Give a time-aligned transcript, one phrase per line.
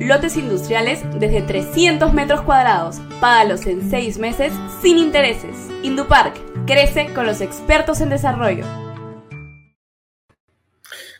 [0.00, 3.00] lotes industriales desde 300 metros cuadrados.
[3.20, 5.56] Págalos en 6 meses sin intereses.
[5.82, 6.36] Indupark
[6.66, 8.64] Crece con los expertos en desarrollo.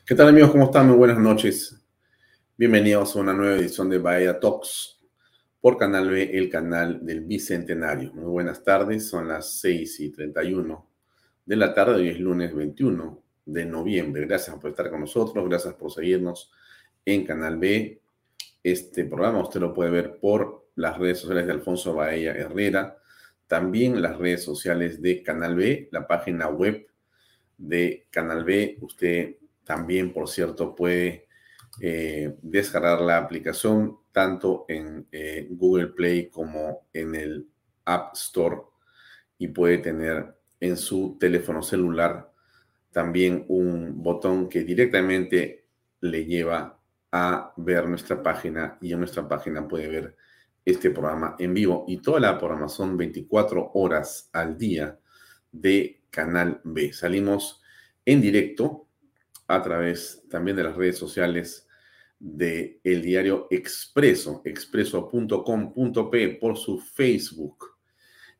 [0.06, 0.50] ¿Qué tal amigos?
[0.50, 0.88] ¿Cómo están?
[0.88, 1.74] Muy buenas noches.
[2.56, 4.98] Bienvenidos a una nueva edición de Bahía Talks
[5.60, 8.12] por Canal B, el canal del Bicentenario.
[8.12, 10.86] Muy buenas tardes, son las 6 y 31
[11.46, 14.26] de la tarde, hoy es lunes 21 de noviembre.
[14.26, 16.50] Gracias por estar con nosotros, gracias por seguirnos
[17.04, 18.00] en Canal B.
[18.62, 22.98] Este programa usted lo puede ver por las redes sociales de Alfonso Bahía Herrera,
[23.46, 26.86] también las redes sociales de Canal B, la página web
[27.56, 28.78] de Canal B.
[28.80, 31.26] Usted también, por cierto, puede
[31.80, 37.48] eh, descargar la aplicación tanto en eh, Google Play como en el
[37.84, 38.56] App Store
[39.38, 42.32] y puede tener en su teléfono celular
[42.90, 45.66] también un botón que directamente
[46.00, 46.77] le lleva
[47.12, 50.16] a ver nuestra página y en nuestra página puede ver
[50.64, 54.98] este programa en vivo y toda la programación 24 horas al día
[55.50, 56.92] de Canal B.
[56.92, 57.62] Salimos
[58.04, 58.86] en directo
[59.46, 61.66] a través también de las redes sociales
[62.18, 67.76] de el diario Expreso, expreso.com.p por su Facebook.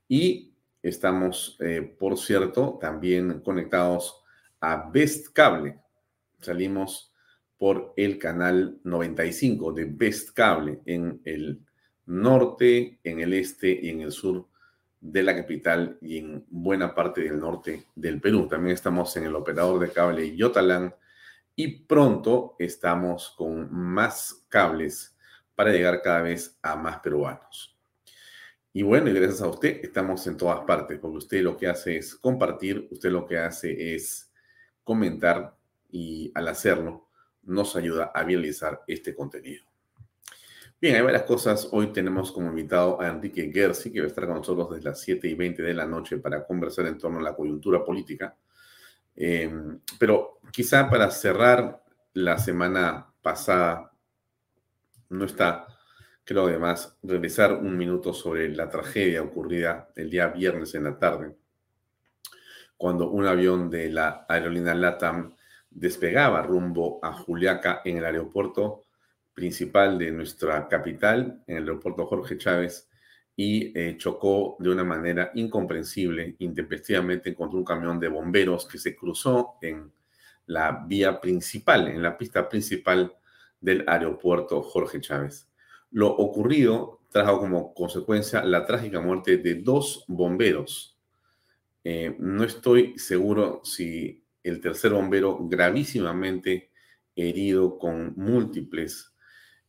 [0.06, 0.53] Y
[0.83, 4.23] estamos, eh, por cierto, también conectados
[4.61, 5.79] a Best Cable.
[6.41, 7.07] Salimos
[7.58, 11.60] por el canal 95 de Best Cable en el
[12.06, 14.46] norte, en el este y en el sur
[15.00, 18.48] de la capital y en buena parte del norte del Perú.
[18.48, 20.94] También estamos en el operador de cable Yotalán
[21.54, 25.16] y pronto estamos con más cables
[25.54, 27.76] para llegar cada vez a más peruanos.
[28.72, 31.96] Y bueno, y gracias a usted estamos en todas partes, porque usted lo que hace
[31.96, 34.30] es compartir, usted lo que hace es
[34.84, 35.56] comentar
[35.90, 37.07] y al hacerlo
[37.48, 39.64] nos ayuda a realizar este contenido.
[40.81, 41.69] Bien, hay varias cosas.
[41.73, 45.00] Hoy tenemos como invitado a Enrique Gersi, que va a estar con nosotros desde las
[45.00, 48.37] 7 y 20 de la noche para conversar en torno a la coyuntura política.
[49.17, 51.82] Em, pero quizá para cerrar
[52.12, 53.90] la semana pasada,
[55.08, 55.67] no está,
[56.23, 61.34] creo además, regresar un minuto sobre la tragedia ocurrida el día viernes en la tarde,
[62.76, 65.34] cuando un avión de la aerolínea LATAM
[65.70, 68.85] despegaba rumbo a Juliaca en el aeropuerto
[69.35, 72.88] principal de nuestra capital, en el aeropuerto Jorge Chávez,
[73.37, 78.97] y eh, chocó de una manera incomprensible, intempestivamente, contra un camión de bomberos que se
[78.97, 79.93] cruzó en
[80.47, 83.14] la vía principal, en la pista principal
[83.61, 85.49] del aeropuerto Jorge Chávez.
[85.93, 90.99] Lo ocurrido trajo como consecuencia la trágica muerte de dos bomberos.
[91.85, 96.70] Eh, no estoy seguro si el tercer bombero gravísimamente
[97.14, 99.14] herido con múltiples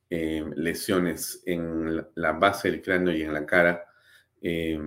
[0.09, 3.85] eh, lesiones en la base del cráneo y en la cara,
[4.41, 4.79] eh,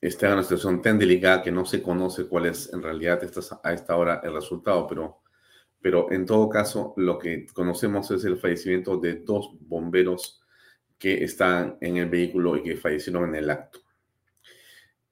[0.00, 3.20] está en una situación tan delicada que no se conoce cuál es en realidad
[3.62, 5.22] a esta hora el resultado, pero,
[5.80, 10.42] pero en todo caso lo que conocemos es el fallecimiento de dos bomberos
[10.98, 13.80] que están en el vehículo y que fallecieron en el acto.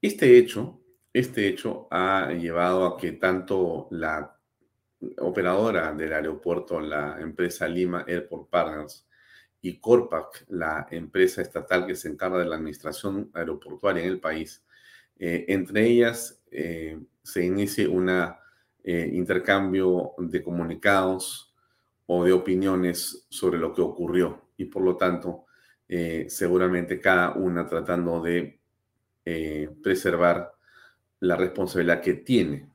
[0.01, 0.81] Este hecho,
[1.13, 4.35] este hecho ha llevado a que tanto la
[5.19, 9.07] operadora del aeropuerto, la empresa Lima Airport Partners,
[9.61, 14.61] y Corpac, la empresa estatal que se encarga de la administración aeroportuaria en el país,
[15.17, 21.55] eh, entre ellas eh, se inicie un eh, intercambio de comunicados
[22.07, 24.49] o de opiniones sobre lo que ocurrió.
[24.57, 25.45] Y por lo tanto
[26.27, 28.59] seguramente cada una tratando de
[29.83, 30.55] preservar
[31.23, 32.67] la responsabilidad que tiene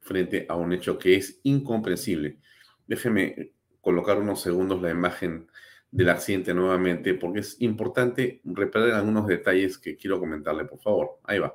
[0.00, 2.38] frente a un hecho que es incomprensible.
[2.86, 3.52] Déjeme
[3.82, 5.46] colocar unos segundos la imagen
[5.90, 11.18] del accidente nuevamente, porque es importante reparar algunos detalles que quiero comentarle, por favor.
[11.24, 11.54] Ahí va.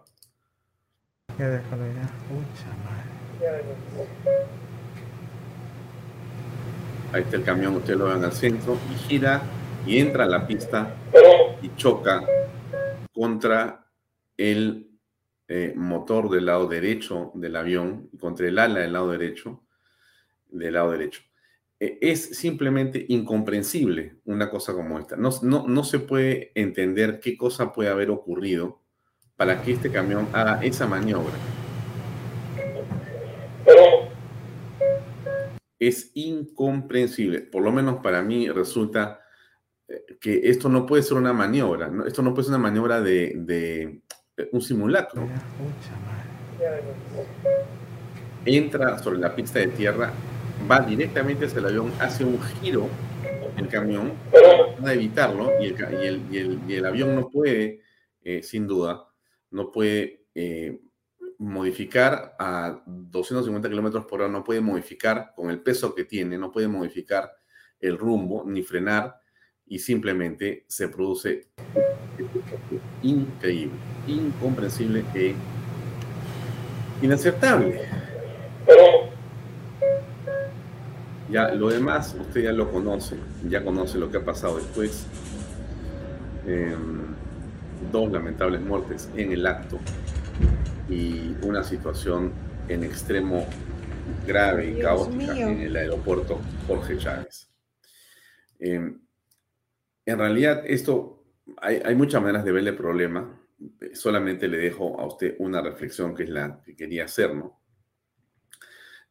[7.14, 9.42] Ahí está el camión, ustedes lo ven al centro, y gira
[9.88, 10.96] y entra a la pista
[11.64, 12.22] y choca
[13.12, 13.88] contra
[14.38, 14.87] el
[15.50, 19.64] eh, motor del lado derecho del avión, contra el ala del lado derecho,
[20.50, 21.22] del lado derecho.
[21.80, 25.16] E, es simplemente incomprensible una cosa como esta.
[25.16, 28.82] No, no, se puede entender qué cosa puede haber ocurrido
[29.36, 31.36] para que este camión haga esa maniobra.
[35.80, 37.42] Es incomprensible.
[37.42, 39.22] Por lo menos para mí resulta
[39.88, 41.92] eh, que esto no puede ser una maniobra.
[42.08, 44.02] Esto no puede ser una maniobra de, de
[44.52, 45.28] un simulacro.
[48.46, 50.12] Entra sobre la pista de tierra
[50.70, 52.88] va directamente hacia el avión, hace un giro
[53.58, 54.14] el camión
[54.80, 57.82] para evitarlo y el, avión no puede,
[58.24, 59.08] eh, sin duda,
[59.52, 60.80] no puede eh,
[61.40, 66.52] modificar a 250 kilómetros por hora, no puede modificar con el peso que tiene, no
[66.52, 67.32] puede modificar
[67.80, 69.20] el rumbo ni frenar
[69.68, 71.48] y simplemente se produce
[73.04, 73.78] increíble,
[74.08, 75.36] incomprensible e
[77.02, 77.82] inaceptable.
[81.30, 83.18] Ya, lo demás usted ya lo conoce,
[83.50, 85.06] ya conoce lo que ha pasado después.
[86.46, 87.08] Em,
[87.92, 89.78] dos lamentables muertes en el acto
[90.90, 92.32] y una situación
[92.70, 93.46] en extremo
[94.26, 97.50] grave y caótica en el aeropuerto Jorge Chávez.
[98.60, 99.00] Em,
[100.08, 101.26] en realidad, esto,
[101.58, 103.40] hay, hay, muchas maneras de verle el problema.
[103.94, 107.60] Solamente le dejo a usted una reflexión que es la que quería hacer, ¿no?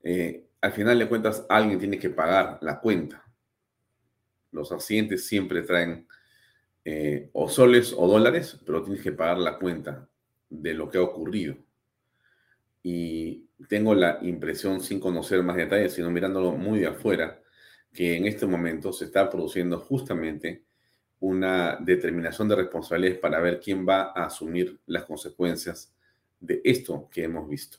[0.02, 3.24] Eh, al final de cuentas alguien tiene que pagar la cuenta.
[4.52, 6.06] Los accidentes siempre traen
[6.84, 10.08] eh, o soles o dólares, pero tienes que pagar la cuenta
[10.48, 11.56] de lo que ha ocurrido.
[12.82, 17.42] Y tengo la impresión, sin conocer más detalles, sino mirándolo muy de afuera,
[17.92, 20.64] que en este momento se está produciendo justamente
[21.20, 25.92] una determinación de responsabilidades para ver quién va a asumir las consecuencias
[26.40, 27.78] de esto que hemos visto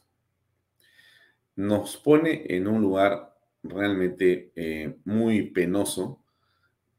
[1.58, 6.24] nos pone en un lugar realmente eh, muy penoso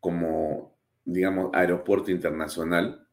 [0.01, 3.07] como, digamos, aeropuerto internacional.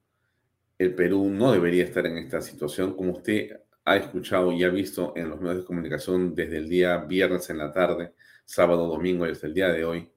[0.77, 5.13] El Perú no debería estar en esta situación, como usted ha escuchado y ha visto
[5.15, 8.13] en los medios de comunicación desde el día viernes en la tarde,
[8.43, 10.11] sábado, domingo y hasta el día de hoy.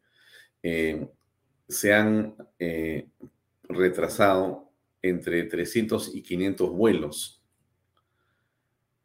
[0.63, 1.09] Eh,
[1.69, 3.09] se han eh,
[3.65, 4.71] retrasado
[5.03, 7.43] entre 300 y 500 vuelos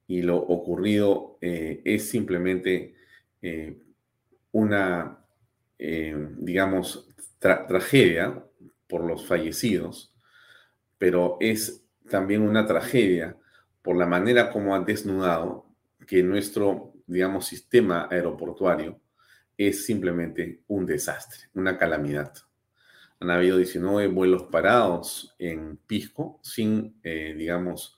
[0.07, 2.95] y lo ocurrido eh, es simplemente
[3.41, 3.77] eh,
[4.51, 5.19] una,
[5.77, 8.41] digamos, tragedia
[8.87, 10.13] por los fallecidos,
[10.97, 13.35] pero es también una tragedia
[13.81, 15.65] por la manera como ha desnudado
[16.07, 19.01] que nuestro, digamos, sistema aeroportuario
[19.57, 22.33] es simplemente un desastre, una calamidad.
[23.23, 27.97] Han habido 19 vuelos parados en Pisco sin, digamos,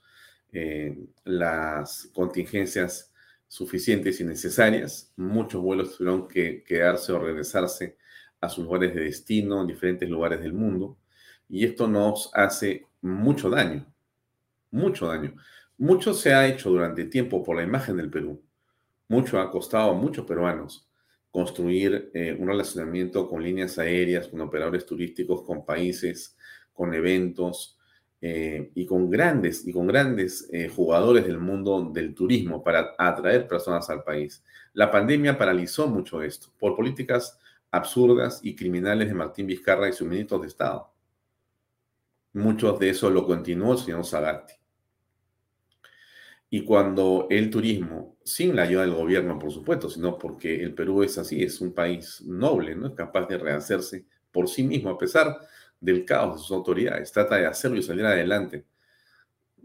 [0.53, 3.12] eh, las contingencias
[3.48, 5.12] suficientes y necesarias.
[5.15, 7.98] Muchos vuelos tuvieron que quedarse o regresarse
[8.39, 10.96] a sus lugares de destino en diferentes lugares del mundo.
[11.50, 13.91] Y esto nos hace mucho daño,
[14.70, 15.34] mucho daño.
[15.75, 18.44] Mucho se ha hecho durante tiempo por la imagen del Perú.
[19.08, 20.85] Mucho ha costado a muchos peruanos
[21.36, 26.38] construir eh, un relacionamiento con líneas aéreas, con operadores turísticos, con países,
[26.72, 27.77] con eventos,
[28.22, 33.50] eh, y con grandes y con grandes eh, jugadores del mundo del turismo para atraer
[33.50, 34.42] personas al país.
[34.72, 37.38] La pandemia paralizó mucho esto por políticas
[37.70, 40.89] absurdas y criminales de Martín Vizcarra y sus ministros de Estado.
[42.32, 44.54] Muchos de eso lo continuó el señor Sagasti.
[46.49, 51.03] Y cuando el turismo, sin la ayuda del gobierno, por supuesto, sino porque el Perú
[51.03, 52.87] es así, es un país noble, ¿no?
[52.87, 55.37] Es capaz de rehacerse por sí mismo, a pesar
[55.79, 58.65] del caos de sus autoridades, trata de hacerlo y salir adelante.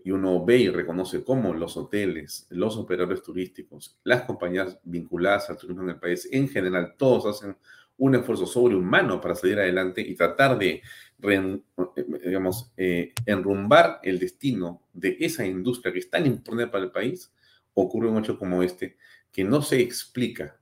[0.02, 5.58] Y uno ve y reconoce cómo los hoteles, los operadores turísticos, las compañías vinculadas al
[5.58, 7.56] turismo en el país, en general, todos hacen
[7.98, 10.82] un esfuerzo sobrehumano para salir adelante y tratar de,
[11.22, 17.32] digamos, eh, enrumbar el destino de esa industria que es tan importante para el país,
[17.74, 18.96] ocurre un hecho como este,
[19.32, 20.58] que no se explica,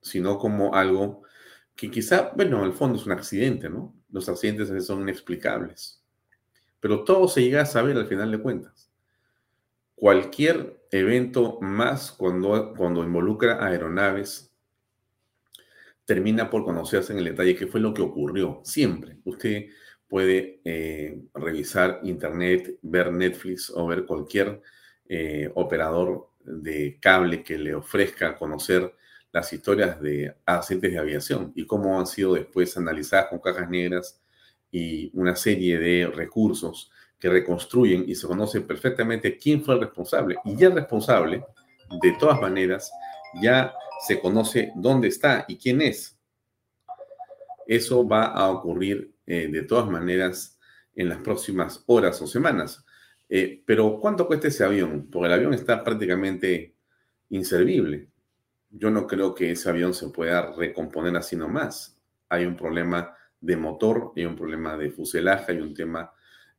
[0.00, 1.22] sino como algo
[1.74, 3.94] que quizá, bueno, en el fondo es un accidente, ¿no?
[4.10, 6.02] Los accidentes son inexplicables.
[6.80, 8.90] Pero todo se llega a saber al final de cuentas.
[9.94, 14.51] Cualquier evento más cuando, cuando involucra aeronaves
[16.12, 18.60] termina por conocerse en el detalle qué fue lo que ocurrió.
[18.64, 19.16] Siempre.
[19.24, 19.68] Usted
[20.06, 24.60] puede eh, revisar internet, ver Netflix o ver cualquier
[25.08, 28.94] eh, operador de cable que le ofrezca conocer
[29.32, 34.20] las historias de accidentes de aviación y cómo han sido después analizadas con cajas negras
[34.70, 40.36] y una serie de recursos que reconstruyen y se conoce perfectamente quién fue el responsable.
[40.44, 41.42] Y el responsable,
[42.02, 42.92] de todas maneras,
[43.40, 43.74] ya
[44.06, 46.18] se conoce dónde está y quién es.
[47.66, 50.58] Eso va a ocurrir eh, de todas maneras
[50.94, 52.84] en las próximas horas o semanas.
[53.28, 55.08] Eh, pero ¿cuánto cuesta ese avión?
[55.10, 56.74] Porque el avión está prácticamente
[57.30, 58.08] inservible.
[58.70, 61.98] Yo no creo que ese avión se pueda recomponer así nomás.
[62.28, 66.12] Hay un problema de motor, hay un problema de fuselaje, hay un tema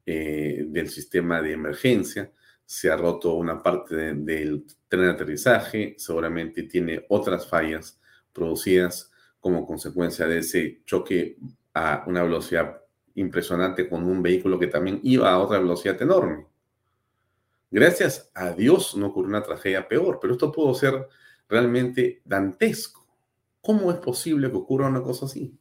[0.05, 2.31] eh, del sistema de emergencia.
[2.65, 7.99] Se ha roto una parte del tren de aterrizaje, seguramente tiene otras fallas
[8.31, 11.37] producidas como consecuencia de ese choque
[11.73, 12.81] a una velocidad
[13.15, 16.47] impresionante con un vehículo que también iba a otra velocidad enorme.
[17.69, 21.07] Gracias a Dios no ocurrió una tragedia peor, pero esto pudo ser
[21.49, 23.07] realmente dantesco.
[23.61, 25.57] ¿Cómo es posible que ocurra una cosa así?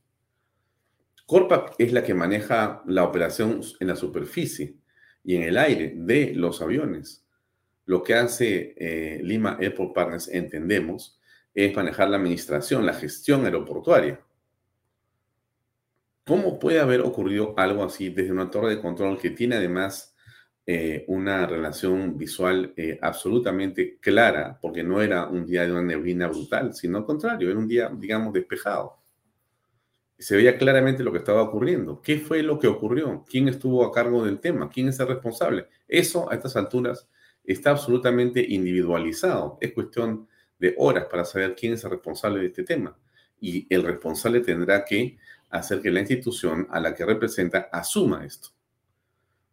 [1.27, 4.77] Corpac es la que maneja la operación en la superficie
[5.25, 7.25] y en el aire de los aviones.
[7.87, 11.21] Lo que hace eh, Lima Airport Partners, entendemos,
[11.55, 14.21] es manejar la administración, la gestión aeroportuaria.
[16.25, 20.15] ¿Cómo puede haber ocurrido algo así desde una torre de control que tiene además
[20.65, 26.29] eh, una relación visual eh, absolutamente clara, porque no era un día de una neblina
[26.29, 29.02] brutal, sino al contrario, era un día, digamos, despejado?
[30.23, 32.01] Se veía claramente lo que estaba ocurriendo.
[32.01, 33.25] ¿Qué fue lo que ocurrió?
[33.29, 34.71] ¿Quién estuvo a cargo del tema?
[34.71, 35.67] ¿Quién es el responsable?
[35.89, 37.09] Eso a estas alturas
[37.45, 39.59] está absolutamente individualizado.
[39.61, 40.29] Es cuestión
[40.61, 42.97] de horas para saber quién es el responsable de este tema.
[43.41, 45.19] Y el responsable tendrá que
[45.51, 48.51] hacer que la institución a la que representa asuma esto.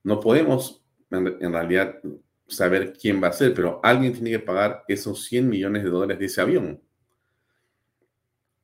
[0.03, 1.95] No podemos en, realidad
[2.47, 6.19] saber quién va a ser, pero alguien tiene que pagar esos 100 millones de dólares
[6.19, 6.79] de ese avión.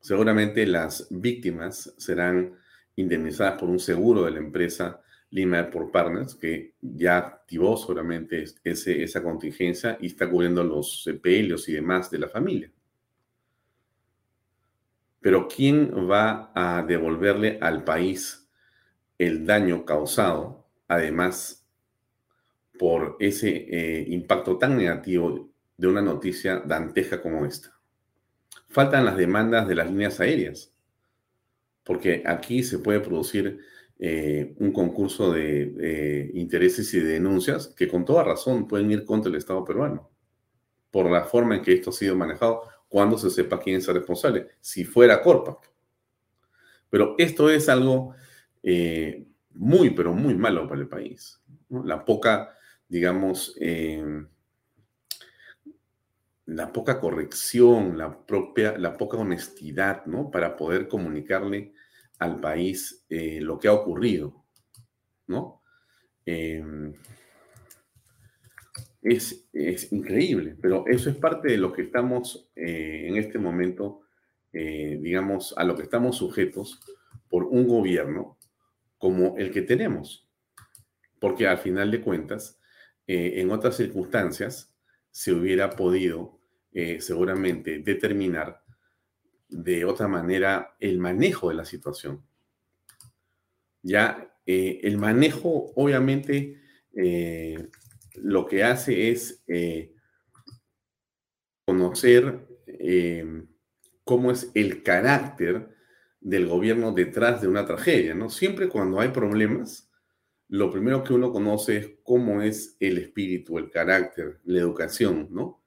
[0.06, 2.54] Seguramente las víctimas serán
[2.96, 9.02] indemnizadas por un seguro de la empresa Lima Airport Partners, que ya activó seguramente ese,
[9.02, 12.72] esa contingencia y está cubriendo los sepelios y demás de la familia.
[15.22, 18.48] Pero ¿quién va a devolverle al país
[19.18, 21.66] el daño causado, además,
[22.78, 27.75] por ese eh, impacto tan negativo de una noticia danteja como esta?
[28.76, 30.76] Faltan las demandas de las líneas aéreas,
[31.86, 33.62] porque aquí se puede producir
[33.98, 39.30] eh, un concurso de intereses y de denuncias que con toda razón pueden ir contra
[39.30, 40.12] el Estado peruano
[40.92, 43.96] por la forma en que esto ha sido manejado cuando se sepa quién es el
[43.96, 45.72] responsable, si fuera Corpac.
[46.90, 48.14] Pero esto es algo
[48.62, 51.42] eh, muy, pero muy malo para el país.
[51.70, 52.50] La poca,
[52.90, 54.04] digamos, eh,
[56.46, 60.30] la poca corrección, la propia, la poca honestidad, ¿no?
[60.30, 61.74] Para poder comunicarle
[62.20, 64.46] al país eh, lo que ha ocurrido,
[65.28, 65.62] ¿no?
[66.26, 66.94] Em,
[69.02, 69.48] es,
[69.92, 74.02] increíble, pero eso es parte de lo que estamos eh, en este momento,
[74.54, 76.80] eh, digamos, a lo que estamos sujetos
[77.30, 78.38] por un gobierno
[78.98, 80.28] como el que tenemos.
[81.20, 82.60] Porque al final de cuentas,
[83.08, 84.75] en otras circunstancias,
[85.16, 86.42] se hubiera podido
[87.00, 88.66] seguramente determinar
[89.48, 92.22] de otra manera el manejo de la situación.
[93.82, 96.62] Ya eh, el manejo, obviamente,
[96.96, 97.70] eh,
[98.16, 99.94] lo que hace es eh,
[101.66, 102.48] conocer
[104.04, 105.70] cómo es el carácter
[106.20, 108.30] del gobierno detrás de una tragedia, ¿no?
[108.30, 109.85] Siempre cuando hay problemas,
[110.48, 115.64] lo primero que uno conoce es cómo es el espíritu, el carácter, la educación, ¿no?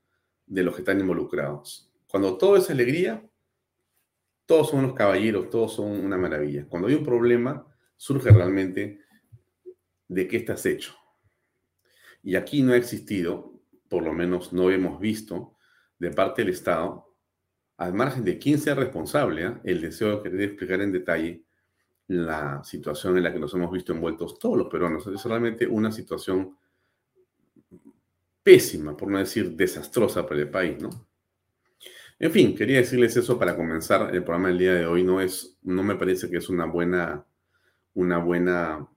[0.47, 1.92] De los que están involucrados.
[2.06, 3.28] Cuando todo es alegría,
[4.47, 6.66] todos son unos caballeros, todos son una maravilla.
[6.68, 7.66] Cuando hay un problema,
[7.97, 9.00] surge realmente
[10.06, 10.94] de qué estás hecho.
[12.23, 15.56] Y aquí no ha existido, por lo menos no hemos visto,
[15.99, 17.14] de parte del Estado,
[17.76, 19.54] al margen de quién sea responsable, ¿eh?
[19.64, 21.44] el deseo de explicar en detalle
[22.09, 25.07] la situación en la que nos hemos visto envueltos todos los peruanos.
[25.07, 26.57] Es realmente una situación
[28.43, 31.09] pésima, por no decir desastrosa para el país, ¿no?
[32.19, 35.05] En fin, quería decirles eso para comenzar el programa del día de hoy.
[35.05, 37.25] No es, no me parece que es una buena,
[37.95, 38.88] una buena,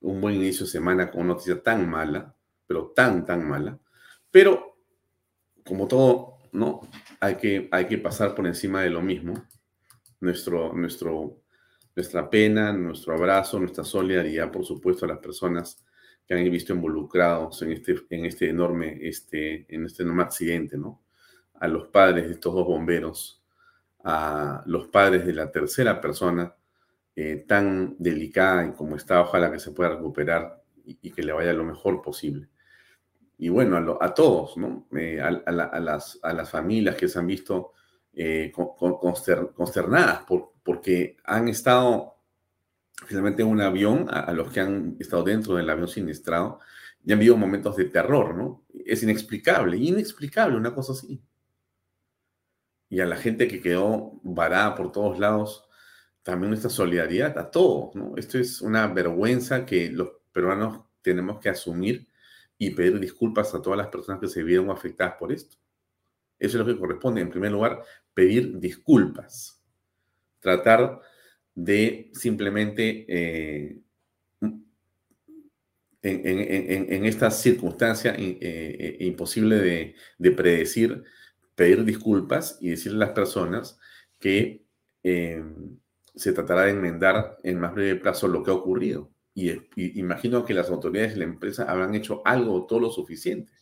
[0.00, 2.32] un buen inicio de semana con noticia tan mala,
[2.66, 3.80] pero tan, tan mala.
[4.30, 4.76] Pero,
[5.64, 6.82] como todo, ¿no?
[7.18, 9.34] Hay que, hay que pasar por encima de lo mismo.
[10.20, 11.40] Nuestro, nuestro,
[11.94, 15.84] nuestra pena, nuestro abrazo, nuestra solidaridad, por supuesto, a las personas
[16.26, 21.02] que han visto involucrados en este, en este enorme, este, en este enorme accidente, ¿no?
[21.60, 23.42] a los padres de estos dos bomberos,
[24.02, 26.54] a los padres de la tercera persona
[27.14, 31.52] eh, tan delicada y como está, ojalá que se pueda recuperar y, que le vaya
[31.52, 32.48] lo mejor posible.
[33.36, 34.86] Y bueno, a, todos, ¿no?
[34.96, 37.72] Eh, a, las, a, las, familias que se han visto
[38.12, 42.16] eh, consternadas por, porque han estado
[43.06, 46.60] finalmente en un avión, a, los que han estado dentro del avión siniestrado,
[47.04, 48.64] y han habido momentos de terror, ¿no?
[48.84, 51.22] Es inexplicable, inexplicable una cosa así
[52.90, 55.64] y a la gente que quedó varada por todos lados,
[56.22, 58.14] también nuestra solidaridad a todos, ¿no?
[58.16, 62.08] Esto es una vergüenza que los peruanos tenemos que asumir
[62.58, 65.56] y pedir disculpas a todas las personas que se vieron afectadas por esto.
[66.40, 67.20] Eso es lo que corresponde.
[67.20, 69.62] En primer lugar, pedir disculpas.
[70.40, 71.00] Tratar
[71.54, 73.78] de simplemente, eh,
[76.02, 81.04] en, esta circunstancia eh, eh, imposible de, de predecir,
[81.54, 83.78] pedir disculpas y decirle a las personas
[84.18, 84.64] que
[85.02, 85.42] eh,
[86.14, 89.10] se tratará de enmendar en más breve plazo lo que ha ocurrido.
[89.34, 89.52] Y,
[89.98, 93.52] imagino que las autoridades de la empresa habrán hecho algo todo lo suficiente.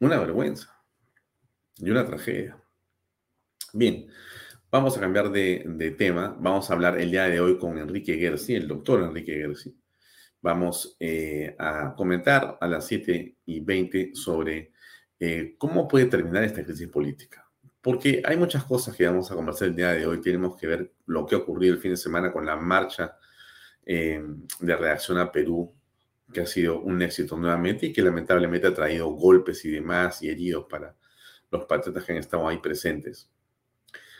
[0.00, 0.75] Una vergüenza
[1.78, 2.58] y una tragedia.
[3.72, 4.08] Bien,
[4.70, 6.36] vamos a cambiar de, tema.
[6.38, 9.76] Vamos a hablar el día de hoy con Enrique Gersi, el doctor Enrique Gersi.
[10.40, 14.72] Vamos eh, a comentar a las 7 y 20 sobre
[15.18, 17.48] eh, ¿cómo puede terminar esta crisis política?
[17.80, 20.20] Porque hay muchas cosas que vamos a conversar el día de hoy.
[20.20, 23.16] Tenemos que ver lo que ocurrió el fin de semana con la marcha
[23.84, 24.22] eh,
[24.60, 25.72] de reacción a Perú,
[26.32, 30.28] que ha sido un éxito nuevamente y que lamentablemente ha traído golpes y demás y
[30.28, 30.96] heridos para
[31.50, 33.30] los patriotas que han estado ahí presentes.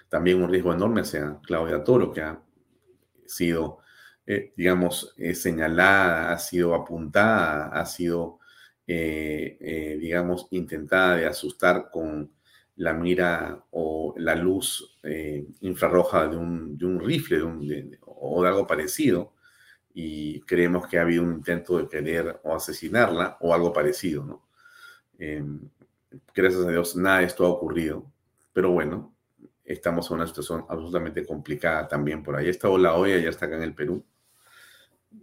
[0.09, 2.41] También un riesgo enorme hacia Claudia Toro, que ha
[3.27, 3.79] sido,
[4.27, 8.39] eh, digamos, señalada, ha sido apuntada, ha sido
[8.89, 12.31] eh, eh, digamos, intentada de asustar con
[12.77, 18.65] la mira o la luz eh, infrarroja de un, de un rifle o de algo
[18.65, 19.33] parecido
[19.93, 24.47] y creemos que ha habido un intento de querer o asesinarla o algo parecido, ¿no?
[26.35, 28.05] Gracias a Dios nada de esto ha ocurrido,
[28.53, 29.15] pero bueno,
[29.65, 32.49] estamos en una situación absolutamente complicada también por ahí.
[32.49, 34.05] Está la OEA, ya está acá en el Perú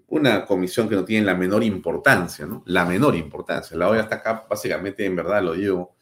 [0.07, 2.63] una comisión que no tiene la menor importancia, ¿no?
[2.67, 3.77] La menor importancia.
[3.77, 5.95] La OEA está acá, básicamente, en verdad lo digo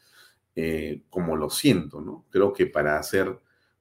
[0.54, 2.26] eh, como lo siento, ¿no?
[2.30, 3.34] Creo que para hacer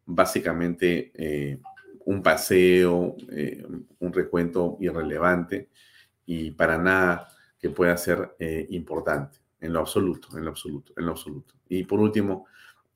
[0.06, 1.60] básicamente eh,
[2.06, 3.66] un paseo, eh,
[4.00, 5.70] un recuento irrelevante
[6.26, 7.28] y para nada
[7.60, 8.36] que pueda ser
[8.70, 11.56] importante, en lo absoluto, en lo absoluto, en lo absoluto.
[11.70, 12.48] Y por último,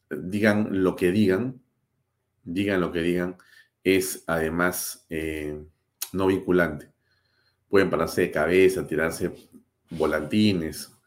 [0.09, 1.61] digan lo que digan,
[2.43, 3.37] digan lo que digan,
[3.83, 5.07] es además
[6.11, 6.95] no vinculante
[7.75, 9.35] pueden pararse de cabeza, tirarse
[9.89, 10.97] volantines,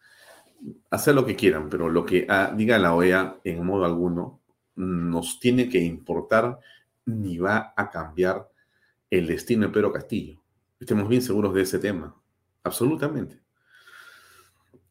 [0.90, 4.42] hacer lo que quieran, pero lo que ah, diga la OEA en modo alguno
[4.76, 6.58] nos tiene que importar
[7.06, 8.50] ni va a cambiar
[9.08, 10.42] el destino de Pedro Castillo.
[10.78, 12.14] Estemos bien seguros de ese tema,
[12.62, 13.40] absolutamente.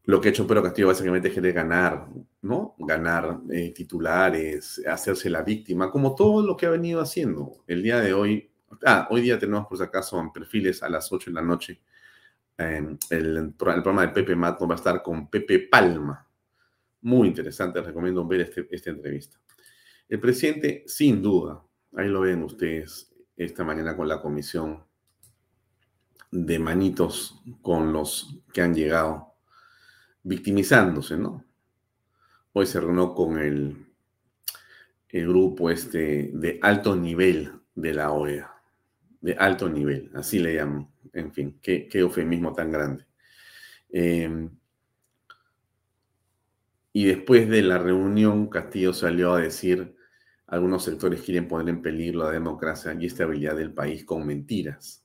[0.07, 2.07] Lo que ha hecho Pedro Castillo básicamente es ganar,
[2.41, 2.75] ¿no?
[2.79, 7.63] Ganar eh, titulares, hacerse la víctima, como todo lo que ha venido haciendo.
[7.67, 8.49] El día de hoy
[8.85, 11.81] Ah, hoy día tenemos por si acaso en perfiles a las 8 de la noche.
[12.57, 16.27] el, el, programa de Pepe Mato va a estar con Pepe Palma.
[17.01, 19.39] Muy interesante, recomiendo ver este, esta entrevista.
[20.09, 21.63] El presidente, sin duda,
[21.95, 24.83] ahí lo ven ustedes esta mañana con la comisión
[26.31, 29.26] de manitos con los que han llegado,
[30.27, 31.43] victimizándose, ¿no?
[32.53, 33.85] Hoy se reunió con el,
[35.09, 38.57] el grupo este de alto nivel de la OEA
[39.21, 40.89] de alto nivel, así le llaman.
[41.13, 43.05] En fin, qué, eufemismo tan grande.
[43.89, 44.49] Em,
[46.93, 49.95] y después de la reunión, Castillo salió a decir,
[50.47, 55.03] algunos sectores quieren poner en peligro la democracia y estabilidad del país con mentiras.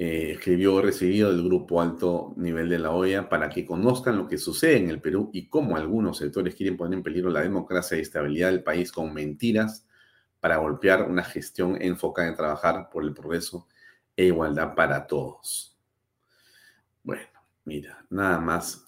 [0.00, 4.38] Eh, escribió recibido del grupo alto nivel de la OEA para que conozcan lo que
[4.38, 8.02] sucede en el Perú y cómo algunos sectores quieren poner en peligro la democracia y
[8.02, 9.88] estabilidad del país con mentiras
[10.38, 13.66] para golpear una gestión enfocada en trabajar por el progreso
[14.16, 15.76] e igualdad para todos.
[17.02, 17.26] Bueno,
[17.64, 18.86] mira, nada más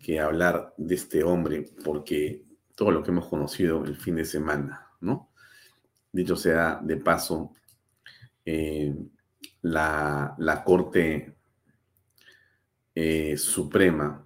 [0.00, 4.88] que hablar de este hombre, porque todo lo que hemos conocido el fin de semana,
[5.00, 5.30] ¿no?
[6.10, 7.52] Dicho sea de paso,
[8.44, 8.92] eh,
[9.62, 11.34] la, Corte
[12.94, 14.24] eh, Suprema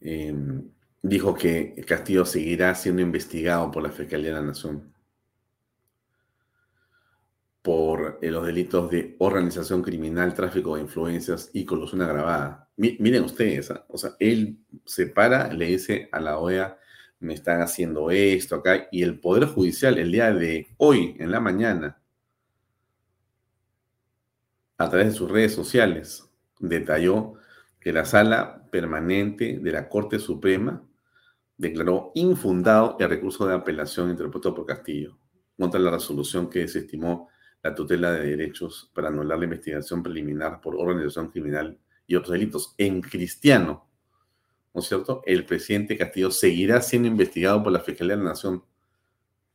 [0.00, 0.70] em,
[1.02, 4.94] dijo que Castillo seguirá siendo investigado por la Fiscalía de la Nación
[7.64, 12.68] por eh, los delitos de organización criminal, tráfico de influencias y colusión agravada.
[12.76, 13.86] miren ustedes, ¿ah?
[13.88, 16.78] o sea, él se para, le dice a la OEA,
[17.20, 21.40] me están haciendo esto acá, y el Poder Judicial el día de hoy, en la
[21.40, 22.02] mañana,
[24.78, 27.34] a través de sus redes sociales, detalló
[27.80, 30.82] que la sala permanente de la Corte Suprema
[31.56, 35.18] declaró infundado el recurso de apelación interpuesto por Castillo
[35.56, 37.28] contra la resolución que desestimó
[37.62, 42.74] la tutela de derechos para anular la investigación preliminar por organización criminal y otros delitos.
[42.76, 43.88] En cristiano,
[44.74, 45.22] ¿no es cierto?
[45.24, 48.64] El presidente Castillo seguirá siendo investigado por la Fiscalía de la Nación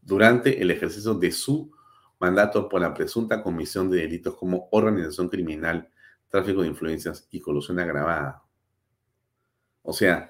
[0.01, 1.71] durante el ejercicio de su
[2.19, 5.89] mandato por la presunta comisión de delitos como organización criminal,
[6.29, 8.43] tráfico de influencias y colusión agravada.
[9.81, 10.29] O sea,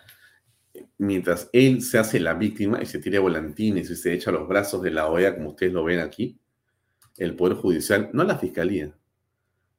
[0.97, 4.82] mientras él se hace la víctima y se tira volantines y se echa los brazos
[4.82, 6.39] de la OEA, como ustedes lo ven aquí,
[7.17, 8.95] el Poder Judicial, no la Fiscalía,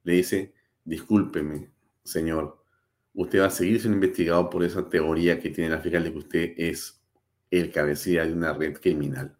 [0.03, 1.71] le dice, discúlpeme,
[2.03, 2.63] señor,
[3.13, 6.19] usted va a seguir siendo investigado por esa teoría que tiene la Fiscalía de que
[6.19, 7.01] usted es
[7.49, 9.37] el cabecilla de una red criminal.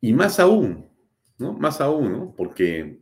[0.00, 0.88] Y más aún,
[1.38, 1.52] ¿no?
[1.54, 2.34] Más aún, ¿no?
[2.36, 3.00] Porque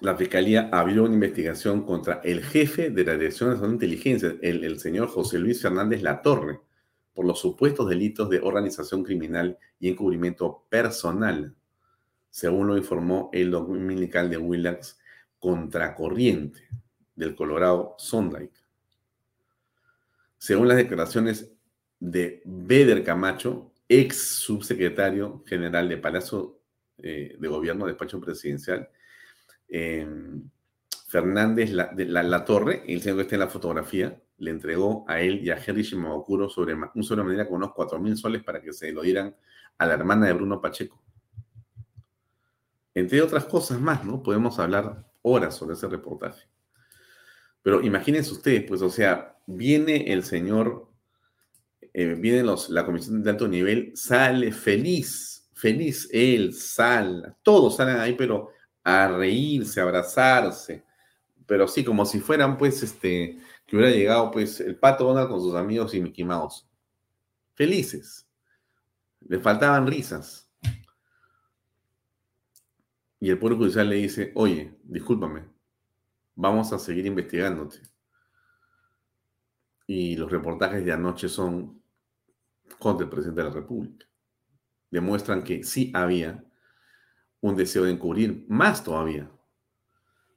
[0.00, 4.78] la Fiscalía abrió una investigación contra el jefe de la Dirección de Inteligencia, el, el
[4.80, 6.60] señor José Luis Fernández Latorre,
[7.12, 11.54] por los supuestos delitos de organización criminal y encubrimiento personal,
[12.30, 14.98] según lo informó el dominical de Willax
[15.38, 16.68] Contracorriente
[17.16, 18.58] del Colorado Sondike.
[20.38, 21.52] Según las declaraciones
[21.98, 26.60] de Beder Camacho, ex subsecretario general de Palacio
[26.98, 28.88] eh, de Gobierno, despacho presidencial,
[29.68, 30.48] em,
[31.08, 35.40] Fernández de la, Torre, el señor que está en la fotografía, le entregó a él
[35.42, 38.92] y a Henry Shimabukuro sobre un sobremanera con unos cuatro mil soles para que se
[38.92, 39.34] lo dieran
[39.76, 41.02] a la hermana de Bruno Pacheco.
[42.94, 44.22] Entre otras cosas más, ¿no?
[44.22, 46.46] Podemos hablar horas sobre ese reportaje.
[47.60, 50.89] Pero imagínense ustedes, pues, o sea, viene el señor
[51.92, 58.14] eh, viene la comisión de alto nivel, sale feliz, feliz él, sale, todos salen ahí,
[58.14, 58.50] pero
[58.84, 60.84] a reírse, a abrazarse,
[61.46, 65.40] pero sí, como si fueran, pues, este, que hubiera llegado, pues, el Pato Donald con
[65.40, 66.64] sus amigos y Mickey Mouse.
[67.54, 68.26] Felices.
[69.20, 70.48] Le faltaban risas.
[73.18, 75.44] Y el Poder Judicial le dice, oye, discúlpame,
[76.36, 77.80] vamos a seguir investigándote.
[79.86, 81.79] Y los reportajes de anoche son
[82.78, 84.06] contra el presidente de la República.
[84.90, 86.44] Demuestran que sí había
[87.40, 89.30] un deseo de encubrir más todavía.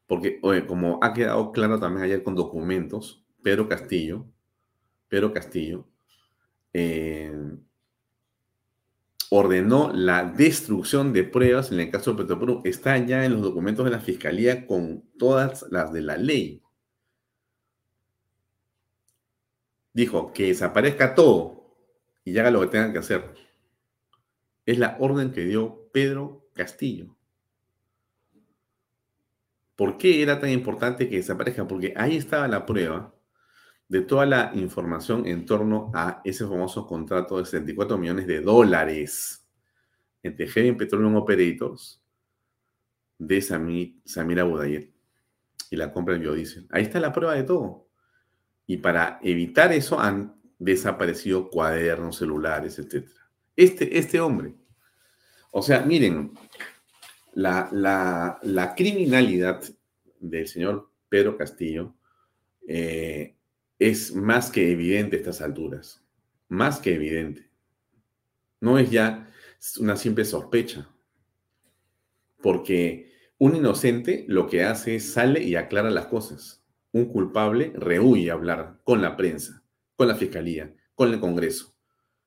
[0.07, 4.25] Porque, como ha quedado claro también ayer con documentos, Pedro Castillo,
[5.07, 5.87] Pedro Castillo,
[6.73, 7.33] eh,
[9.29, 12.61] ordenó la destrucción de pruebas en el caso de Petroperú.
[12.63, 16.61] Está ya en los documentos de la Fiscalía con todas las de la ley.
[19.93, 21.62] Dijo que desaparezca todo,
[22.25, 23.33] y haga lo que tengan que hacer.
[24.65, 27.15] Es la orden que dio Pedro Castillo.
[29.75, 31.67] ¿Por qué era tan importante que desaparezca?
[31.67, 33.13] Porque ahí estaba la prueba
[33.87, 39.45] de toda la información en torno a ese famoso contrato de 74 millones de dólares
[40.21, 42.01] entre Heavy Petroleum Operators
[43.17, 44.93] de Samir, Samira Budayet
[45.69, 46.67] y la compra del biodiesel.
[46.69, 47.87] Ahí está la prueba de todo.
[48.65, 53.07] Y para evitar eso han desaparecido cuadernos, celulares, etc.
[53.55, 54.55] Este, este hombre.
[55.51, 56.33] O sea, miren,
[57.33, 57.69] la,
[58.41, 59.63] la, criminalidad
[60.19, 61.95] del señor Pedro Castillo
[62.67, 63.35] eh,
[63.77, 66.03] es más que evidente a estas alturas.
[66.47, 67.49] Más que evidente.
[68.61, 69.29] No es ya
[69.79, 70.87] una simple sospecha.
[72.41, 76.63] Porque un inocente lo que hace es sale y aclara las cosas.
[76.91, 79.62] Un culpable rehuye hablar con la prensa,
[79.95, 81.75] con la fiscalía, con el Congreso.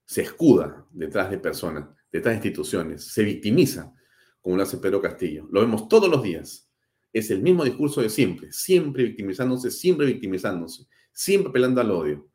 [0.05, 3.93] Se escuda detrás de personas, detrás de instituciones, se victimiza,
[4.41, 5.49] como lo hace Pedro Castillo.
[5.51, 6.71] Lo vemos todos los días.
[7.13, 12.29] Es el mismo discurso de siempre, siempre victimizándose, siempre victimizándose, siempre apelando al odio.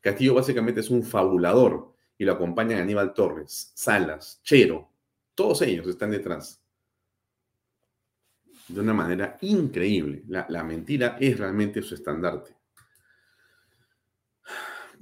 [0.00, 4.92] Castillo básicamente es un fabulador y lo acompañan Aníbal Torres, Salas, Chero,
[5.34, 6.62] todos ellos están detrás.
[8.68, 10.22] De una manera increíble.
[10.28, 12.54] La, mentira es realmente su estandarte.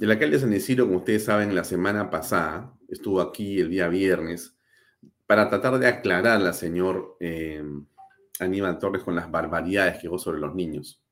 [0.00, 3.86] El alcalde de San Isidro, como ustedes saben, la semana pasada estuvo aquí el día
[3.88, 4.56] viernes
[5.26, 7.62] para tratar de aclarar al señor eh,
[8.38, 11.02] Aníbal Torres con las barbaridades que hubo sobre los niños.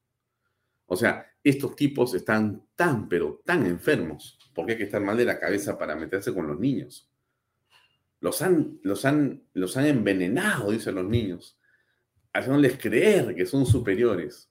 [0.86, 5.26] O sea, estos tipos están tan, pero tan enfermos, porque hay que estar mal de
[5.26, 7.10] la cabeza para meterse con los niños.
[8.20, 11.58] Los han, los han, los han envenenado, dicen los niños,
[12.32, 14.47] haciéndoles creer que son superiores.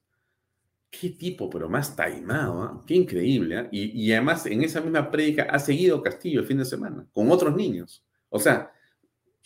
[0.90, 2.84] Qué tipo, pero más taimado, ¿ah?
[2.88, 3.58] qué increíble.
[3.58, 3.68] ¿ah?
[3.72, 7.56] Y, además en esa misma prédica ha seguido Castillo el fin de semana, con otros
[7.56, 8.04] niños.
[8.30, 8.72] O sea,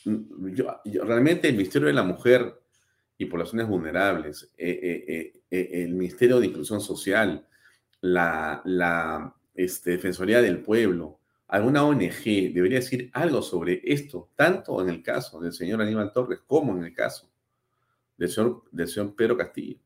[0.06, 2.62] yo, realmente el misterio de la mujer
[3.18, 7.46] y poblaciones vulnerables, eh, eh, eh, el Ministerio de Inclusión Social,
[8.02, 14.90] la, la este, Defensoría del Pueblo, alguna ONG debería decir algo sobre esto, tanto en
[14.90, 17.30] el caso del señor Aníbal Torres como en el caso
[18.18, 19.78] del señor, del señor Pedro Castillo.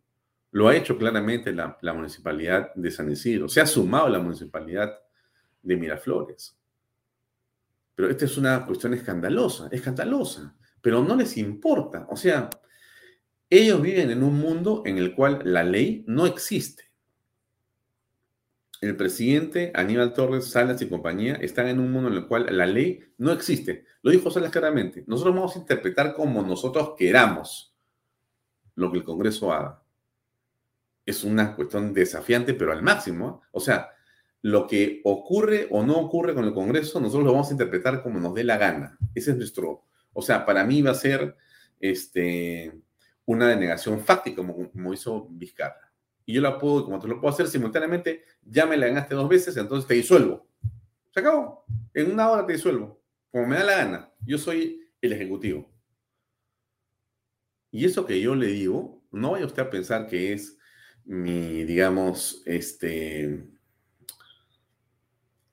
[0.56, 4.98] Lo ha hecho claramente la, municipalidad de San Isidro, se ha sumado la municipalidad
[5.62, 6.58] de Miraflores.
[7.94, 12.08] Pero esta es una cuestión escandalosa, escandalosa, pero no les importa.
[12.10, 12.50] O sea,
[13.50, 16.86] ellos viven en un mundo en el cual la ley no existe.
[18.80, 22.66] El presidente Aníbal Torres, Salas y compañía están en un mundo en el cual la
[22.66, 23.84] ley no existe.
[24.04, 25.04] Lo dijo Salas claramente.
[25.06, 27.76] Nosotros vamos a interpretar como nosotros queramos
[28.76, 29.82] lo que el Congreso haga.
[31.06, 33.44] Es una cuestión desafiante, pero al máximo.
[33.52, 33.90] O sea,
[34.42, 38.20] lo que ocurre o no ocurre con el Congreso, nosotros lo vamos a interpretar como
[38.20, 38.98] nos dé la gana.
[39.14, 39.86] Ese es nuestro.
[40.14, 41.36] O sea, para mí va a ser
[41.80, 42.72] este,
[43.26, 45.92] una denegación fáctica, como, hizo Vizcarra.
[46.26, 49.30] Y yo la puedo, como te lo puedo hacer simultáneamente, ya me la ganaste dos
[49.30, 50.48] veces, entonces te disuelvo.
[51.12, 51.66] Se acabó.
[51.94, 53.02] En una hora te disuelvo.
[53.32, 54.12] Como me da la gana.
[54.26, 55.70] Yo soy el ejecutivo.
[57.72, 60.58] Y eso que yo le digo, no vaya usted a pensar que es
[61.06, 63.48] mi, digamos, este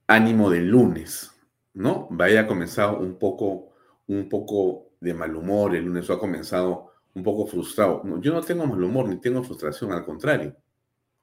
[0.07, 1.31] ánimo del lunes,
[1.75, 2.09] ¿no?
[2.11, 3.73] Vaya comenzado un poco,
[4.07, 8.03] un poco de mal humor, el lunes ha comenzado un poco frustrado.
[8.21, 10.57] yo no tengo mal humor ni tengo frustración, al contrario.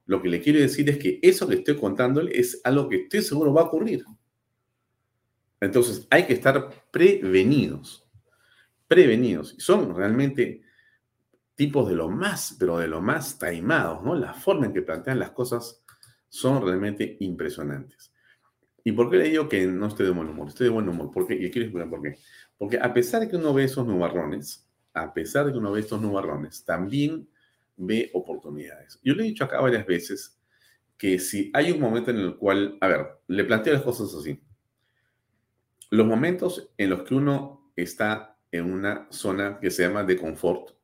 [0.05, 3.21] Lo que le quiero decir es que eso que estoy contándole es algo que estoy
[3.21, 4.03] seguro va a ocurrir.
[5.61, 8.07] Entonces hay que estar prevenidos,
[8.87, 9.55] prevenidos.
[9.59, 10.61] Son realmente
[11.59, 14.15] tipos de lo más, pero de lo más taimados, ¿no?
[14.15, 15.83] La forma en que plantean las cosas
[16.29, 18.13] son realmente impresionantes.
[18.81, 20.47] ¿Y por qué le digo que no estoy de buen humor?
[20.47, 21.11] Estoy de buen humor.
[21.11, 21.33] ¿Por qué?
[21.33, 22.17] Y quiero explicar por qué.
[22.57, 25.81] Porque a pesar de que uno ve esos nubarrones, a pesar de que uno ve
[25.81, 27.27] estos nubarrones, también
[27.75, 28.97] ve oportunidades.
[29.03, 30.39] Yo le he dicho acá varias veces
[30.97, 34.41] que si hay un momento en el cual, a ver, le planteo las cosas así.
[35.89, 40.78] Los momentos en los que uno está en una zona que se llama de confort,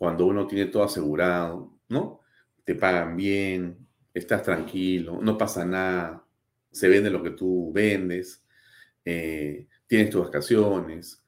[0.00, 2.22] cuando uno tiene todo asegurado, ¿no?
[2.64, 6.24] Te pagan bien, estás tranquilo, no pasa nada,
[6.70, 8.42] se vende lo que tú vendes,
[9.04, 11.22] eh, tienes tus vacaciones,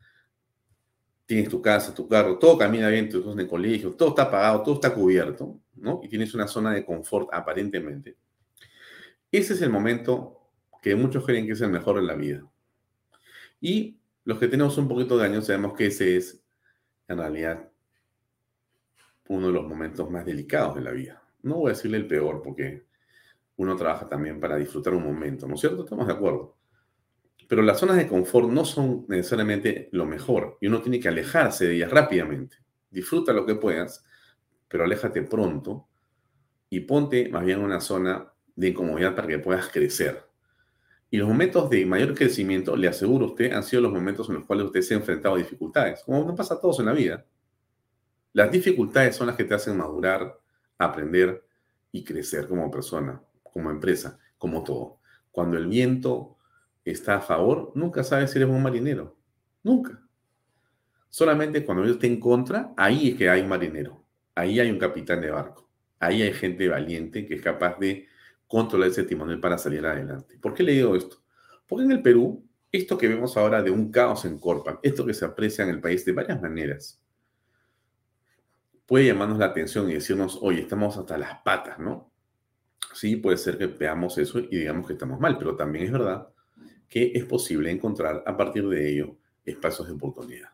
[1.26, 4.30] tienes tu casa, tu carro, todo camina bien, tú estás en el colegio, todo está
[4.30, 6.00] pagado, todo está cubierto, ¿no?
[6.02, 8.16] Y tienes una zona de confort aparentemente.
[9.30, 10.48] Ese es el momento
[10.80, 12.42] que muchos creen que es el mejor en la vida.
[13.60, 16.42] Y los que tenemos un poquito de años sabemos que ese es,
[17.06, 17.68] en realidad,
[19.34, 21.22] uno de los momentos más delicados de la vida.
[21.42, 22.86] No voy a decirle el peor, porque
[23.56, 25.84] uno trabaja también para disfrutar un momento, ¿no es cierto?
[25.84, 26.56] Estamos de acuerdo.
[27.48, 31.66] Pero las zonas de confort no son necesariamente lo mejor y uno tiene que alejarse
[31.66, 32.56] de ellas rápidamente.
[32.90, 34.04] Disfruta lo que puedas,
[34.68, 35.88] pero aléjate pronto
[36.70, 40.24] y ponte más bien en una zona de incomodidad para que puedas crecer.
[41.10, 44.36] Y los momentos de mayor crecimiento, le aseguro a usted, han sido los momentos en
[44.36, 46.92] los cuales usted se ha enfrentado a dificultades, como nos pasa a todos en la
[46.92, 47.26] vida.
[48.32, 50.38] Las dificultades son las que te hacen madurar,
[50.78, 51.44] aprender
[51.90, 54.98] y crecer como persona, como empresa, como todo.
[55.30, 56.36] Cuando el viento
[56.84, 59.16] está a favor, nunca sabes si eres un marinero.
[59.62, 60.02] Nunca.
[61.08, 64.02] Solamente cuando él esté en contra, ahí es que hay un marinero.
[64.34, 65.68] Ahí hay un capitán de barco.
[66.00, 68.08] Ahí hay gente valiente que es capaz de
[68.46, 70.38] controlar ese timonel para salir adelante.
[70.40, 71.22] ¿Por qué le digo esto?
[71.66, 75.12] Porque en el Perú esto que vemos ahora de un caos en Corpa, esto que
[75.12, 77.01] se aprecia en el país de varias maneras,
[78.86, 82.10] puede llamarnos la atención y decirnos, oye, estamos hasta las patas, ¿no?
[82.94, 86.28] Sí, puede ser que veamos eso y digamos que estamos mal, pero también es verdad
[86.88, 90.50] que es posible encontrar a partir de ello espacios de oportunidad.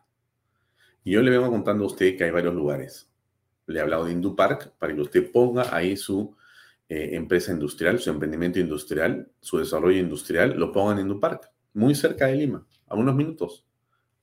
[1.03, 3.09] Y yo le vengo contando a usted que hay varios lugares.
[3.65, 6.35] Le he hablado de Indupark para que usted ponga ahí su
[6.87, 12.27] eh, empresa industrial, su emprendimiento industrial, su desarrollo industrial, lo ponga en Indupark, muy cerca
[12.27, 13.65] de Lima, a unos minutos.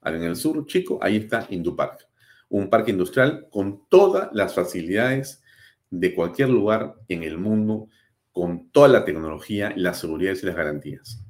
[0.02, 2.05] En el sur, chico, ahí está Indupark
[2.48, 5.42] un parque industrial con todas las facilidades
[5.90, 7.88] de cualquier lugar en el mundo,
[8.32, 11.24] con toda la tecnología, las seguridades y las garantías.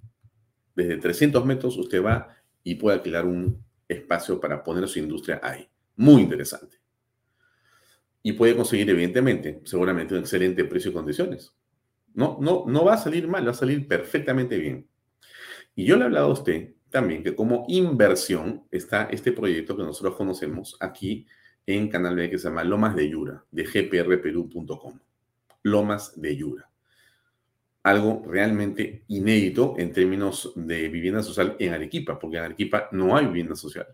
[0.74, 5.68] Desde 300 metros usted va y puede alquilar un espacio para poner su industria ahí.
[5.96, 6.79] Muy interesante.
[8.22, 11.55] Y puede conseguir, evidentemente, seguramente un excelente precio y condiciones.
[12.12, 14.88] No, no, no va a salir mal, va a salir perfectamente bien.
[15.74, 19.82] Y yo le he hablado a usted también que como inversión está este proyecto que
[19.82, 21.26] nosotros conocemos aquí
[21.66, 24.98] en Canal B que se llama Lomas de Yura, de gprperú.com.
[25.62, 26.70] Lomas de Yura.
[27.82, 33.26] Algo realmente inédito en términos de vivienda social en Arequipa, porque en Arequipa no hay
[33.26, 33.88] vivienda social.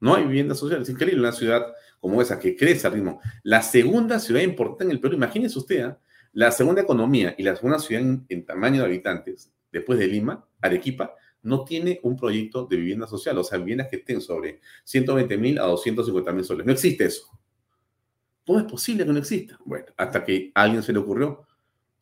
[0.00, 0.82] No hay vivienda social.
[0.82, 1.64] Es increíble una ciudad
[2.00, 3.20] como esa que crece al ritmo.
[3.44, 5.98] La segunda ciudad importante en el Perú, imagínese usted, ¿ah?
[6.32, 11.14] la segunda economía y la segunda ciudad en tamaño de habitantes, después de Lima, Arequipa,
[11.42, 15.58] no tiene un proyecto de vivienda social, o sea, viviendas que estén sobre 120 mil
[15.58, 16.66] a 250 mil soles.
[16.66, 17.28] No existe eso.
[18.46, 19.58] ¿Cómo es posible que no exista?
[19.64, 21.46] Bueno, hasta que a alguien se le ocurrió,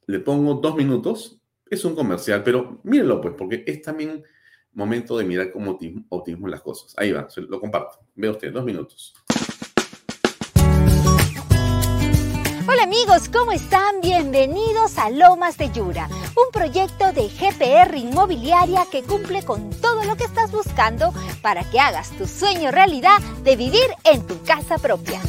[0.07, 4.23] le pongo dos minutos, es un comercial, pero mírenlo pues, porque es también
[4.73, 5.67] momento de mirar con
[6.11, 6.95] optimismo las cosas.
[6.97, 7.99] Ahí va, lo comparto.
[8.15, 9.15] Ve usted, dos minutos.
[12.77, 14.03] Hola amigos, ¿cómo están?
[14.03, 20.15] Bienvenidos a Lomas de Yura, un proyecto de GPR Inmobiliaria que cumple con todo lo
[20.19, 21.11] que estás buscando
[21.41, 25.23] para que hagas tu sueño realidad de vivir en tu casa propia.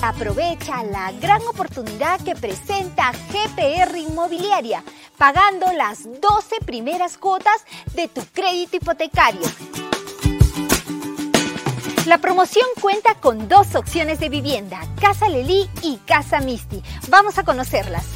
[0.00, 4.82] Aprovecha la gran oportunidad que presenta GPR Inmobiliaria,
[5.18, 9.42] pagando las 12 primeras cuotas de tu crédito hipotecario
[12.06, 16.82] la promoción cuenta con dos opciones de vivienda, Casa Lelí y Casa Misty.
[17.08, 18.06] Vamos a conocerlas.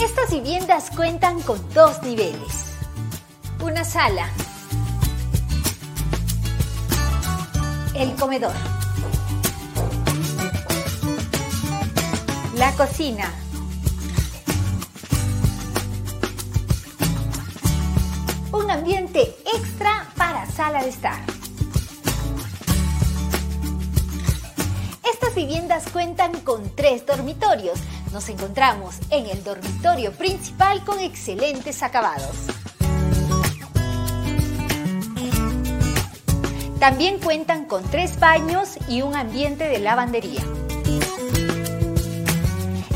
[0.00, 2.74] Estas viviendas cuentan con dos niveles.
[3.60, 4.28] Una sala.
[7.94, 8.54] El comedor.
[12.56, 13.32] La cocina.
[18.50, 21.18] Un ambiente extra para sala de estar.
[25.12, 27.78] Estas viviendas cuentan con tres dormitorios.
[28.10, 32.46] Nos encontramos en el dormitorio principal con excelentes acabados.
[36.80, 40.42] También cuentan con tres baños y un ambiente de lavandería.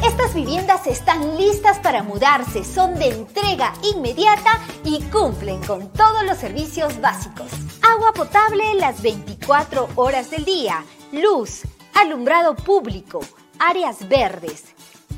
[0.04, 6.38] Estas viviendas están listas para mudarse, son de entrega inmediata y cumplen con todos los
[6.38, 7.46] servicios básicos.
[7.82, 11.62] Agua potable las 24 horas del día, luz,
[11.94, 13.20] alumbrado público,
[13.60, 14.64] áreas verdes,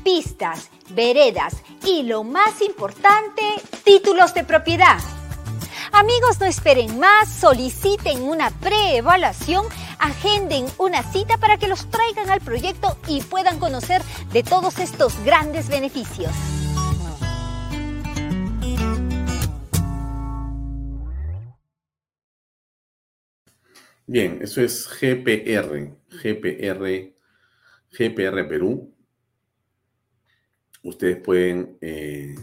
[0.03, 3.41] pistas, veredas y lo más importante,
[3.83, 4.99] títulos de propiedad.
[5.97, 9.65] Amigos, no esperen más, soliciten una preevaluación
[9.97, 14.01] agenden una cita para que los traigan al proyecto y puedan conocer
[14.33, 16.31] de todos estos grandes beneficios.
[24.05, 27.15] Bien, eso es GPR, GPR,
[27.91, 28.93] GPR Perú.
[30.83, 32.35] Ustedes pueden, eh,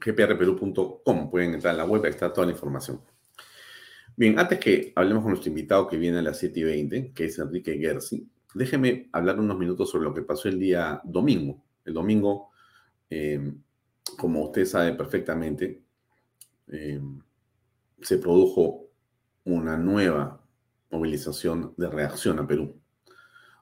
[0.00, 3.00] gprperú.com, pueden entrar en la web, ahí está toda la información.
[4.16, 7.26] Bien, antes que hablemos con nuestro invitado que viene a las 7 y 20, que
[7.26, 11.62] es Enrique Gersi, déjeme hablar unos minutos sobre lo que pasó el día domingo.
[11.84, 12.50] El domingo,
[13.10, 13.52] eh,
[14.18, 15.82] como usted sabe perfectamente,
[16.66, 17.00] eh,
[18.00, 18.88] se produjo
[19.44, 20.42] una nueva
[20.90, 22.74] movilización de reacción a Perú.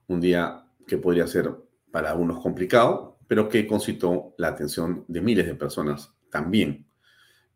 [0.09, 1.55] Un día que podría ser
[1.91, 6.87] para algunos complicado, pero que concitó la atención de miles de personas también.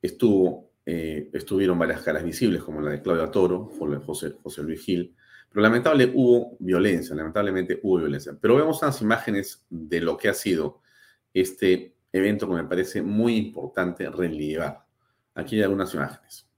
[0.01, 3.70] Estuvo eh, estuvieron varias caras visibles, como la de Claudia Toro,
[4.07, 5.14] José, José Luis Gil,
[5.49, 8.33] pero lamentablemente hubo violencia, lamentablemente hubo violencia.
[8.41, 10.81] Pero vemos unas imágenes de lo que ha sido
[11.35, 14.85] este evento que me parece muy importante relevar.
[15.35, 16.49] Aquí hay algunas imágenes.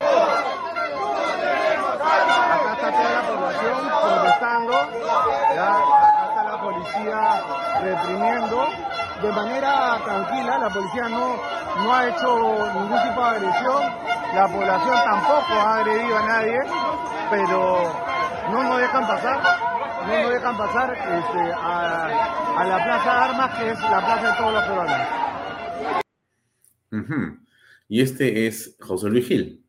[0.00, 0.32] Acá
[2.74, 4.72] está toda la población protestando,
[5.52, 7.18] acá está la policía
[7.82, 11.36] reprimiendo de manera tranquila, la policía no,
[11.82, 12.36] no ha hecho
[12.74, 13.82] ningún tipo de agresión,
[14.34, 16.58] la población tampoco ha agredido a nadie,
[17.30, 17.92] pero
[18.52, 19.42] no nos dejan pasar,
[20.06, 24.36] no nos dejan pasar este, a, la Plaza de Armas, que es la plaza de
[24.36, 25.08] todos los peruanos.
[27.88, 29.64] Y este es José Luis Gil.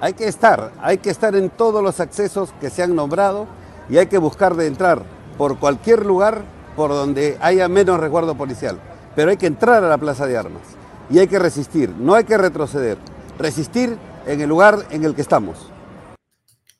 [0.00, 3.48] Hay que estar, hay que estar en todos los accesos que se han nombrado
[3.88, 5.02] y hay que buscar de entrar
[5.36, 6.44] por cualquier lugar
[6.78, 8.78] por donde haya menos resguardo policial.
[9.16, 10.62] Pero hay que entrar a la plaza de armas
[11.10, 12.96] y hay que resistir, no hay que retroceder.
[13.36, 15.72] Resistir en el lugar en el que estamos.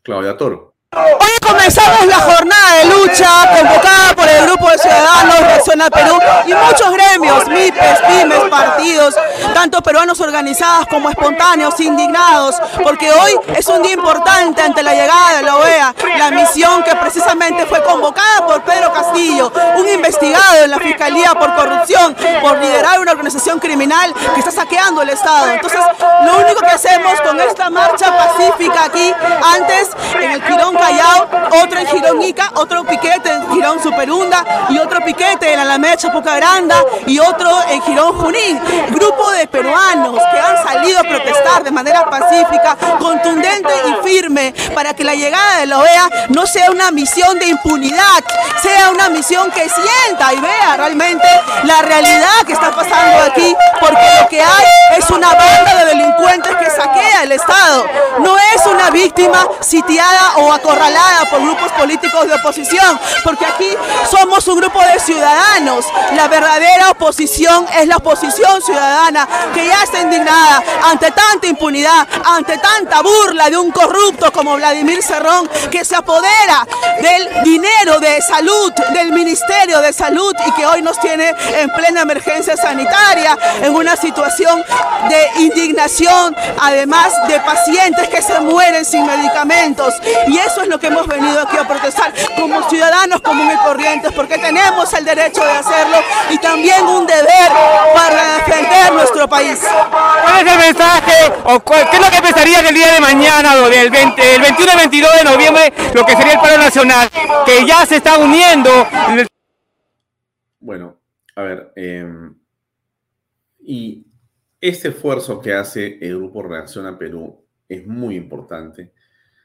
[0.04, 0.67] Claudia Toro.
[0.96, 6.54] Hoy comenzamos la jornada de lucha convocada por el Grupo de Ciudadanos Reacciona Perú y
[6.54, 9.14] muchos gremios, MIPES, pymes, partidos,
[9.52, 15.36] tanto peruanos organizados como espontáneos, indignados, porque hoy es un día importante ante la llegada
[15.36, 20.70] de la OEA, la misión que precisamente fue convocada por Pedro Castillo, un investigado en
[20.70, 25.50] la Fiscalía por corrupción, por liderar una organización criminal que está saqueando el Estado.
[25.50, 25.80] Entonces,
[26.24, 29.12] lo único que hacemos con esta marcha pacífica aquí,
[29.54, 31.28] antes en el Quirón Callao,
[31.62, 36.36] otro en Girón Ica, otro piquete en Girón Superunda y otro piquete en Alameda Chapoca
[36.36, 36.76] Granda
[37.06, 38.60] y otro en Girón Junín.
[38.90, 44.94] Grupo de peruanos que han salido a protestar de manera pacífica, contundente y firme para
[44.94, 48.24] que la llegada de la OEA no sea una misión de impunidad,
[48.62, 51.26] sea una misión que sienta y vea realmente
[51.64, 54.66] la realidad que está pasando aquí, porque lo que hay
[54.96, 57.86] es una banda de delincuentes que saquea el Estado,
[58.20, 63.70] no es una víctima sitiada o acorralada por grupos políticos de oposición, porque aquí
[64.10, 65.84] somos un grupo de ciudadanos.
[66.14, 72.58] La verdadera oposición es la oposición ciudadana que ya está indignada ante tanta impunidad, ante
[72.58, 76.66] tanta burla de un corrupto como Vladimir Cerrón, que se apodera
[77.00, 82.02] del dinero de salud, del Ministerio de Salud y que hoy nos tiene en plena
[82.02, 84.62] emergencia sanitaria, en una situación
[85.08, 89.94] de indignación, además de pacientes que se mueren sin medicamentos.
[90.26, 94.12] Y eso es lo que hemos venido aquí a protestar como ciudadanos comunes y corrientes,
[94.12, 95.98] porque tenemos el derecho de hacerlo
[96.30, 97.48] y también un deber
[97.94, 99.60] para defender nuestro país.
[99.60, 103.68] ¿Cuál es el mensaje o qué es lo que pensaría el día de mañana, o
[103.68, 107.08] del 20, el 21 y 22 de noviembre, lo que sería el paro nacional,
[107.46, 108.70] que ya se está uniendo?
[110.58, 110.96] Bueno,
[111.36, 112.34] a ver, em,
[113.60, 114.06] y
[114.60, 118.92] este esfuerzo que hace el Grupo Reacción a Perú es muy importante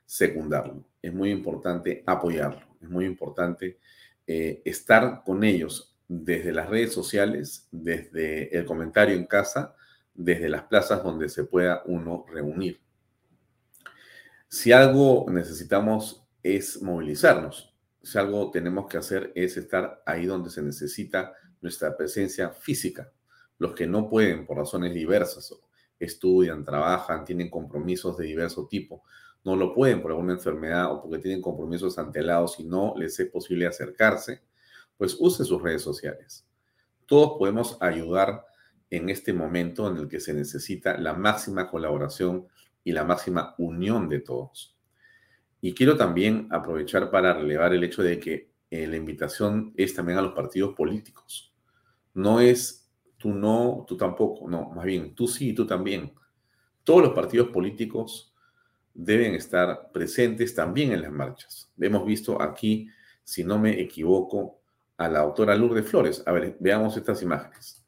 [0.05, 3.79] secundarlo, es muy importante apoyarlo, es muy importante
[4.27, 9.75] eh, estar con ellos desde las redes sociales, desde el comentario en casa,
[10.13, 12.79] desde las plazas donde se pueda uno reunir.
[14.47, 17.73] Si algo necesitamos es movilizarnos,
[18.03, 23.11] si algo tenemos que hacer es estar ahí donde se necesita nuestra presencia física.
[23.57, 25.55] Los que no pueden por razones diversas,
[25.97, 29.03] estudian, trabajan, tienen compromisos de diverso tipo,
[29.43, 33.29] no lo pueden por alguna enfermedad o porque tienen compromisos antelados y no les es
[33.29, 34.41] posible acercarse,
[34.97, 36.45] pues use sus redes sociales.
[37.05, 38.45] Todos podemos ayudar
[38.89, 42.47] en este momento en el que se necesita la máxima colaboración
[42.83, 44.77] y la máxima unión de todos.
[45.61, 50.17] Y quiero también aprovechar para relevar el hecho de que eh, la invitación es también
[50.17, 51.53] a los partidos políticos.
[52.13, 56.13] No es tú no, tú tampoco, no, más bien tú sí y tú también.
[56.83, 58.32] Todos los partidos políticos
[58.93, 61.71] deben estar presentes también en las marchas.
[61.79, 62.89] Hemos visto aquí,
[63.23, 64.59] si no me equivoco,
[64.97, 66.23] a la autora Lourdes Flores.
[66.25, 67.83] A ver, veamos estas imágenes.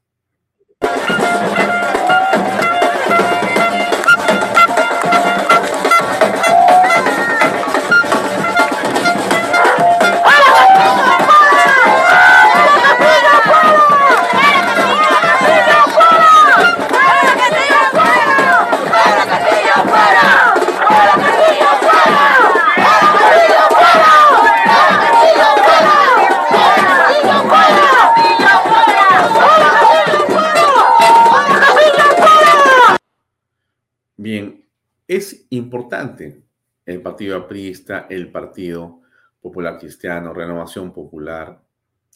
[35.50, 36.44] Importante
[36.86, 39.02] el Partido Aprista, el Partido
[39.42, 41.62] Popular Cristiano, Renovación Popular,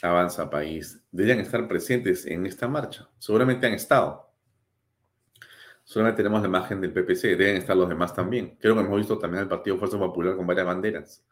[0.01, 3.09] Avanza País, deberían estar presentes en esta marcha.
[3.17, 4.29] Seguramente han estado.
[5.83, 8.55] Solamente tenemos la imagen del PPC, deben estar los demás también.
[8.59, 11.25] Creo que hemos visto también al Partido Fuerza Popular con varias banderas.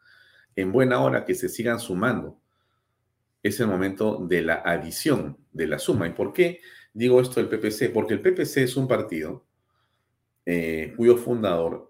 [0.56, 2.40] En buena hora que se sigan sumando.
[3.40, 6.08] Es el momento de la adición, de la suma.
[6.08, 6.60] ¿Y por qué
[6.92, 7.92] digo esto del PPC?
[7.92, 9.46] Porque el PPC es un partido
[10.44, 11.87] eh, cuyo fundador,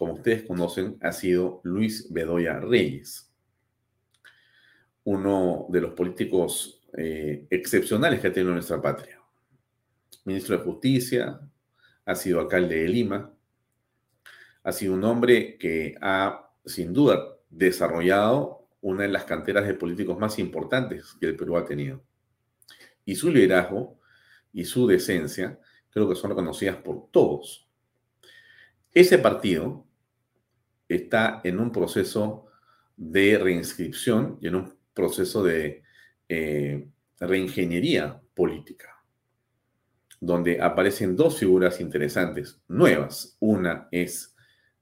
[0.00, 3.30] como ustedes conocen, ha sido Luis Bedoya Reyes,
[5.04, 9.20] uno de los políticos eh, excepcionales que ha tenido nuestra patria.
[10.24, 11.38] Ministro de Justicia,
[12.06, 13.30] ha sido alcalde de Lima,
[14.62, 20.18] ha sido un hombre que ha, sin duda, desarrollado una de las canteras de políticos
[20.18, 22.02] más importantes que el Perú ha tenido.
[23.04, 23.98] Y su liderazgo
[24.50, 27.68] y su decencia creo que son reconocidas por todos.
[28.92, 29.89] Ese partido
[30.90, 32.48] está en un proceso
[32.96, 35.84] de reinscripción y en un proceso de
[36.28, 36.88] eh,
[37.20, 39.02] reingeniería política,
[40.20, 43.36] donde aparecen dos figuras interesantes, nuevas.
[43.38, 44.34] Una es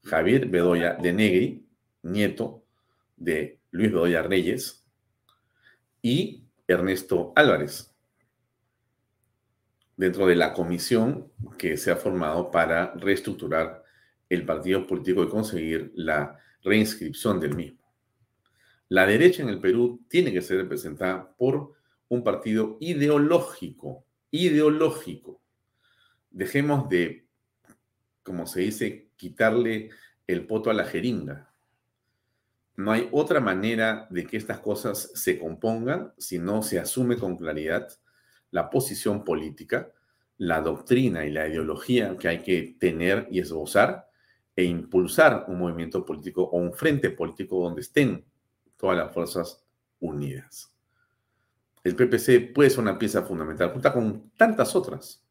[0.02, 1.66] Javier Bedoya de Negri,
[2.02, 2.64] nieto
[3.16, 4.86] de Luis Bedoya Reyes,
[6.00, 7.94] y Ernesto Álvarez,
[9.96, 13.84] dentro de la comisión que se ha formado para reestructurar
[14.28, 17.78] el partido político y conseguir la reinscripción del mismo.
[18.88, 21.74] La derecha en el Perú tiene que ser representada por
[22.08, 25.40] un partido ideológico, ideológico.
[26.30, 27.26] Dejemos de,
[28.22, 29.90] como se dice, quitarle
[30.26, 31.52] el poto a la jeringa.
[32.76, 37.36] No hay otra manera de que estas cosas se compongan si no se asume con
[37.36, 37.88] claridad
[38.50, 39.92] la posición política,
[40.38, 44.07] la doctrina y la ideología que hay que tener y esbozar
[44.58, 48.24] e impulsar un movimiento político o un frente político donde estén
[48.76, 49.64] todas las fuerzas
[50.00, 50.74] unidas.
[51.84, 55.24] El PPC puede ser una pieza fundamental, junto con tantas otras,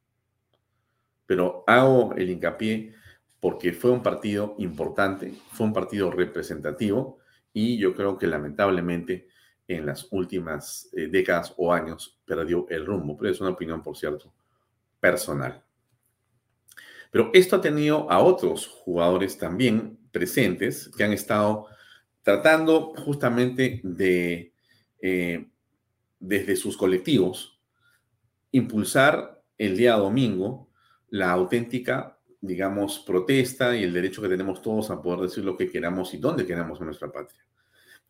[1.25, 2.93] pero hago el hincapié
[3.41, 7.17] porque fue un partido importante, fue un partido representativo
[7.51, 9.27] y yo creo que lamentablemente
[9.67, 13.97] en las últimas eh, décadas o años perdió el rumbo, pero es una opinión, por
[13.97, 14.33] cierto,
[15.01, 15.66] personal.
[17.11, 21.67] Pero esto ha tenido a otros jugadores también presentes que han estado
[22.23, 24.53] tratando justamente de,
[25.01, 25.47] eh,
[26.19, 27.59] desde sus colectivos,
[28.51, 30.69] impulsar el día domingo
[31.09, 35.69] la auténtica, digamos, protesta y el derecho que tenemos todos a poder decir lo que
[35.69, 37.45] queramos y dónde queramos en nuestra patria.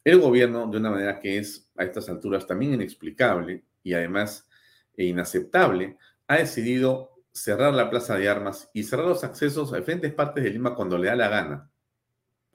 [0.04, 4.48] El gobierno, de una manera que es a estas alturas también inexplicable y además
[4.96, 10.44] inaceptable, ha decidido cerrar la plaza de armas y cerrar los accesos a diferentes partes
[10.44, 11.72] de Lima cuando le da la gana.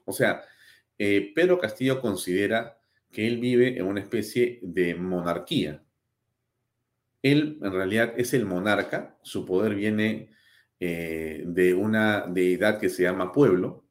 [0.05, 0.43] O sea,
[0.97, 2.77] eh, Pedro Castillo considera
[3.11, 5.83] que él vive en una especie de monarquía.
[7.21, 10.31] Él en realidad es el monarca, su poder viene
[10.79, 13.85] eh, de una deidad que se llama pueblo,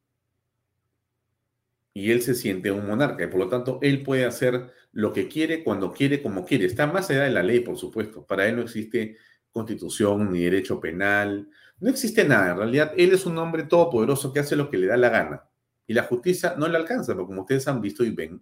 [1.95, 5.27] y él se siente un monarca, y por lo tanto él puede hacer lo que
[5.27, 6.65] quiere, cuando quiere, como quiere.
[6.65, 8.25] Está más allá de la ley, por supuesto.
[8.25, 9.17] Para él no existe
[9.53, 11.47] constitución ni derecho penal,
[11.79, 12.51] no existe nada.
[12.51, 15.43] En realidad, él es un hombre todopoderoso que hace lo que le da la gana.
[15.87, 18.41] Y la justicia no le alcanza, porque como ustedes han visto y ven,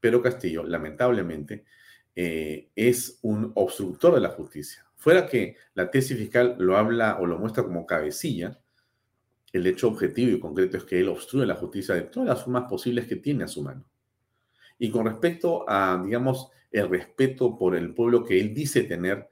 [0.00, 1.64] Pedro Castillo, lamentablemente,
[2.14, 4.84] eh, es un obstructor de la justicia.
[4.96, 8.60] Fuera que la tesis fiscal lo habla o lo muestra como cabecilla,
[9.52, 12.68] el hecho objetivo y concreto es que él obstruye la justicia de todas las formas
[12.68, 13.84] posibles que tiene a su mano.
[14.78, 19.28] Y con respecto a, digamos, el respeto por el pueblo que él dice tener,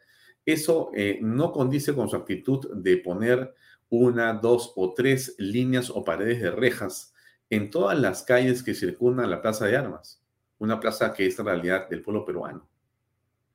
[0.52, 3.54] eso eh, no condice con su actitud de poner
[3.90, 7.12] una, dos o tres líneas o paredes de rejas
[7.50, 10.22] en todas las calles que circundan la Plaza de Armas.
[10.58, 12.66] Una plaza que es en realidad del pueblo peruano,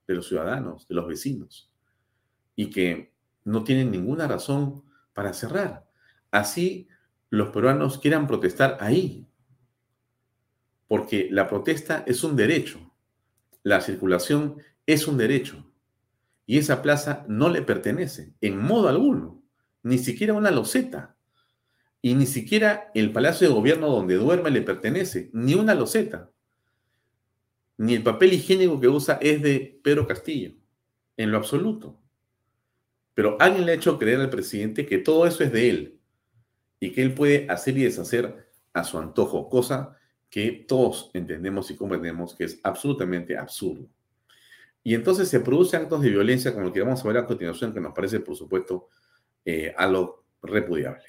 [0.07, 1.71] de los ciudadanos, de los vecinos,
[2.55, 3.11] y que
[3.43, 4.83] no tienen ninguna razón
[5.13, 5.85] para cerrar.
[6.29, 6.87] Así
[7.31, 9.27] los peruanos quieran protestar ahí,
[10.87, 12.79] porque la protesta es un derecho,
[13.63, 15.72] la circulación es un derecho,
[16.45, 19.43] y esa plaza no le pertenece en modo alguno
[19.83, 21.15] ni siquiera una loseta.
[22.01, 26.31] Y ni siquiera el palacio de gobierno donde duerme le pertenece, ni una loseta.
[27.77, 30.53] Ni el papel higiénico que usa es de Pedro Castillo,
[31.15, 31.99] en lo absoluto.
[33.13, 35.99] Pero alguien le ha hecho creer al presidente que todo eso es de él
[36.79, 39.97] y que él puede hacer y deshacer a su antojo, cosa
[40.29, 43.87] que todos entendemos y comprendemos que es absolutamente absurdo.
[44.83, 47.73] Y entonces se producen actos de violencia como el que vamos a ver a continuación,
[47.73, 48.89] que nos parece, por supuesto,
[49.45, 51.03] eh, a lo repudiable.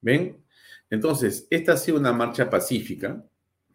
[0.00, 0.44] ¿Ven?
[0.88, 3.24] Entonces, esta ha sido una marcha pacífica,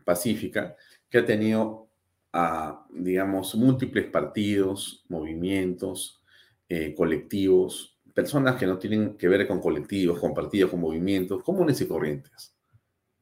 [0.05, 0.75] pacífica,
[1.09, 1.89] que ha tenido
[2.31, 6.23] a, digamos, múltiples partidos, movimientos,
[6.69, 11.81] eh, colectivos, personas que no tienen que ver con colectivos, con partidos, con movimientos, comunes
[11.81, 12.55] y corrientes.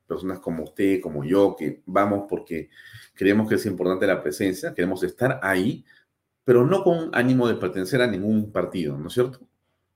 [0.08, 2.70] Personas como usted, como yo, que vamos porque
[3.14, 5.86] creemos que es importante la presencia, queremos estar ahí,
[6.50, 9.40] pero no con ánimo de pertenecer a ningún partido, ¿no es cierto?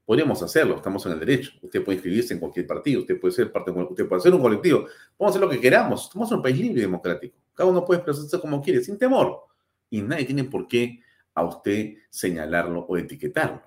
[0.05, 1.51] Podríamos hacerlo, estamos en el derecho.
[1.63, 4.85] Usted puede inscribirse en cualquier partido, usted puede ser parte, usted puede ser un colectivo,
[5.17, 6.11] podemos hacer lo que queramos.
[6.13, 7.35] En un país libre y democrático.
[7.55, 9.45] Cada uno puede expresarse como quiere, sin temor.
[9.89, 10.99] Y nadie tiene por qué
[11.33, 13.63] a usted señalarlo o etiquetarlo.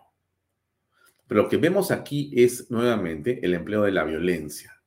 [1.27, 4.81] Pero lo que vemos aquí es nuevamente el empleo de la violencia.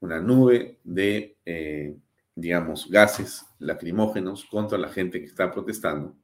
[0.00, 1.94] Una nube de, eh,
[2.34, 6.16] digamos, gases lacrimógenos contra la gente que está protestando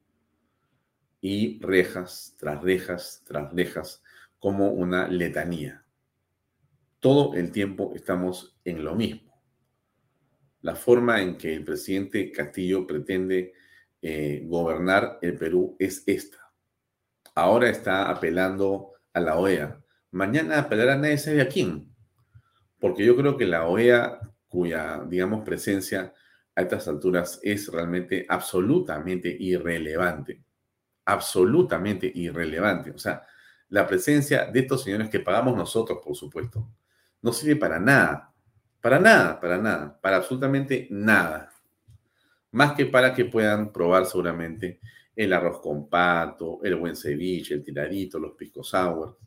[1.29, 4.01] y rejas tras rejas tras rejas
[4.39, 5.85] como una letanía.
[7.01, 9.43] Todo el tiempo estamos en lo mismo.
[10.61, 13.55] La forma en que el presidente Castillo pretende
[14.01, 16.39] eh, gobernar el Perú es esta.
[17.35, 19.83] Ahora está apelando a la OEA.
[20.13, 21.93] Mañana apelará nadie sabe a quién.
[22.79, 26.15] Porque yo creo que la OEA, cuya, digamos, presencia
[26.55, 30.46] a estas alturas es realmente absolutamente irrelevante.
[31.07, 32.91] Absolutamente irrelevante.
[32.91, 33.23] O sea,
[33.71, 36.69] la presencia de estos señores que pagamos nosotros, por supuesto,
[37.23, 38.33] no sirve para nada,
[38.81, 41.51] para nada, para nada, para absolutamente nada.
[42.53, 44.81] Más que para que puedan probar seguramente
[45.15, 49.19] el arroz con pato, el buen ceviche, el tiradito, los pisco sour,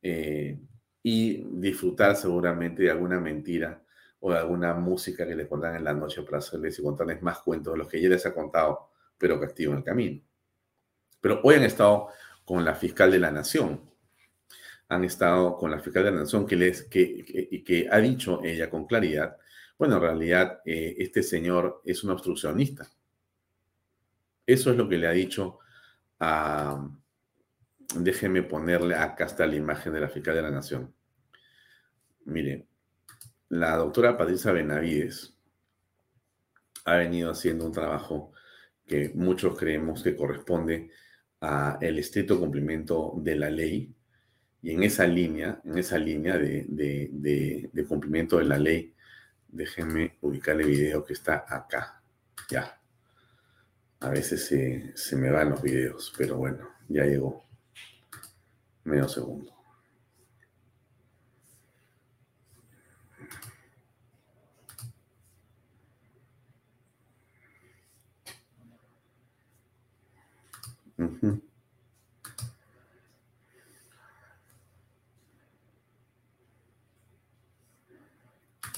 [0.00, 0.58] eh,
[1.02, 3.82] y disfrutar seguramente de alguna mentira
[4.20, 7.38] o de alguna música que les contan en la noche para hacerles y contarles más
[7.40, 10.22] cuentos de los que ya les ha contado, pero castigo en el camino.
[11.22, 12.08] Pero hoy han estado
[12.44, 13.80] con la fiscal de la Nación.
[14.88, 18.86] Han estado con la fiscal de la Nación que, les, que, ha dicho ella con
[18.86, 19.38] claridad,
[19.78, 22.86] bueno, en realidad eh, este señor es un obstruccionista.
[24.44, 25.60] Eso es lo que le ha dicho
[26.20, 26.88] a...
[27.94, 30.94] Déjeme ponerle, acá está la imagen de la fiscal de la Nación.
[32.24, 32.66] Miren,
[33.50, 35.36] la doctora Patricia Benavides
[36.86, 38.32] ha venido haciendo un trabajo
[38.86, 40.90] que muchos creemos que corresponde
[41.80, 43.92] el estricto cumplimiento de la ley
[44.62, 48.94] y en esa línea, en esa línea de, cumplimiento de la ley,
[49.48, 52.00] déjenme ubicar el video que está acá.
[52.48, 52.78] Ya.
[54.00, 57.44] A veces se, se me van los videos, pero bueno, ya llegó.
[58.84, 59.52] Medio segundo.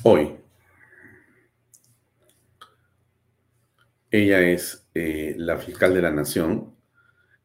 [0.07, 0.37] Hoy,
[4.11, 6.75] ella es eh, la fiscal de la nación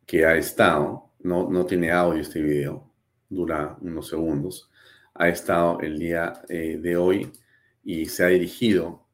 [0.05, 2.91] que ha estado, no, no tiene audio este video,
[3.29, 4.69] dura unos segundos,
[5.13, 7.31] ha estado el día eh, de hoy
[7.83, 9.07] y se ha dirigido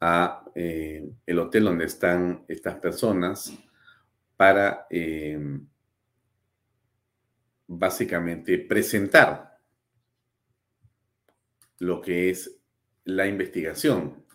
[0.00, 3.52] a eh, el hotel donde están estas personas
[4.42, 5.64] para em,
[7.68, 9.60] básicamente presentar
[11.78, 12.58] lo que es
[13.04, 14.26] la investigación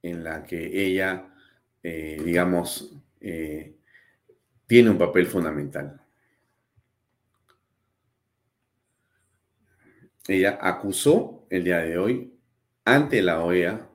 [0.00, 1.34] en la que ella,
[1.82, 3.78] eh, digamos, eh,
[4.68, 6.00] tiene un papel fundamental.
[10.28, 12.38] Ella acusó el día de hoy
[12.84, 13.90] ante la OEA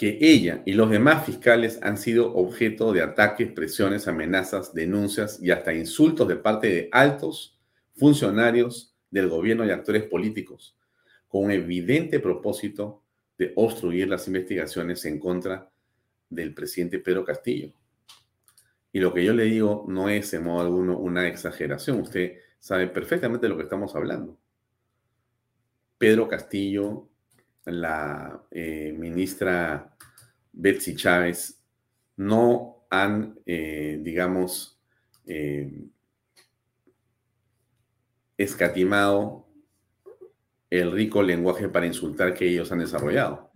[0.00, 5.50] que ella y los demás fiscales han sido objeto de ataques, presiones, amenazas, denuncias y
[5.50, 7.60] hasta insultos de parte de altos
[7.96, 10.74] funcionarios del gobierno y actores políticos,
[11.28, 13.02] con evidente propósito
[13.36, 15.70] de obstruir las investigaciones en contra
[16.30, 17.70] del presidente Pedro Castillo.
[18.94, 22.86] Y lo que yo le digo no es en modo alguno una exageración, usted sabe
[22.86, 24.38] perfectamente de lo que estamos hablando.
[25.98, 27.09] Pedro Castillo
[27.64, 29.94] la eh, ministra
[30.52, 31.60] Betsy Chávez
[32.16, 34.78] no han, eh, digamos,
[35.26, 35.86] eh,
[38.36, 39.46] escatimado
[40.68, 43.50] el rico lenguaje para insultar que ellos han desarrollado.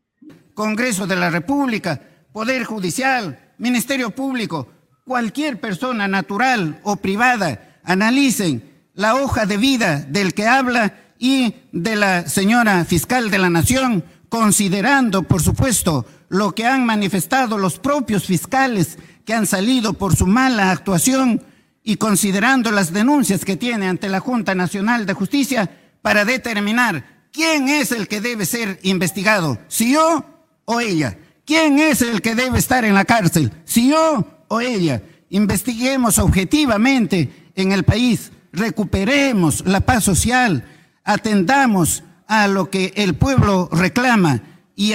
[0.55, 2.01] Congreso de la República,
[2.33, 4.69] Poder Judicial, Ministerio Público,
[5.05, 11.97] cualquier persona natural o privada, analicen la hoja de vida del que habla y de
[11.97, 18.25] la señora fiscal de la Nación, considerando, por supuesto, lo que han manifestado los propios
[18.25, 21.43] fiscales que han salido por su mala actuación
[21.83, 25.71] y considerando las denuncias que tiene ante la Junta Nacional de Justicia
[26.03, 30.25] para determinar quién es el que debe ser investigado, si yo
[30.65, 31.19] o ella.
[31.45, 33.53] ¿Quién es el que debe estar en la cárcel?
[33.65, 35.03] ¿Si yo o ella?
[35.29, 40.65] Investiguemos objetivamente en el país, recuperemos la paz social,
[41.05, 44.43] atendamos a lo que el pueblo reclama
[44.75, 44.95] y,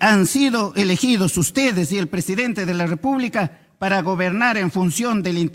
[0.00, 5.52] han sido elegidos ustedes y el presidente de la República para gobernar en función del...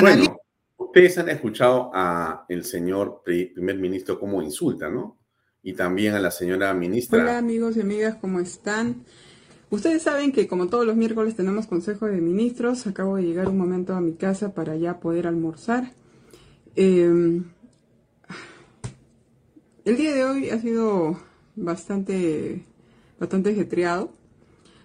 [0.00, 0.36] Bueno,
[0.76, 5.16] ustedes han escuchado a el señor primer ministro como insulta, ¿no?
[5.62, 7.20] Y también a la señora ministra.
[7.22, 9.04] Hola amigos y amigas, ¿cómo están?
[9.70, 13.58] Ustedes saben que como todos los miércoles tenemos Consejo de Ministros, acabo de llegar un
[13.58, 15.92] momento a mi casa para ya poder almorzar.
[16.76, 17.44] Em,
[19.86, 21.16] el día de hoy ha sido
[21.54, 22.66] bastante,
[23.20, 24.12] bastante ajetreado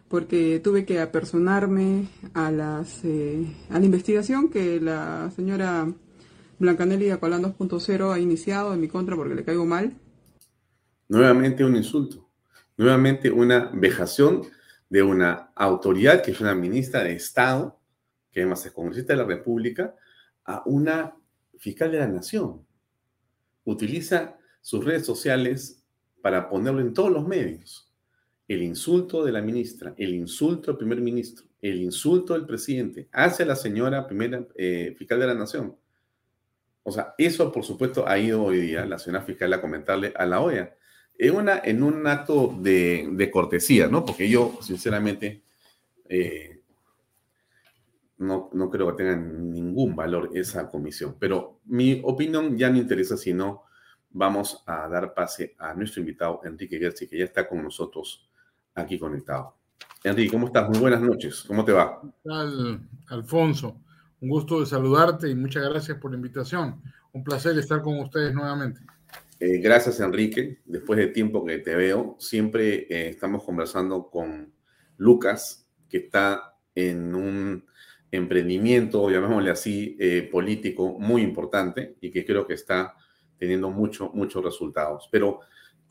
[0.08, 5.92] porque tuve que apersonarme a, las, eh, a la investigación que la señora
[6.60, 9.98] Blancanelli Acolán 2.0 ha iniciado en mi contra porque le caigo mal.
[11.10, 12.30] Nuevamente un insulto,
[12.78, 14.44] nuevamente una vejación
[14.88, 17.80] de una autoridad que es una ministra de Estado,
[18.32, 19.96] que además es congresista de la República,
[20.46, 21.16] a una
[21.58, 22.64] fiscal de la Nación.
[23.64, 25.84] Utiliza sus redes sociales
[26.22, 27.92] para ponerlo en todos los medios.
[28.48, 33.46] El insulto de la ministra, el insulto del primer ministro, el insulto del presidente hacia
[33.46, 35.76] la señora primera eh, fiscal de la Nación.
[36.84, 40.26] O sea, eso por supuesto ha ido hoy día la señora fiscal a comentarle a
[40.26, 40.76] la OEA
[41.18, 44.04] en, una, en un acto de, cortesía, ¿no?
[44.04, 45.44] Porque yo, sinceramente,
[46.10, 46.62] eh,
[48.18, 51.16] no, no, creo que tenga ningún valor esa comisión.
[51.20, 53.64] Pero mi opinión ya no interesa, sino
[54.14, 58.30] vamos a dar pase a nuestro invitado, Enrique Gersi, que ya está con nosotros
[58.76, 59.56] aquí conectado.
[60.04, 60.70] Enrique, ¿cómo estás?
[60.70, 61.44] Muy buenas noches.
[61.48, 62.02] ¿Cómo te va?
[63.08, 63.78] Alfonso?
[64.20, 66.82] Un gusto de saludarte y muchas gracias por la invitación.
[67.14, 68.82] Un placer estar con ustedes nuevamente.
[69.40, 70.60] Eh, gracias, Enrique.
[70.66, 74.54] Después de tiempo que te veo, siempre eh, estamos conversando con
[74.98, 77.66] Lucas, que está en un
[78.12, 82.96] emprendimiento, llamémosle así, eh, político muy importante y que creo que está
[83.42, 85.10] teniendo mucho, muchos resultados.
[85.12, 85.40] Pero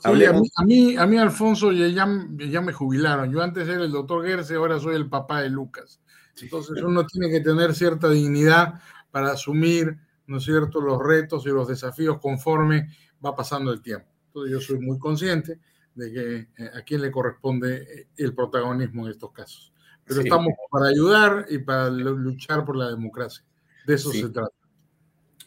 [0.05, 3.33] a, mí, a, mí, Alfonso, ya, ya, me jubilaron.
[3.33, 6.01] Yo antes era el doctor Gerse, ahora soy el papá de Lucas.
[6.41, 8.81] Entonces uno tiene que tener cierta dignidad
[9.11, 9.99] para asumir,
[10.29, 12.89] ¿no es cierto?, los retos y los desafíos conforme
[13.25, 14.07] va pasando el tiempo.
[14.27, 15.59] Entonces yo soy muy consciente
[15.97, 19.73] de que eh, a quién le corresponde eh, el protagonismo en estos casos.
[20.05, 23.45] Pero estamos para ayudar y para luchar por la democracia.
[23.89, 24.60] De eso se trata.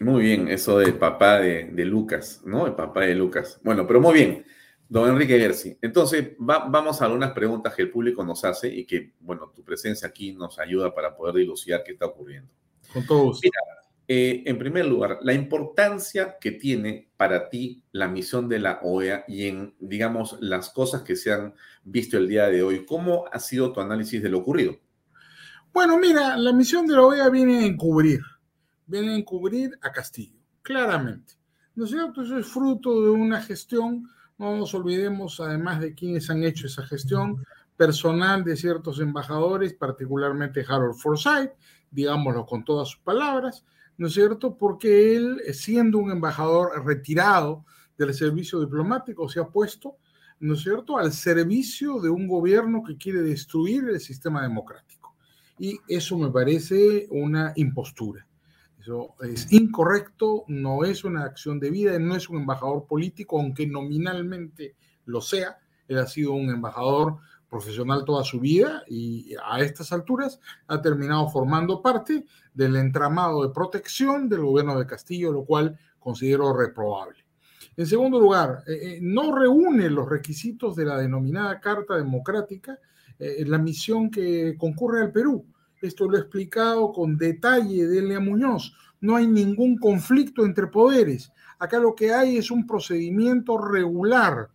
[0.03, 2.67] Muy bien, eso del papá de, Lucas, ¿no?
[2.67, 3.59] El papá de Lucas.
[3.63, 4.45] Bueno, pero muy bien,
[4.89, 5.77] don Enrique Gersi.
[5.81, 10.09] Entonces, vamos a algunas preguntas que el público nos hace y que, bueno, tu presencia
[10.09, 12.51] aquí nos ayuda para poder dilucidar qué está ocurriendo.
[12.91, 13.39] Con todos.
[13.41, 13.59] Mira,
[14.05, 19.23] eh, en primer lugar, la importancia que tiene para ti la misión de la OEA
[19.29, 21.53] y en, digamos, las cosas que se han
[21.85, 22.85] visto el día de hoy.
[22.85, 24.77] ¿Cómo ha sido tu análisis de lo ocurrido?
[25.71, 28.19] Bueno, mira, la misión de la OEA viene a encubrir,
[28.93, 31.33] viene a encubrir a Castillo, claramente.
[31.73, 32.21] ¿No es cierto?
[32.21, 36.85] Eso es fruto de una gestión, no nos olvidemos además de quienes han hecho esa
[36.85, 37.43] gestión,
[37.75, 41.53] personal de ciertos embajadores, particularmente Harold Forsyth,
[41.89, 43.65] digámoslo con todas sus palabras,
[43.97, 44.55] ¿no es cierto?
[44.55, 47.65] Porque él, siendo un embajador retirado
[47.97, 49.97] del servicio diplomático, se ha puesto,
[50.39, 55.15] ¿no es cierto?, al servicio de un gobierno que quiere destruir el sistema democrático.
[55.57, 58.27] Y eso me parece una impostura.
[58.83, 63.65] Eso es incorrecto, no es una acción de vida, no es un embajador político, aunque
[63.65, 64.75] nominalmente
[65.05, 65.57] lo sea.
[65.87, 67.19] Él ha sido un embajador
[67.49, 73.53] profesional toda su vida y a estas alturas ha terminado formando parte del entramado de
[73.53, 77.23] protección del gobierno de Castillo, lo cual considero reprobable.
[77.77, 82.77] En segundo lugar, eh, eh, no reúne los requisitos de la denominada Carta Democrática
[83.17, 85.45] eh, la misión que concurre al Perú.
[85.83, 88.73] Esto lo he explicado con detalle Delia Muñoz.
[89.01, 91.33] No hay ningún conflicto entre poderes.
[91.59, 94.49] Acá lo que hay es un procedimiento regular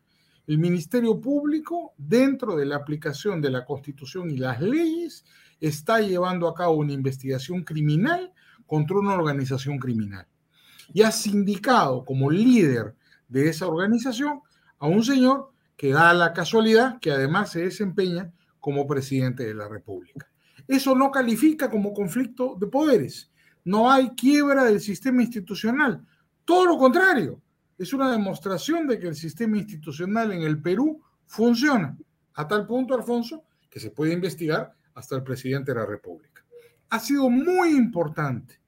[0.47, 5.27] el Ministerio Público, dentro de la aplicación de la Constitución y las leyes,
[5.61, 8.33] está llevando a cabo una investigación criminal
[8.67, 10.27] contra una organización criminal.
[10.95, 12.95] Y ha sindicado como líder
[13.29, 14.41] de esa organización
[14.79, 19.69] a un señor que da la casualidad que además se desempeña como presidente de la
[19.69, 20.28] República.
[20.69, 23.31] Eso no califica como conflicto de poderes.
[23.65, 26.07] No hay quiebra del sistema institucional.
[26.45, 27.41] Todo lo contrario
[27.79, 31.97] es una demostración de que el sistema institucional en el Perú funciona,
[32.35, 36.45] a tal punto, Alfonso, que se puede investigar hasta el presidente de la República.
[36.91, 38.61] Ha sido muy importante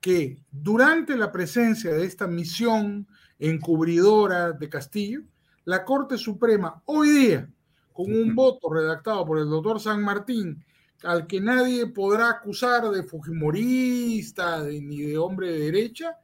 [0.00, 3.06] que durante la presencia de esta misión
[3.38, 5.22] encubridora de Castillo,
[5.64, 7.50] la Corte Suprema hoy día,
[7.92, 10.62] con un voto redactado por el doctor San Martín,
[11.04, 16.18] al que nadie podrá acusar de fujimorista ni de hombre de derecha,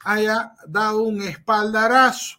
[0.00, 2.38] haya dado un espaldarazo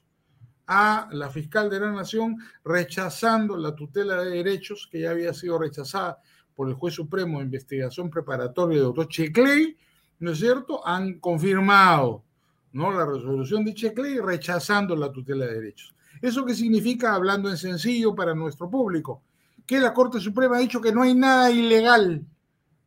[0.68, 5.60] a la fiscal de la Nación rechazando la tutela de derechos que ya había sido
[5.60, 6.20] rechazada
[6.56, 9.78] por el juez supremo de investigación preparatoria, el doctor Checley,
[10.20, 10.86] ¿no es cierto?
[10.88, 12.24] Han confirmado
[12.72, 12.92] ¿no?
[12.92, 15.94] la resolución de Checley rechazando la tutela de derechos.
[16.22, 19.22] ¿Eso qué significa, hablando en sencillo para nuestro público?
[19.66, 22.26] Que la Corte Suprema ha dicho que no hay nada ilegal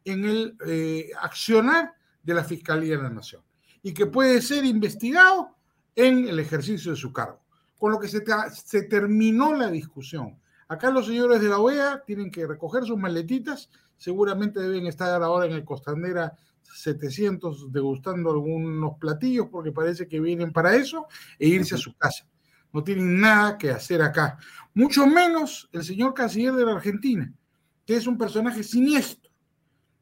[0.05, 3.43] en el eh, accionar de la Fiscalía de la Nación
[3.83, 5.57] y que puede ser investigado
[5.95, 7.41] en el ejercicio de su cargo.
[7.77, 10.39] Con lo que se, se terminó la discusión.
[10.69, 15.47] Acá los señores de la OEA tienen que recoger sus maletitas, seguramente deben estar ahora
[15.47, 21.07] en el Costanera 700 degustando algunos platillos porque parece que vienen para eso
[21.39, 22.27] e irse a su casa.
[22.73, 24.39] No tienen nada que hacer acá.
[24.75, 27.33] Mucho menos el señor canciller de la Argentina,
[27.87, 29.31] que es un personaje siniestro,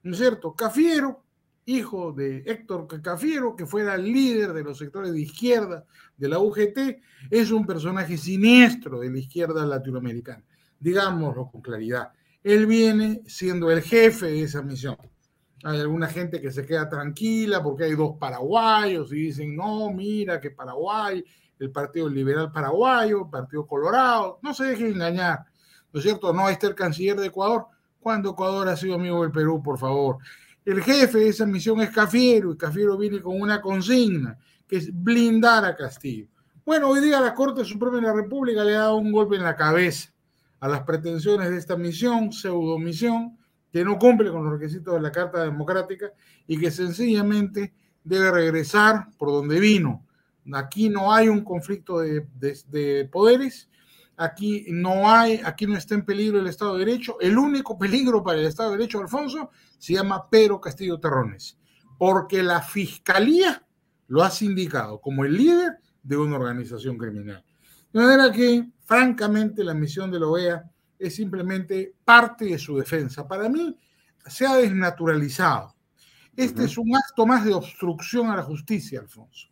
[0.03, 0.55] ¿no es cierto?
[0.55, 1.23] Cafiero,
[1.65, 5.85] hijo de Héctor Cafiero, que fuera líder de los sectores de izquierda
[6.17, 7.01] de la UGT,
[7.31, 10.45] es un personaje siniestro de la izquierda latinoamericana
[10.79, 12.13] digámoslo con claridad.
[12.43, 14.97] Él viene siendo el jefe de esa misión.
[15.65, 20.41] Hay alguna gente que se queda tranquila porque hay dos paraguayos y dicen, no, mira
[20.41, 21.25] que Paraguay,
[21.59, 25.45] el Partido Liberal Paraguayo, el Partido Colorado, no se dejen engañar.
[25.93, 26.33] ¿No es cierto?
[26.33, 27.67] No, ahí está el canciller de Ecuador.
[28.01, 30.19] ¿Cuándo Ecuador ha sido amigo del Perú, por favor?
[30.65, 34.37] El jefe de esa misión es Cafiero y Cafiero viene con una consigna,
[34.67, 36.27] que es blindar a Castillo.
[36.65, 39.45] Bueno, hoy día la Corte Suprema de la República le ha dado un golpe en
[39.45, 40.11] la cabeza
[40.59, 43.39] a las pretensiones de esta misión, pseudo misión,
[43.73, 46.11] que no cumple con los requisitos de la Carta Democrática
[46.47, 50.06] y que sencillamente debe regresar por donde vino.
[50.53, 53.69] Aquí no hay un conflicto de, de, poderes,
[54.17, 57.19] aquí no hay, aquí no está en peligro el Estado de Derecho.
[57.21, 61.59] El único peligro para el Estado de Derecho, Alfonso, se llama Pedro Castillo Terrones,
[61.99, 63.67] porque la Fiscalía
[64.09, 67.45] lo ha sindicado como el líder de una organización criminal.
[67.93, 73.27] De manera que francamente, la misión de la OEA es simplemente parte de su defensa.
[73.27, 73.77] Para mí,
[74.27, 75.75] se ha desnaturalizado.
[76.37, 79.49] Este es un acto más de obstrucción a la justicia, Alfonso.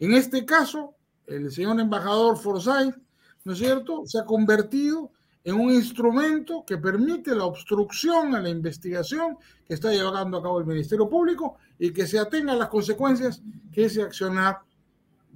[0.00, 0.94] En este caso,
[1.26, 2.96] el señor embajador Forsyth,
[3.44, 5.12] ¿no es cierto?, se ha convertido
[5.44, 10.60] en un instrumento que permite la obstrucción a la investigación que está llevando a cabo
[10.60, 13.40] el Ministerio Público y que se atenga a las consecuencias
[13.72, 14.58] que ese accionar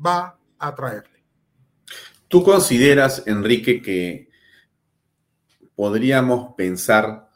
[0.04, 1.04] va a traer.
[2.28, 4.28] ¿Tú consideras, Enrique, que
[5.74, 7.28] podríamos pensar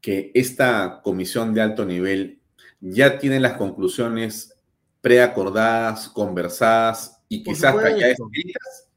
[0.00, 2.40] que esta comisión de alto nivel
[2.80, 4.56] ya tiene las conclusiones
[5.02, 8.88] preacordadas, conversadas y quizás ya escritas?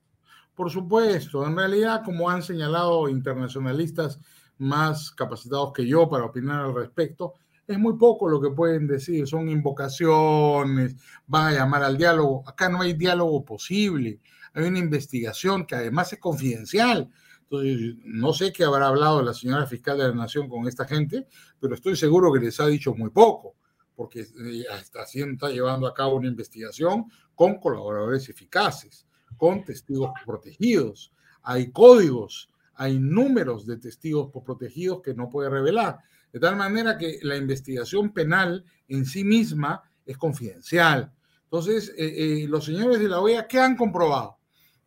[0.56, 4.22] Por supuesto, en realidad, como han señalado internacionalistas
[4.58, 7.34] más capacitados que yo para opinar al respecto,
[7.68, 10.96] es muy poco lo que pueden decir, son invocaciones,
[11.28, 12.48] van a llamar al diálogo.
[12.48, 14.22] Acá no hay diálogo posible
[14.56, 17.10] hay una investigación que además es confidencial.
[17.44, 21.28] Entonces, no sé qué habrá hablado la señora fiscal de la Nación con esta gente,
[21.60, 23.56] pero estoy seguro que les ha dicho muy poco,
[23.96, 29.06] porque eh, está, está llevando a cabo una investigación con colaboradores eficaces,
[29.38, 31.12] con testigos protegidos.
[31.44, 36.00] Hay códigos, hay números de testigos protegidos que no puede revelar.
[36.32, 41.12] De tal manera que la investigación penal en sí misma es confidencial.
[41.44, 44.38] Entonces, eh, eh, los señores de la OEA, ¿qué han comprobado?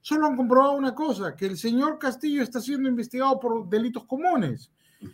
[0.00, 4.70] solo han comprobado una cosa, que el señor Castillo está siendo investigado por delitos comunes,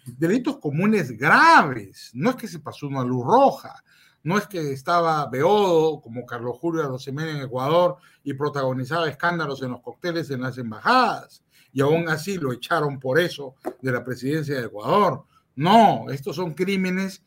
[0.06, 3.82] delitos comunes graves, no es que se pasó una luz roja,
[4.22, 9.72] no es que estaba Beodo como Carlos Julio Arosemena en Ecuador y protagonizaba escándalos en
[9.72, 14.54] los cócteles en las embajadas y aún así lo echaron por eso de la presidencia
[14.54, 15.24] de Ecuador.
[15.56, 17.22] No, estos son crímenes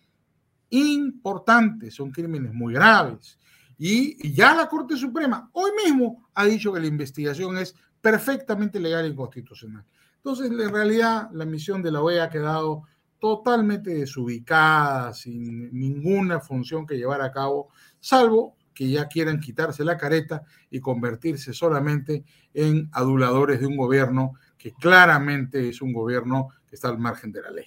[0.69, 3.37] importantes, son crímenes muy graves.
[3.77, 9.05] Y ya la Corte Suprema hoy mismo ha dicho que la investigación es perfectamente legal
[9.05, 9.85] y constitucional.
[10.17, 12.83] Entonces, en realidad, la misión de la OEA ha quedado
[13.19, 19.97] totalmente desubicada, sin ninguna función que llevar a cabo, salvo que ya quieran quitarse la
[19.97, 26.75] careta y convertirse solamente en aduladores de un gobierno que claramente es un gobierno que
[26.75, 27.65] está al margen de la ley.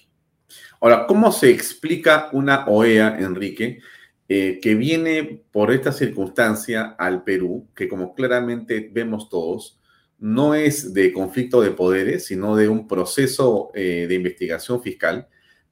[0.79, 3.79] Ahora, ¿cómo se explica una OEA, Enrique,
[4.29, 9.80] eh, que viene por esta circunstancia al Perú, que como claramente vemos todos,
[10.21, 15.27] no es de conflicto de poderes, sino de un proceso eh, de investigación fiscal.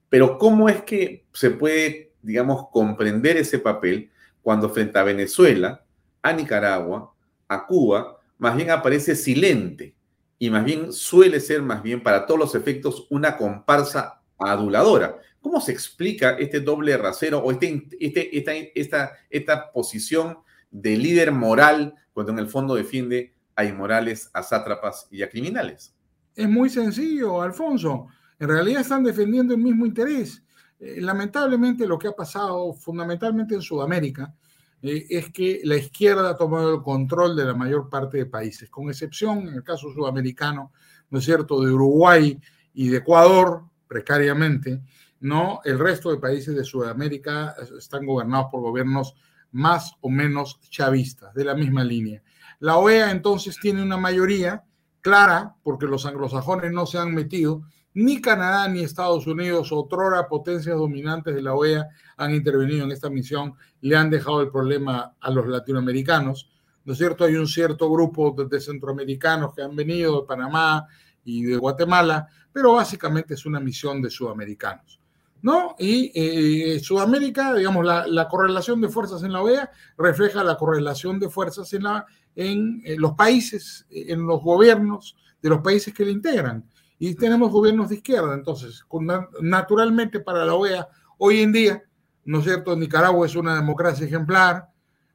[0.10, 4.10] Pero ¿cómo es que se puede, digamos, comprender ese papel
[4.42, 5.86] cuando frente a Venezuela,
[6.24, 7.14] a Nicaragua,
[7.48, 9.94] a Cuba, más bien aparece silente
[10.40, 15.20] y más bien suele ser más bien para todos los efectos una comparsa aduladora.
[15.42, 20.40] ¿Cómo se explica este doble rasero o este, este, esta, esta, esta posición
[20.72, 25.94] de líder moral cuando en el fondo defiende a inmorales, a sátrapas y a criminales?
[26.34, 28.08] Es muy sencillo, Alfonso.
[28.40, 30.42] En realidad están defendiendo el mismo interés.
[30.80, 34.34] Eh, lamentablemente lo que ha pasado fundamentalmente en Sudamérica
[34.82, 38.70] eh, es que la izquierda ha tomado el control de la mayor parte de países,
[38.70, 40.72] con excepción en el caso sudamericano,
[41.10, 42.40] ¿no es cierto?, de Uruguay
[42.74, 44.82] y de Ecuador, precariamente,
[45.20, 45.60] ¿no?
[45.66, 49.16] El resto de países de Sudamérica están gobernados por gobiernos
[49.52, 52.24] más o menos chavistas, de la misma línea.
[52.60, 54.64] La OEA entonces tiene una mayoría
[55.02, 60.78] clara, porque los anglosajones no se han metido, ni Canadá ni Estados Unidos, otrora potencias
[60.78, 61.88] dominantes de la OEA,
[62.18, 66.52] han intervenido en esta misión le han dejado el problema a los latinoamericanos.
[66.86, 67.24] ¿No es cierto?
[67.24, 70.88] Hay un cierto grupo de, centroamericanos que han venido de Panamá
[71.24, 74.99] y de Guatemala, pero básicamente es una misión de sudamericanos.
[75.42, 75.76] ¿No?
[75.80, 81.30] Y eh, Sudamérica, digamos, la, correlación de fuerzas en la OEA refleja la correlación de
[81.30, 86.66] fuerzas en, la, en los países, en los gobiernos de los países que le integran
[87.00, 88.36] y tenemos gobiernos de izquierda.
[88.36, 88.86] Entonces,
[89.42, 90.88] naturalmente para la OEA,
[91.18, 91.84] hoy en día,
[92.26, 92.76] ¿no es cierto?
[92.76, 94.68] Nicaragua es una democracia ejemplar,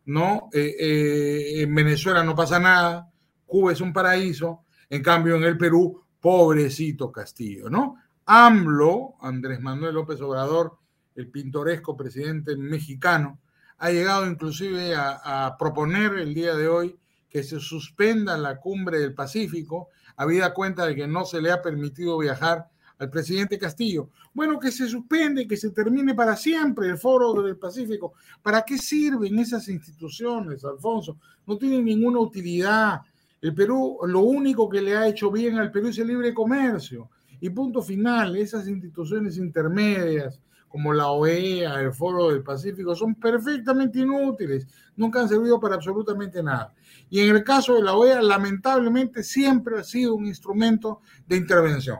[0.06, 0.48] ¿no?
[0.52, 3.10] Eh, eh, en Venezuela no pasa nada,
[3.44, 7.96] Cuba es un paraíso, en cambio en el Perú, pobrecito Castillo, ¿no?
[8.26, 10.78] AMLO, Andrés Manuel López Obrador,
[11.14, 13.38] el pintoresco presidente mexicano,
[13.78, 16.98] ha llegado inclusive a, a proponer el día de hoy
[17.28, 21.62] que se suspenda la cumbre del Pacífico habida cuenta de que no se le ha
[21.62, 22.68] permitido viajar
[22.98, 24.10] al presidente Castillo.
[24.32, 28.14] Bueno, que se suspende, que se termine para siempre el foro del Pacífico.
[28.42, 31.18] ¿Para qué sirven esas instituciones, Alfonso?
[31.46, 33.00] No tienen ninguna utilidad.
[33.40, 37.10] El Perú, lo único que le ha hecho bien al Perú es el libre comercio.
[37.44, 43.98] Y punto final, esas instituciones intermedias como la OEA, el Foro del Pacífico, son perfectamente
[43.98, 44.66] inútiles,
[44.96, 46.72] nunca han servido para absolutamente nada.
[47.10, 51.98] Y en el caso de la OEA, lamentablemente siempre ha sido un instrumento de intervención.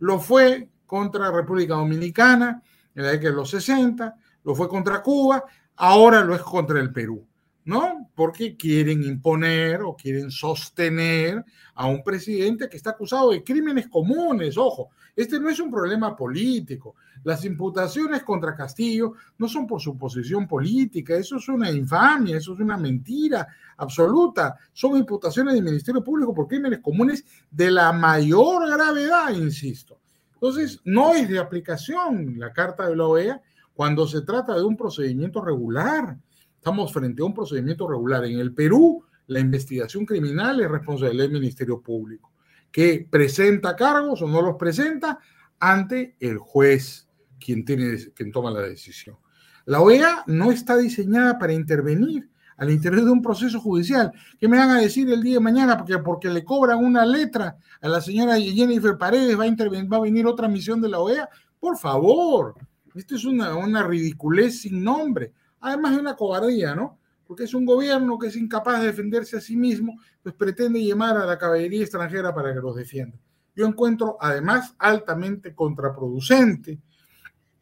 [0.00, 2.60] Lo fue contra República Dominicana
[2.92, 5.44] en la década de los 60, lo fue contra Cuba,
[5.76, 7.24] ahora lo es contra el Perú,
[7.70, 8.10] ¿no?
[8.16, 11.44] Porque quieren imponer o quieren sostener
[11.76, 16.16] a un presidente que está acusado de crímenes comunes, ojo, este no es un problema
[16.16, 16.96] político.
[17.22, 22.54] Las imputaciones contra Castillo no son por su posición política, eso es una infamia, eso
[22.54, 23.46] es una mentira
[23.76, 24.56] absoluta.
[24.72, 29.96] Son imputaciones del Ministerio Público por crímenes comunes de la mayor gravedad, insisto.
[30.34, 33.40] Entonces, no es de aplicación la carta de la OEA
[33.74, 36.16] cuando se trata de un procedimiento regular.
[36.60, 38.22] Estamos frente a un procedimiento regular.
[38.26, 42.30] En el Perú, la investigación criminal es responsabilidad del Ministerio Público
[42.70, 45.18] que presenta cargos o no los presenta
[45.58, 47.08] ante el juez,
[47.42, 49.16] quien, tiene, quien toma la decisión.
[49.64, 54.12] La OEA no está diseñada para intervenir al interior de un proceso judicial.
[54.38, 55.78] ¿Qué me van a decir el día de mañana?
[55.78, 60.00] Porque, porque le cobran una letra a la señora Jennifer Paredes, va a, va a
[60.00, 61.26] venir otra misión de la OEA.
[61.58, 62.54] Por favor,
[62.94, 65.32] esto es una, una ridiculez sin nombre.
[65.60, 67.00] Además de una cobardía, ¿no?
[67.30, 71.16] porque es un gobierno que es incapaz de defenderse a sí mismo, pues pretende llamar
[71.16, 73.16] a la caballería extranjera para que los defienda.
[73.54, 76.80] Yo encuentro además altamente contraproducente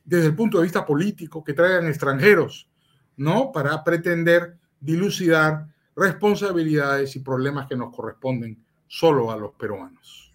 [0.07, 2.66] desde el punto de vista político que traigan extranjeros,
[3.18, 3.53] ¿no?
[3.53, 10.27] Para pretender dilucidar responsabilidades y problemas que nos corresponden solo a los peruanos.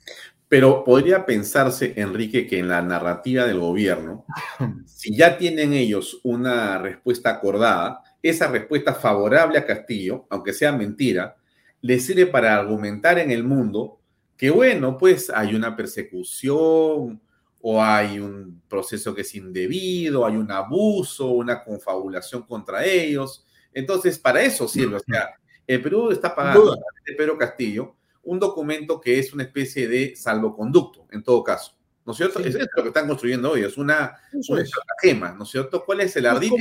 [0.54, 4.24] Pero podría pensarse, Enrique, que en la narrativa del gobierno,
[4.86, 11.38] si ya tienen ellos una respuesta acordada, esa respuesta favorable a Castillo, aunque sea mentira,
[11.82, 14.00] le sirve para argumentar en el mundo
[14.38, 17.20] que, bueno, pues hay una persecución
[17.60, 23.44] o hay un proceso que es indebido, hay un abuso, una confabulación contra ellos.
[23.74, 24.98] Entonces, para eso sirve.
[24.98, 25.32] O sea,
[25.66, 26.78] el Perú está pagando a
[27.18, 31.76] Pedro Castillo un documento que es una especie de salvoconducto, en todo caso.
[32.06, 32.40] ¿no es cierto?
[32.40, 34.18] Es lo que están construyendo hoy, es una,
[34.50, 35.84] una ¿no es cierto?
[35.86, 36.52] ¿Cuál es el ardid?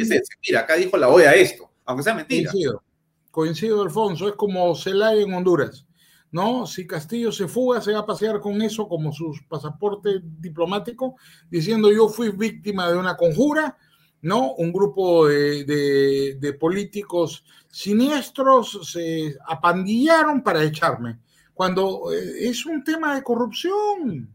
[0.47, 2.51] mira, acá dijo la OEA esto, aunque sea mentira.
[2.51, 2.83] Coincido,
[3.31, 5.87] coincido, Alfonso, es como Celaya en Honduras,
[6.31, 6.67] ¿no?
[6.67, 11.17] Si Castillo se fuga, se va a pasear con eso como su pasaporte diplomático,
[11.51, 13.77] diciendo yo fui víctima de una conjura,
[14.21, 14.55] ¿no?
[14.55, 21.19] Un grupo de, de, de políticos siniestros se apandillaron para echarme,
[21.55, 24.29] cuando eh, es un tema de corrupción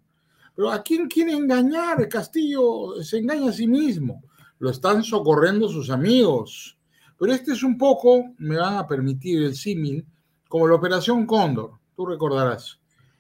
[0.58, 2.10] pero ¿a quién quiere engañar?
[2.10, 4.24] Castillo se engaña a sí mismo.
[4.58, 6.76] Lo están socorriendo sus amigos.
[7.20, 10.04] Pero este es un poco, me van a permitir el símil,
[10.50, 12.80] como la Operación Cóndor, tú recordarás.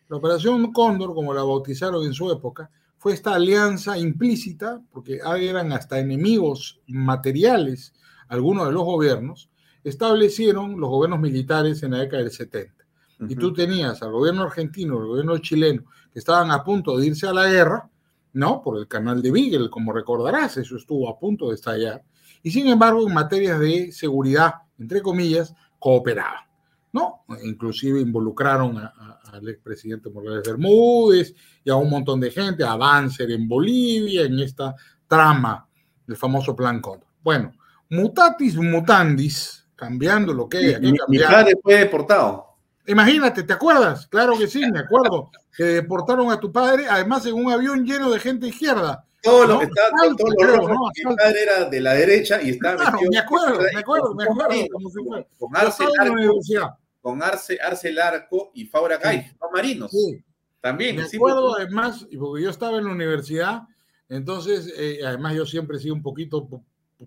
[0.10, 5.72] La Operación Cóndor, como la bautizaron en su época, fue esta alianza implícita, porque eran
[5.74, 7.94] hasta enemigos materiales
[8.30, 9.52] algunos de los gobiernos,
[9.84, 12.77] establecieron los gobiernos militares en la década del 70.
[13.20, 17.28] Y tú tenías al gobierno argentino, al gobierno chileno, que estaban a punto de irse
[17.28, 17.90] a la guerra,
[18.34, 18.62] ¿no?
[18.62, 22.04] Por el canal de Beagle, como recordarás, eso estuvo a punto de estallar.
[22.44, 26.46] Y sin embargo, en materias de seguridad, entre comillas, cooperaban,
[26.92, 27.24] ¿no?
[27.44, 33.48] Inclusive involucraron al expresidente Morales Bermúdez y a un montón de gente, a Banzer en
[33.48, 34.76] Bolivia, en esta
[35.08, 35.68] trama
[36.06, 37.08] del famoso Plan Cóndor.
[37.24, 37.54] Bueno,
[37.90, 40.80] mutatis mutandis, cambiando lo que hay.
[40.80, 42.47] Mi, mi padre fue deportado.
[42.88, 44.08] Imagínate, ¿te acuerdas?
[44.08, 48.10] Claro que sí, me acuerdo que deportaron a tu padre, además en un avión lleno
[48.10, 49.04] de gente izquierda.
[49.22, 50.90] Todo lo que estaba, todo lo ¿no?
[50.96, 54.68] mi padre era de la derecha y estaba claro, me acuerdo, me acuerdo, me acuerdo.
[54.72, 55.28] Como si fuera.
[55.38, 59.38] Con Arce Larco, con Arce, Arce Larco y Faura Gay, sí.
[59.40, 59.92] dos marinos.
[59.92, 60.24] Sí.
[60.62, 60.96] También.
[60.96, 63.64] Me acuerdo sí, además, porque yo estaba en la universidad,
[64.08, 66.48] entonces, eh, además yo siempre he sido un poquito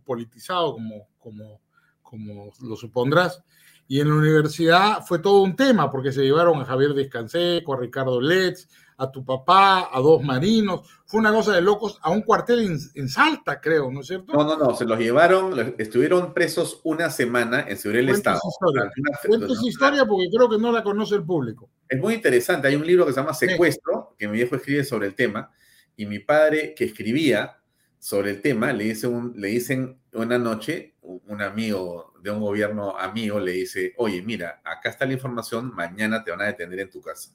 [0.05, 1.61] politizado, como, como,
[2.03, 3.43] como lo supondrás.
[3.91, 7.81] Y en la universidad fue todo un tema, porque se llevaron a Javier Descanseco, a
[7.81, 10.89] Ricardo Letz, a tu papá, a dos marinos.
[11.07, 14.33] Fue una cosa de locos, a un cuartel en, en Salta, creo, ¿no es cierto?
[14.33, 18.39] No, no, no, se los llevaron, estuvieron presos una semana en seguridad del Estado.
[18.49, 18.93] Historia.
[19.27, 21.69] Cuéntanos historia porque creo que no la conoce el público.
[21.89, 25.09] Es muy interesante, hay un libro que se llama Secuestro, que mi viejo escribe sobre
[25.09, 25.51] el tema,
[25.97, 27.61] y mi padre que escribía
[27.99, 30.95] sobre el tema, le, dice un, le dicen una noche,
[31.27, 36.23] un amigo de un gobierno amigo le dice, oye, mira, acá está la información, mañana
[36.23, 37.35] te van a detener en tu casa.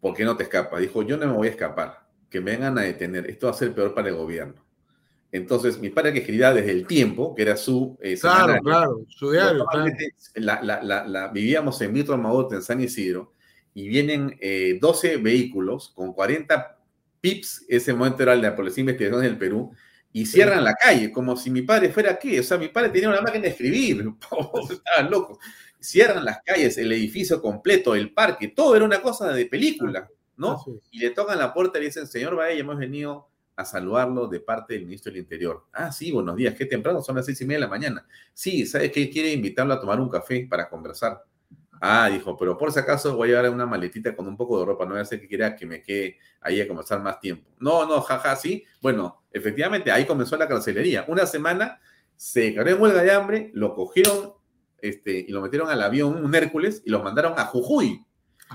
[0.00, 0.80] ¿Por qué no te escapas?
[0.80, 3.56] Dijo, yo no me voy a escapar, que me vengan a detener, esto va a
[3.56, 4.64] ser peor para el gobierno.
[5.32, 7.98] Entonces, mi padre que escribía desde el tiempo, que era su...
[8.00, 9.66] Eh, claro, semanario, claro, su diario.
[9.66, 9.92] Claro.
[10.36, 13.32] La, la, la, la, vivíamos en Vitro Magote, en San Isidro,
[13.74, 16.78] y vienen eh, 12 vehículos con 40
[17.20, 19.72] PIPS, ese momento era la Policía de Investigación del Perú,
[20.16, 22.38] y cierran la calle, como si mi padre fuera aquí.
[22.38, 24.02] O sea, mi padre tenía una máquina de escribir,
[24.70, 25.36] estaban locos.
[25.78, 30.08] Cierran las calles, el edificio completo, el parque, todo era una cosa de película,
[30.38, 30.64] ¿no?
[30.90, 34.40] Y le tocan la puerta y le dicen, señor Baella, hemos venido a saludarlo de
[34.40, 35.66] parte del ministro del Interior.
[35.70, 38.06] Ah, sí, buenos días, qué temprano, son las seis y media de la mañana.
[38.32, 39.10] Sí, ¿sabes qué?
[39.10, 41.22] Quiere invitarlo a tomar un café para conversar.
[41.80, 44.66] Ah, dijo, pero por si acaso voy a llevar una maletita con un poco de
[44.66, 47.50] ropa, no voy a hacer que quiera que me quede ahí a conversar más tiempo.
[47.58, 48.64] No, no, jaja, sí.
[48.80, 51.04] Bueno, efectivamente, ahí comenzó la carcelería.
[51.08, 51.80] Una semana
[52.16, 54.34] se cayó en huelga de hambre, lo cogieron
[54.78, 58.04] este, y lo metieron al avión, un Hércules, y los mandaron a Jujuy.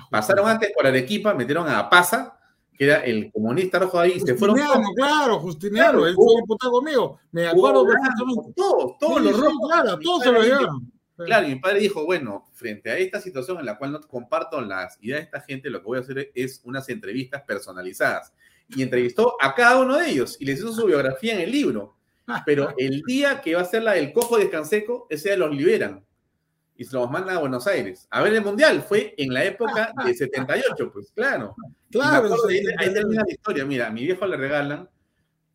[0.09, 2.39] Pasaron antes por Arequipa, metieron a Paza,
[2.73, 4.55] que era el comunista rojo ahí, y se fueron.
[4.95, 7.19] Claro, Justiniano, claro, él fue diputado conmigo.
[7.31, 8.53] Me acuerdo perfectamente.
[8.55, 9.69] Todos, todos los rojos.
[9.69, 10.90] Claro, todos se lo llevaron.
[11.25, 14.61] Claro, y mi padre dijo, bueno, frente a esta situación en la cual no comparto
[14.61, 18.33] las ideas de esta gente, lo que voy a hacer es unas entrevistas personalizadas.
[18.69, 21.97] Y entrevistó a cada uno de ellos y les hizo su biografía en el libro.
[22.45, 26.05] Pero el día que va a ser la del cojo descanseco, ese día los liberan
[26.81, 28.07] y se los mandan a Buenos Aires.
[28.09, 31.55] A ver el Mundial, fue en la época de 78, pues claro.
[31.91, 32.33] Claro.
[32.49, 33.65] ahí, ahí termina la historia.
[33.65, 34.89] Mira, a mi viejo le regalan,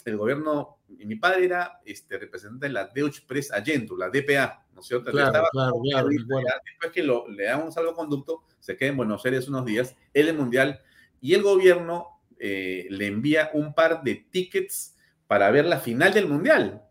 [0.04, 4.82] el gobierno, mi padre era este, representante de la Deutsche Press Agentur, la DPA, ¿no
[4.82, 5.10] es cierto?
[5.10, 9.24] Claro, Estaba, claro, claro, Después que lo, le dan un salvoconducto, se queda en Buenos
[9.24, 10.80] Aires unos días, él el Mundial,
[11.22, 14.94] y el gobierno eh, le envía un par de tickets
[15.26, 16.82] para ver la final del Mundial.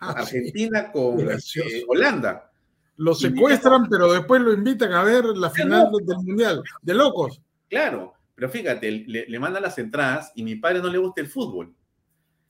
[0.00, 1.38] Argentina con eh,
[1.86, 2.50] Holanda.
[2.96, 6.62] Lo secuestran, pero después lo invitan a ver la final del Mundial.
[6.82, 7.40] De locos.
[7.70, 11.28] Claro, pero fíjate, le, le mandan las entradas y mi padre no le gusta el
[11.28, 11.72] fútbol.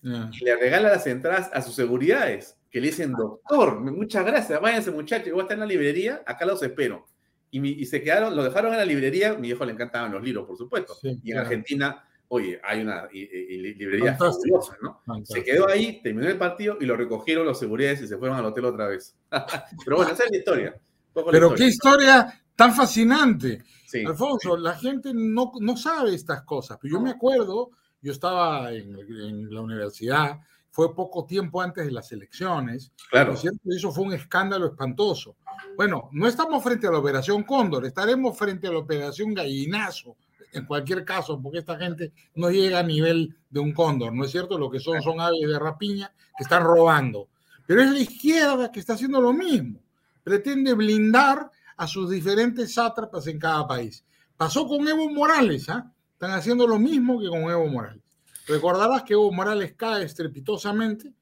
[0.01, 0.31] Yeah.
[0.33, 4.91] Y le regala las entradas a sus seguridades, que le dicen, doctor, muchas gracias, váyanse
[4.91, 7.07] muchachos, yo voy a estar en la librería, acá los espero.
[7.51, 10.23] Y, mi, y se quedaron, lo dejaron en la librería, mi viejo le encantaban los
[10.23, 10.95] libros, por supuesto.
[11.01, 11.39] Sí, y en.
[11.39, 14.61] Argentina, oye, hay una y, y, y librería Fantástico.
[14.61, 15.01] fabulosa, ¿no?
[15.07, 15.41] Fantástico.
[15.41, 18.45] Se quedó ahí, terminó el partido y lo recogieron los seguridades y se fueron al
[18.45, 19.17] hotel otra vez.
[19.85, 20.81] Pero bueno, esa es la historia.
[21.15, 23.63] la Pero qué historia tan fascinante.
[23.87, 24.05] Sí.
[24.05, 27.71] Alfonso, la gente no, no sabe estas cosas, pero yo me acuerdo,
[28.03, 30.39] yo estaba en, en la universidad,
[30.79, 33.35] fue poco tiempo antes de las elecciones, Claro.
[33.35, 35.35] eso fue un escándalo espantoso.
[35.77, 40.15] Bueno, no estamos frente a la operación Cóndor, estaremos frente a la operación Gallinazo,
[40.53, 44.31] en cualquier caso, porque esta gente no llega a nivel de un cóndor, ¿no es
[44.31, 44.57] cierto?
[44.57, 47.27] Lo que son son aves de rapiña que están robando.
[47.67, 49.81] Pero es la izquierda que está haciendo lo mismo.
[50.23, 54.05] Pretende blindar a sus diferentes sátrapas en cada país.
[54.37, 55.93] Pasó con Evo Morales, ¿ah?
[56.13, 58.08] Están haciendo lo mismo que con Evo Morales.
[58.49, 61.13] Recordarás que Evo Morales cae estrepitosamente,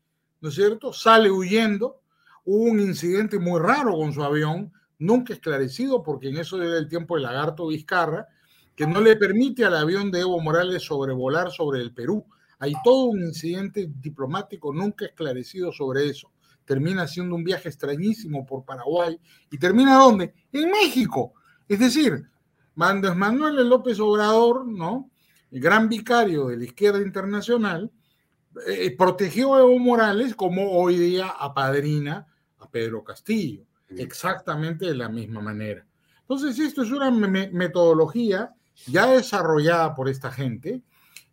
[0.41, 0.93] ¿no es cierto?
[0.93, 2.01] Sale huyendo.
[2.45, 6.89] Hubo un incidente muy raro con su avión, nunca esclarecido, porque en eso era el
[6.89, 8.29] tiempo de Lagarto Vizcarra,
[8.77, 12.25] que no le permite al avión de Evo Morales sobrevolar sobre el Perú.
[12.61, 16.31] Hay todo un incidente diplomático nunca esclarecido sobre eso.
[16.65, 19.19] Termina haciendo un viaje extrañísimo por Paraguay
[19.51, 20.33] y termina ¿dónde?
[20.53, 21.35] En México.
[21.69, 22.29] Es decir,
[22.77, 25.11] Manuel López Obrador, ¿no?
[25.57, 27.91] El gran vicario de la izquierda internacional,
[28.67, 32.27] eh, protegió a Evo Morales como hoy día apadrina
[32.59, 35.87] a Pedro Castillo, exactamente de la misma manera.
[36.21, 38.53] Entonces, esto es una metodología
[38.87, 40.83] ya desarrollada por esta gente,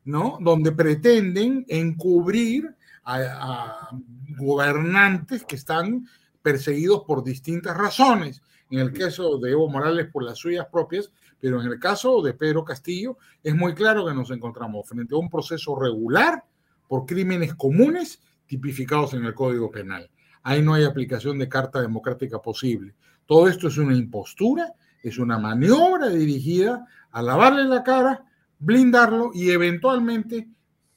[0.06, 0.38] ¿no?
[0.40, 2.74] Donde pretenden encubrir
[3.04, 3.90] a,
[4.38, 6.08] gobernantes que están
[6.41, 8.41] perseguidos por distintas razones.
[8.70, 11.12] En el caso de Evo Morales por las suyas propias,
[11.44, 15.18] pero en el caso de Pedro Castillo es muy claro que nos encontramos frente a
[15.18, 16.41] un proceso regular
[16.88, 20.10] por crímenes comunes tipificados en el Código Penal.
[20.41, 22.95] Ahí no hay aplicación de carta democrática posible.
[23.26, 24.72] Todo esto es una impostura,
[25.02, 28.24] es una maniobra dirigida a lavarle la cara,
[28.57, 30.48] blindarlo y eventualmente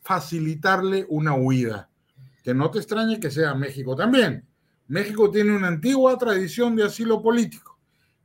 [0.00, 1.90] facilitarle una huida.
[2.44, 4.46] Que no te extrañe que sea México también.
[4.86, 7.75] México tiene una antigua tradición de asilo político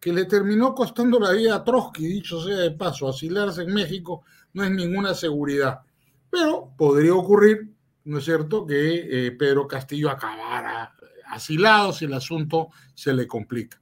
[0.02, 4.23] que le terminó costando la vida a Trotsky, dicho sea de paso, asilarse en México
[4.53, 5.82] no es ninguna seguridad.
[6.30, 7.69] Pero podría ocurrir,
[8.06, 10.95] ¿no es cierto?, que eh, Pedro Castillo acabara
[11.28, 13.80] asilado si el asunto se le complica.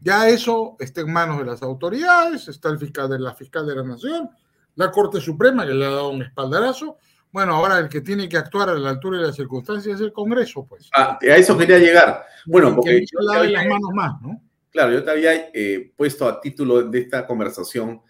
[0.00, 3.74] Ya eso está en manos de las autoridades, está el fiscal de la fiscal de
[3.74, 4.28] la Nación,
[4.74, 6.98] la Corte Suprema que le ha dado un espaldarazo.
[7.30, 10.12] Bueno, ahora el que tiene que actuar a la altura de las circunstancias es el
[10.12, 10.90] Congreso, pues.
[10.94, 12.26] Ah, a eso quería llegar.
[12.44, 14.38] Bueno, porque yo las manos más, ¿no?
[14.72, 18.00] Claro, yo te había eh, puesto a título de esta conversación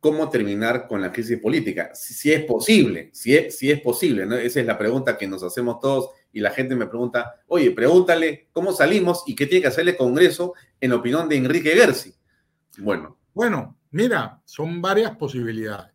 [0.00, 1.92] cómo terminar con la crisis política.
[1.94, 4.36] Si, es posible, si es, si es posible, ¿no?
[4.36, 8.48] Esa es la pregunta que nos hacemos todos y la gente me pregunta, oye, pregúntale
[8.52, 12.14] cómo salimos y qué tiene que hacer el Congreso en opinión de Enrique Gersi.
[12.76, 13.18] Bueno.
[13.32, 15.94] Bueno, mira, son varias posibilidades.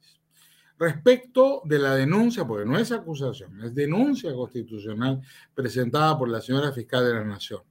[0.80, 5.22] Respecto de la denuncia, porque no es acusación, es denuncia constitucional
[5.54, 7.62] presentada por la señora fiscal de la Nación.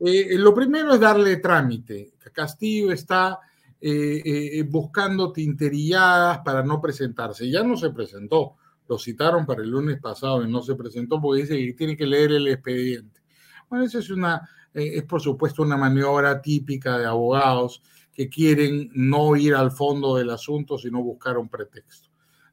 [0.00, 2.12] Eh, lo primero es darle trámite.
[2.32, 3.40] Castillo está
[3.80, 7.50] eh, eh, buscando tinterilladas para no presentarse.
[7.50, 8.56] Ya no se presentó,
[8.88, 12.06] lo citaron para el lunes pasado y no se presentó porque dice que tiene que
[12.06, 13.20] leer el expediente.
[13.68, 18.90] Bueno, eso es una, eh, es por supuesto una maniobra típica de abogados que quieren
[18.94, 22.07] no ir al fondo del asunto, sino buscar un pretexto.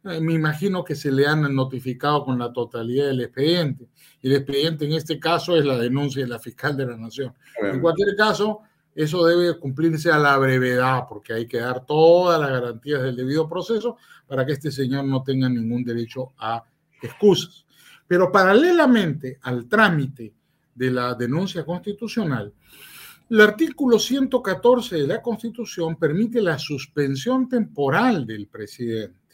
[0.06, 3.90] Me imagino que se le han notificado con la totalidad del expediente.
[4.22, 7.34] Y el expediente en este caso es la denuncia de la fiscal de la Nación.
[7.60, 8.62] En cualquier caso,
[8.94, 13.50] eso debe cumplirse a la brevedad, porque hay que dar todas las garantías del debido
[13.50, 16.64] proceso para que este señor no tenga ningún derecho a
[17.02, 17.66] excusas.
[18.08, 20.34] Pero paralelamente al trámite
[20.76, 22.54] de la denuncia constitucional,
[23.28, 29.25] el artículo 114 de la Constitución permite la suspensión temporal del presidente.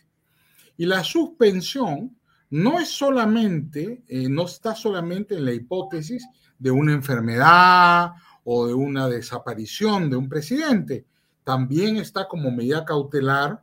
[0.81, 2.17] Y la suspensión
[2.49, 6.27] no es solamente, eh, no está solamente en la hipótesis
[6.57, 8.13] de una enfermedad
[8.43, 11.05] o de una desaparición de un presidente.
[11.43, 13.61] También está como medida cautelar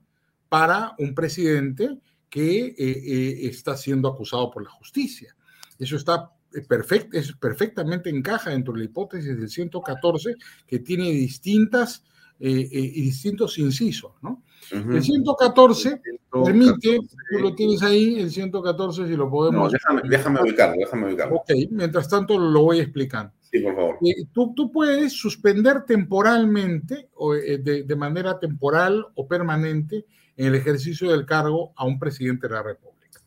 [0.48, 1.98] para un presidente
[2.30, 5.34] que eh, eh, está siendo acusado por la justicia.
[5.76, 6.30] Eso está
[6.68, 10.36] perfect, es, perfectamente encaja dentro de la hipótesis del 114
[10.68, 12.04] que tiene distintas
[12.38, 14.44] y distintos incisos, ¿no?
[14.70, 16.98] El 114 permite,
[17.30, 19.72] tú lo tienes ahí, el 114 si lo podemos...
[19.72, 21.36] déjame, déjame ubicarlo, déjame ubicarlo.
[21.36, 23.32] Ok, mientras tanto lo voy explicando.
[23.50, 23.96] Sí, por favor.
[24.04, 30.04] Eh, tú, tú, puedes suspender temporalmente, o, eh, de, de, manera temporal o permanente,
[30.36, 33.20] en el ejercicio del cargo a un presidente de la República.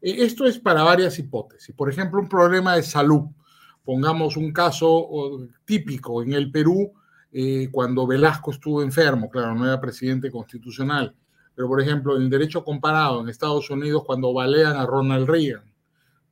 [0.00, 1.74] Eh, esto es para varias hipótesis.
[1.74, 3.22] Por ejemplo, un problema de salud.
[3.84, 5.08] Pongamos un caso
[5.64, 6.92] típico en el Perú,
[7.70, 11.14] cuando Velasco estuvo enfermo, claro, no era presidente constitucional,
[11.54, 15.72] pero por ejemplo, en derecho comparado en Estados Unidos, cuando balean a Ronald Reagan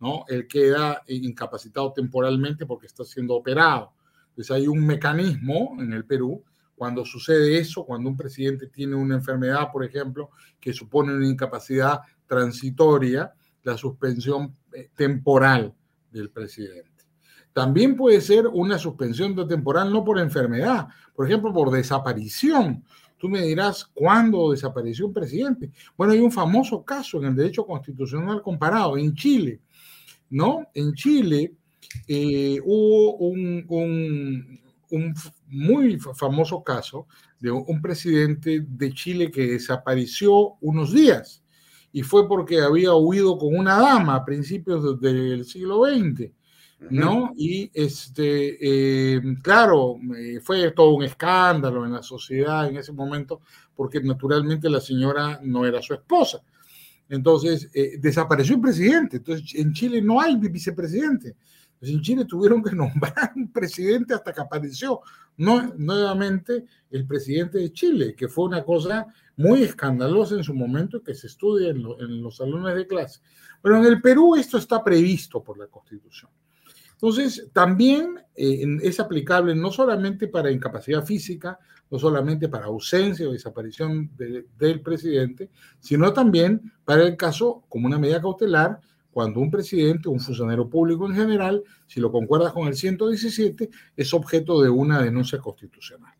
[0.00, 0.24] ¿no?
[0.28, 3.92] Él queda incapacitado temporalmente porque está siendo operado.
[4.30, 6.42] Entonces hay un mecanismo en el Perú
[6.74, 12.00] cuando sucede eso, cuando un presidente tiene una enfermedad, por ejemplo, que supone una incapacidad
[12.26, 15.74] transitoria, la suspensión eh, temporal
[16.10, 16.89] del presidente.
[17.52, 22.84] También puede ser una suspensión temporal no por enfermedad, por ejemplo, por desaparición.
[23.18, 25.70] Tú me dirás, ¿cuándo desapareció un presidente?
[25.96, 29.60] Bueno, hay un famoso caso en el derecho constitucional comparado en Chile,
[30.30, 30.66] ¿no?
[30.72, 31.52] En Chile
[32.06, 33.66] eh, hubo un,
[34.90, 35.14] un,
[35.48, 37.06] muy famoso caso
[37.38, 41.42] de un presidente de Chile que desapareció unos días
[41.92, 46.30] y fue porque había huido con una dama a principios del siglo XX.
[46.88, 47.32] ¿No?
[47.36, 49.96] Y este, eh, claro,
[50.42, 53.40] fue todo un escándalo en la sociedad en ese momento,
[53.74, 56.42] porque naturalmente la señora no era su esposa.
[57.10, 59.16] Entonces, eh, desapareció el presidente.
[59.18, 61.36] Entonces, en Chile no hay vicepresidente.
[61.72, 65.00] Entonces, en Chile tuvieron que nombrar un presidente hasta que apareció
[65.36, 71.02] no, nuevamente el presidente de Chile, que fue una cosa muy escandalosa en su momento
[71.02, 73.20] que se estudia en los salones de clase.
[73.62, 76.30] Pero en el Perú esto está previsto por la Constitución.
[77.02, 81.58] Entonces, también eh, es aplicable no solamente para incapacidad física,
[81.90, 85.48] no solamente para ausencia o desaparición del presidente,
[85.78, 90.68] sino también para el caso como una medida cautelar cuando un presidente o un funcionario
[90.68, 96.12] público en general, si lo concuerdas con el 117, es objeto de una denuncia constitucional.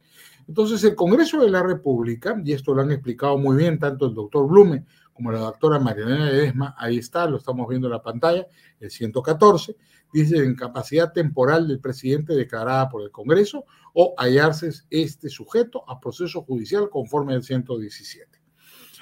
[0.48, 4.14] Entonces, el Congreso de la República, y esto lo han explicado muy bien tanto el
[4.14, 4.86] doctor Blume
[5.20, 8.46] como la doctora Mariana Ledesma, ahí está, lo estamos viendo en la pantalla,
[8.80, 9.76] el 114,
[10.14, 16.42] dice incapacidad temporal del presidente declarada por el Congreso o hallarse este sujeto a proceso
[16.42, 18.40] judicial conforme al 117.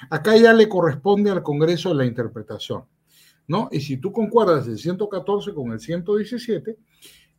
[0.09, 2.83] Acá ya le corresponde al Congreso la interpretación,
[3.47, 3.69] ¿no?
[3.71, 6.77] Y si tú concuerdas el 114 con el 117,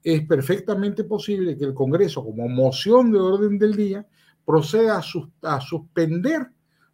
[0.02, 4.06] es perfectamente posible que el Congreso, como moción de orden del día,
[4.42, 5.02] proceda
[5.42, 6.50] a suspender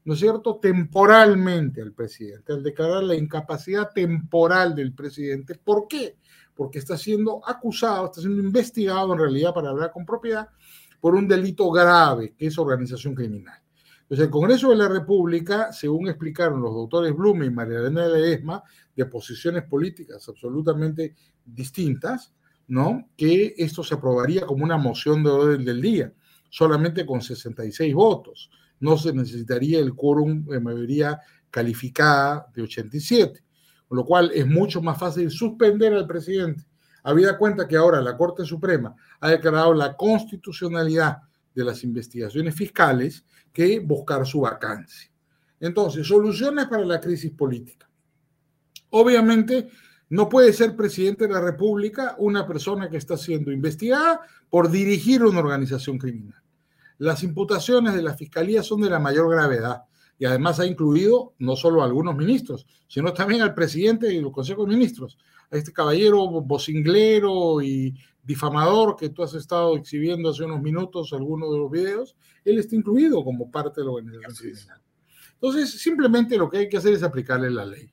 [0.07, 5.57] ¿no es cierto?, temporalmente al presidente, al declarar la incapacidad temporal del presidente.
[5.57, 6.17] ¿Por qué?
[6.55, 10.49] Porque está siendo acusado, está siendo investigado en realidad, para hablar con propiedad,
[11.01, 13.61] por un delito grave, que es organización criminal.
[14.03, 18.63] Entonces, el Congreso de la República, según explicaron los doctores Blume y María Elena Ledesma,
[18.95, 22.33] de posiciones políticas absolutamente distintas,
[22.69, 23.09] ¿no?
[23.17, 26.13] Que esto se aprobaría como una moción de orden del día,
[26.49, 28.51] solamente con 66 votos
[28.81, 31.21] no se necesitaría el quórum de mayoría
[31.51, 33.43] calificada de 87,
[33.89, 36.65] con lo cual es mucho más fácil suspender al presidente.
[37.03, 41.19] Habida cuenta que ahora la Corte Suprema ha declarado la constitucionalidad
[41.55, 45.11] de las investigaciones fiscales que buscar su vacancia.
[45.61, 47.89] Entonces, soluciones para la crisis política.
[48.91, 49.69] Obviamente,
[50.11, 54.21] no puede ser presidente de la República una persona que está siendo investigada
[54.51, 56.43] por dirigir una organización criminal.
[56.99, 59.83] Las imputaciones de la Fiscalía son de la mayor gravedad
[60.19, 64.33] y además ha incluido no solo a algunos ministros, sino también al presidente y los
[64.33, 65.19] consejos de ministros,
[65.51, 71.53] a este caballero vocinglero y difamador que tú has estado exhibiendo hace unos minutos algunos
[71.53, 74.81] de los videos, él está incluido como parte de la organización criminal.
[75.35, 77.91] Entonces, simplemente lo que hay que hacer es aplicarle la ley.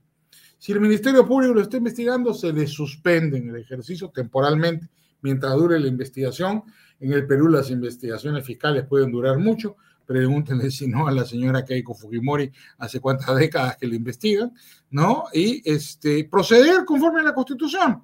[0.58, 4.90] Si el Ministerio Público lo está investigando, se le suspende en el ejercicio temporalmente
[5.22, 6.64] mientras dure la investigación
[7.04, 9.76] en el Perú las investigaciones fiscales pueden durar mucho.
[10.06, 14.54] Pregúntenle si no a la señora Keiko Fujimori hace cuántas décadas que le investigan,
[14.90, 15.26] ¿no?
[15.34, 18.04] Y este, proceder conforme a la Constitución.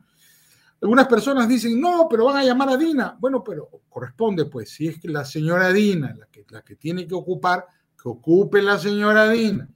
[0.82, 3.18] Algunas personas dicen, no, pero van a llamar a Dina.
[3.20, 6.16] Bueno, pero corresponde, pues, si es que la señora Dina,
[6.50, 7.66] la que, tiene que ocupar,
[8.02, 9.70] que ocupe la señora Dina,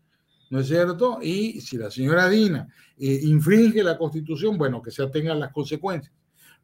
[0.50, 1.20] ¿no es cierto?
[1.22, 2.68] Y si la señora Dina
[2.98, 6.14] eh, infringe la Constitución, bueno, que se atengan las consecuencias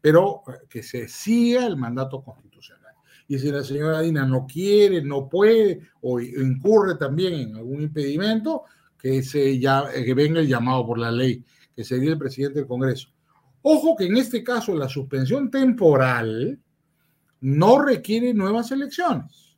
[0.01, 2.93] pero eh, que se siga el mandato constitucional.
[3.27, 8.63] Y si la señora Dina no quiere, no puede o incurre también en algún impedimento,
[8.97, 11.43] que, se ya, eh, que venga el llamado por la ley,
[11.76, 13.09] que sería el presidente del Congreso.
[13.61, 16.59] Ojo que en este caso la suspensión temporal
[17.41, 19.57] no requiere nuevas elecciones,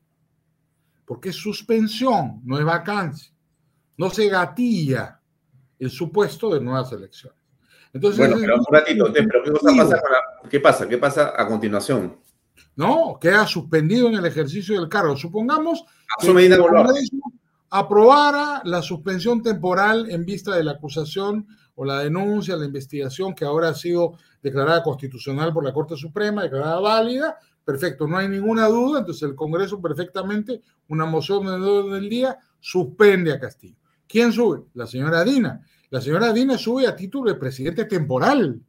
[1.05, 3.33] porque es suspensión, no es vacancia.
[3.97, 5.19] No se gatilla
[5.77, 7.40] el supuesto de nuevas elecciones.
[7.93, 10.01] Entonces, bueno, pero un ratito, pero ¿qué, pasa
[10.49, 10.89] ¿qué pasa?
[10.89, 12.17] ¿Qué pasa a continuación?
[12.75, 15.17] No, queda suspendido en el ejercicio del cargo.
[15.17, 15.83] Supongamos
[16.19, 17.17] que el Congreso
[17.69, 23.45] aprobara la suspensión temporal en vista de la acusación o la denuncia, la investigación que
[23.45, 27.37] ahora ha sido declarada constitucional por la Corte Suprema, declarada válida.
[27.63, 28.99] Perfecto, no hay ninguna duda.
[28.99, 31.45] Entonces el Congreso perfectamente, una moción
[31.91, 33.77] del día, suspende a Castillo.
[34.07, 34.63] ¿Quién sube?
[34.73, 35.65] La señora Dina.
[35.91, 38.61] La señora Dina sube a título de presidente temporal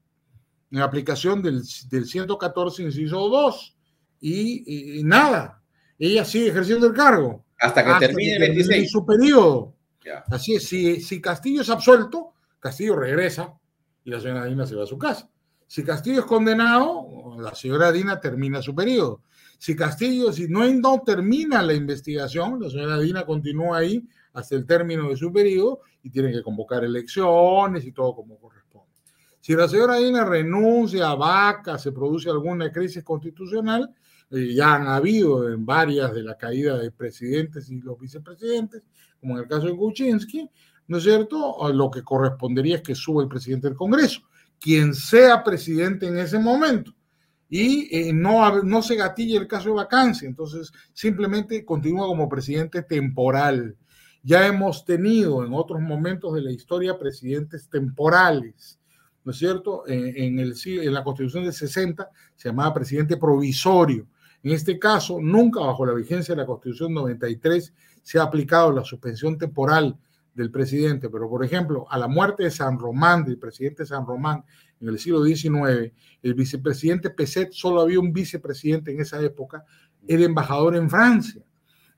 [0.73, 3.77] en aplicación del, 114, inciso 2.
[4.23, 5.63] Y, nada,
[5.99, 7.45] ella sigue ejerciendo el cargo.
[7.61, 8.91] Hasta que termine el 26.
[8.91, 9.75] su periodo.
[10.27, 13.55] Así es, si, si Castillo es absuelto, Castillo regresa
[14.05, 15.31] y la señora Dina se va a su casa.
[15.69, 19.23] Si Castillo es condenado, la señora Dina termina su periodo.
[19.59, 24.67] Si Castillo, si no, no termina la investigación, la señora Dina continúa ahí hasta el
[24.67, 28.89] término de su periodo y tienen que convocar elecciones y todo como corresponde.
[29.41, 33.93] Si la señora Dina renuncia vaca, se produce alguna crisis constitucional,
[34.31, 38.83] eh, ya han habido en varias de la caída de presidentes y los vicepresidentes,
[39.21, 40.49] como en el caso de Kuczynski,
[40.87, 41.57] ¿no es cierto?
[41.73, 44.23] Lo que correspondería es que suba el presidente del Congreso.
[44.59, 46.95] quien sea presidente en ese momento.
[47.49, 52.83] Y eh, no, no se gatilla el caso de vacancia, entonces simplemente continúa como presidente
[52.83, 53.77] temporal.
[54.23, 58.79] Ya hemos tenido en otros momentos de la historia presidentes temporales,
[59.25, 59.83] ¿no es cierto?
[59.87, 60.55] En, el,
[60.93, 64.07] la constitución de 60 se llamaba presidente provisorio.
[64.45, 67.73] En este caso, nunca bajo la vigencia de la constitución 93
[68.03, 69.99] se ha aplicado la suspensión temporal
[70.35, 74.45] del presidente, pero por ejemplo, a la muerte de San Román, del presidente San Román,
[74.81, 75.93] en el siglo XIX,
[76.23, 79.65] el vicepresidente Peset, solo había un vicepresidente en esa época,
[80.07, 81.43] era embajador en Francia.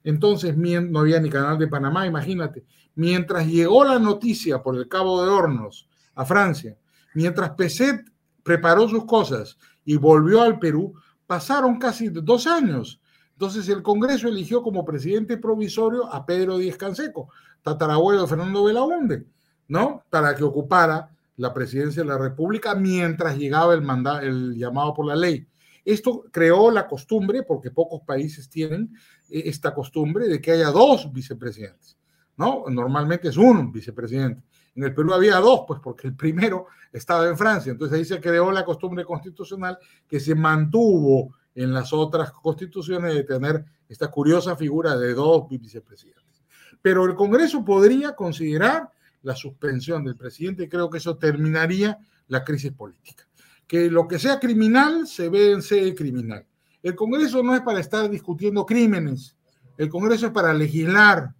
[0.04, 2.64] Entonces no había ni canal de Panamá, imagínate.
[2.94, 6.76] Mientras llegó la noticia por el Cabo de Hornos a Francia,
[7.14, 8.04] mientras Peset
[8.42, 10.94] preparó sus cosas y volvió al Perú,
[11.26, 13.00] pasaron casi dos años.
[13.32, 17.30] Entonces el Congreso eligió como presidente provisorio a Pedro Díez Canseco,
[17.62, 19.26] tatarabuelo de Fernando Belaunde,
[19.66, 20.04] ¿no?
[20.10, 23.82] Para que ocupara la presidencia de la República mientras llegaba el,
[24.22, 25.48] el llamado por la ley.
[25.84, 28.94] Esto creó la costumbre, porque pocos países tienen
[29.28, 31.98] eh, esta costumbre de que haya dos vicepresidentes,
[32.36, 32.64] ¿no?
[32.68, 34.42] Normalmente es un vicepresidente.
[34.74, 37.70] En el Perú había dos, pues porque el primero estaba en Francia.
[37.70, 39.78] Entonces ahí se creó la costumbre constitucional
[40.08, 46.42] que se mantuvo en las otras constituciones de tener esta curiosa figura de dos vicepresidentes.
[46.82, 48.90] Pero el Congreso podría considerar
[49.22, 51.98] la suspensión del presidente y creo que eso terminaría
[52.28, 53.24] la crisis política.
[53.66, 56.46] Que lo que sea criminal se ve en ser criminal.
[56.82, 59.36] El Congreso no es para estar discutiendo crímenes,
[59.76, 61.34] el Congreso es para legislar.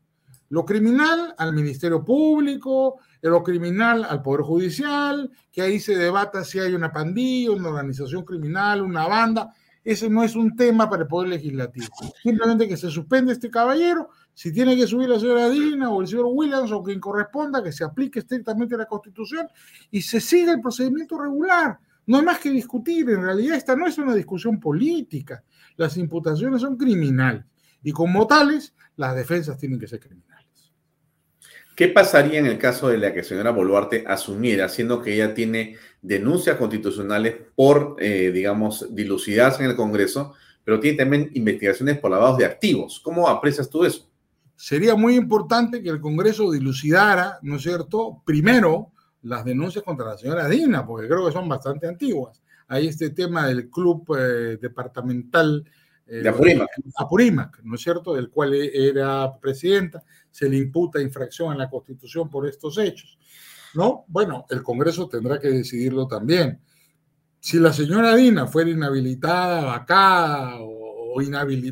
[0.49, 6.59] Lo criminal al Ministerio Público, lo criminal al Poder Judicial, que ahí se debata si
[6.59, 9.53] hay una pandilla, una organización criminal, una banda.
[9.83, 11.87] Ese no es un tema para el Poder Legislativo.
[12.23, 16.09] Simplemente que se suspende este caballero si tiene que subir la señora Dina o el
[16.09, 19.47] señor Williams o quien corresponda, que se aplique estrictamente la Constitución
[19.91, 21.79] y se siga el procedimiento regular.
[22.07, 23.09] No hay más que discutir.
[23.11, 25.43] En realidad, esta no es una discusión política.
[25.77, 27.45] Las imputaciones son criminales
[27.83, 30.73] y como tales, las defensas tienen que ser criminales.
[31.77, 35.77] ¿Qué pasaría en el caso de la que señora Boluarte asumiera, siendo que ella tiene
[36.01, 42.39] denuncias constitucionales por, eh, digamos, dilucidarse en el Congreso, pero tiene también investigaciones por lavados
[42.39, 43.01] de activos?
[43.03, 44.09] ¿Cómo aprecias tú eso?
[44.57, 48.93] sería muy importante que el Congreso dilucidara, ¿no es cierto?, primero
[49.25, 52.43] las denuncias contra la señora Dina, porque creo que son bastante antiguas.
[52.69, 55.65] Hay este tema del club eh, departamental
[56.07, 56.69] eh, de Apurímac.
[56.97, 62.29] Apurímac, ¿no es cierto?, del cual era presidenta, se le imputa infracción a la Constitución
[62.29, 63.19] por estos hechos.
[63.75, 64.05] ¿No?
[64.09, 66.61] Bueno, el Congreso tendrá que decidirlo también.
[67.41, 70.74] Si la señora Dina fuera inhabilitada, vacada o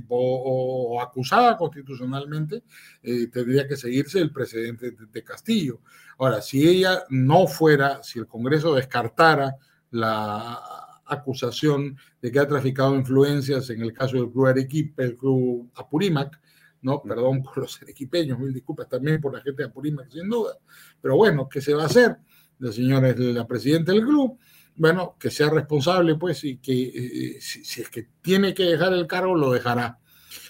[0.09, 2.63] o, o, acusada constitucionalmente,
[3.03, 5.81] eh, tendría que seguirse el presidente de, Castillo.
[6.19, 9.57] Ahora, si ella no fuera, si el Congreso descartara
[9.91, 10.61] la
[11.07, 16.41] acusación de que ha traficado influencias en el caso del Club Arequipa, el Club Apurímac,
[16.83, 17.03] ¿no?
[17.03, 20.57] Perdón por los arequipeños, mil disculpas también por la gente de Apurímac, sin duda.
[21.01, 22.17] Pero bueno, ¿qué se va a hacer?
[22.59, 24.39] La señora es la presidenta del club
[24.77, 29.07] bueno, que sea responsable, pues, y que eh, si, es que tiene que dejar el
[29.07, 29.99] cargo, lo dejará.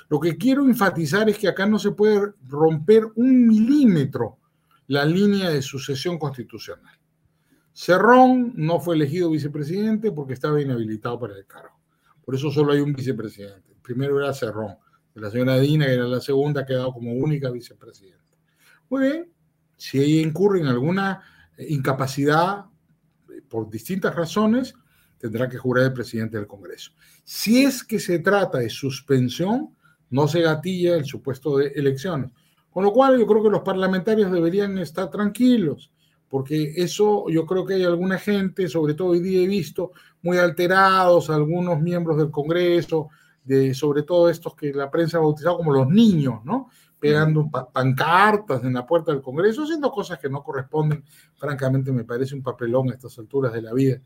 [0.09, 4.39] Lo que quiero enfatizar es que acá no se puede romper un milímetro
[4.89, 6.99] la línea de sucesión constitucional.
[7.73, 11.81] Cerrón no fue elegido vicepresidente porque estaba inhabilitado para el cargo.
[12.25, 13.73] Por eso solo hay un vicepresidente.
[13.73, 14.77] El primero era Cerrón.
[15.15, 18.37] La señora Dina, que era la segunda, ha quedado como única vicepresidenta.
[18.91, 19.33] Muy bien,
[19.77, 21.23] si ella incurre en alguna
[21.59, 22.67] incapacidad
[23.53, 24.75] por distintas razones,
[25.19, 26.93] tendrá que jurar el presidente del Congreso.
[27.23, 29.77] Si es que se trata de suspensión,
[30.09, 32.31] no se gatilla el supuesto de elecciones.
[32.71, 35.93] Con lo cual yo creo que los parlamentarios deberían estar tranquilos,
[36.31, 39.93] porque eso yo creo que hay alguna gente, sobre todo hoy día he visto
[40.23, 43.11] muy alterados, algunos miembros del Congreso,
[43.45, 46.71] de, sobre todo estos que la prensa ha bautizado como los niños, ¿no?
[47.03, 51.05] Pegando pancartas en la puerta del Congreso, haciendo cosas que no corresponden.
[51.35, 54.01] Francamente, me parece un papelón a estas alturas de la vida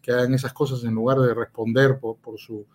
[0.00, 2.66] que hagan esas cosas en lugar de responder por, por su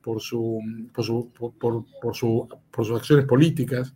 [0.00, 0.58] por su,
[0.94, 3.94] por, su, por, su, por sus acciones políticas,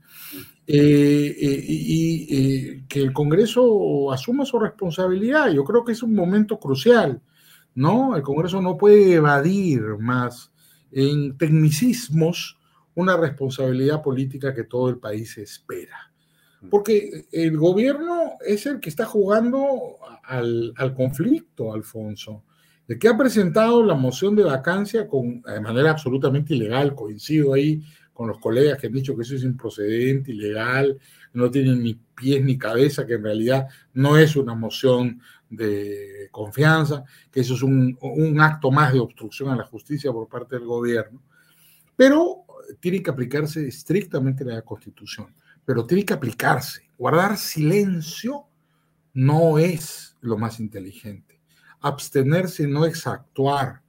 [0.67, 5.51] eh, eh, y eh, que el Congreso asuma su responsabilidad.
[5.51, 7.23] Yo creo que es un momento crucial,
[7.75, 8.15] ¿no?
[8.17, 10.53] El Congreso no puede evadir más
[10.93, 12.59] en tecnicismos
[12.95, 16.13] una responsabilidad política que todo el país espera.
[16.71, 22.45] Porque el gobierno es el que está jugando al, conflicto, Alfonso.
[22.89, 27.83] El que ha presentado la moción de vacancia con, de manera absolutamente ilegal, coincido ahí
[28.13, 30.99] con los colegas que han dicho que eso es improcedente, ilegal,
[31.33, 37.05] no tiene ni pies ni cabeza, que en realidad no es una moción de confianza,
[37.31, 40.65] que eso es un, un acto más de obstrucción a la justicia por parte del
[40.65, 41.23] gobierno,
[41.97, 42.44] pero
[42.81, 45.35] tiene que aplicarse estrictamente la Constitución,
[45.65, 46.91] pero tiene que aplicarse.
[46.97, 48.47] Guardar silencio
[49.13, 51.41] no es lo más inteligente.
[51.81, 53.83] Abstenerse no es actuar.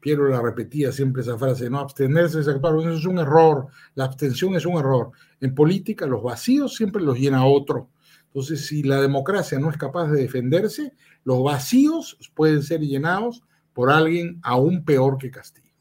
[0.00, 4.04] Piero la repetía siempre esa frase, no abstenerse es actuar, eso es un error, la
[4.04, 5.12] abstención es un error.
[5.40, 7.88] En política los vacíos siempre los llena otro.
[8.26, 13.90] Entonces, si la democracia no es capaz de defenderse, los vacíos pueden ser llenados por
[13.90, 15.72] alguien aún peor que Castillo.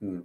[0.00, 0.20] Mm.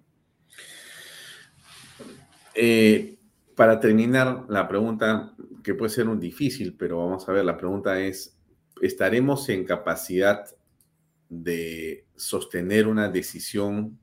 [2.56, 3.18] Eh,
[3.56, 5.34] para terminar, la pregunta
[5.64, 8.38] que puede ser un difícil, pero vamos a ver, la pregunta es,
[8.82, 10.46] ¿estaremos en capacidad
[11.30, 14.00] de sostener una decisión?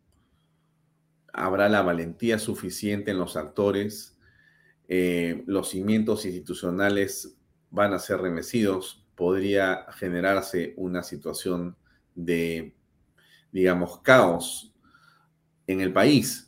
[1.32, 4.16] ¿Habrá la valentía suficiente en los actores?
[4.88, 7.36] Eh, ¿Los cimientos institucionales
[7.70, 9.06] van a ser remecidos?
[9.14, 11.76] ¿Podría generarse una situación
[12.14, 12.74] de,
[13.52, 14.72] digamos, caos
[15.66, 16.47] en el país?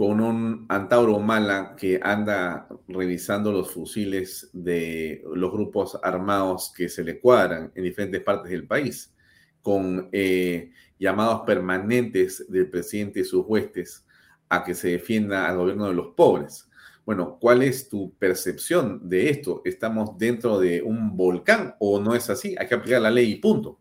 [0.00, 7.04] Con un Antauro Mala que anda revisando los fusiles de los grupos armados que se
[7.04, 9.14] le cuadran en diferentes partes del país,
[9.60, 14.06] con eh, llamados permanentes del presidente y sus huestes
[14.48, 16.66] a que se defienda al gobierno de los pobres.
[17.04, 19.60] Bueno, ¿cuál es tu percepción de esto?
[19.66, 22.56] ¿Estamos dentro de un volcán o no es así?
[22.58, 23.78] Hay que aplicar la ley y punto.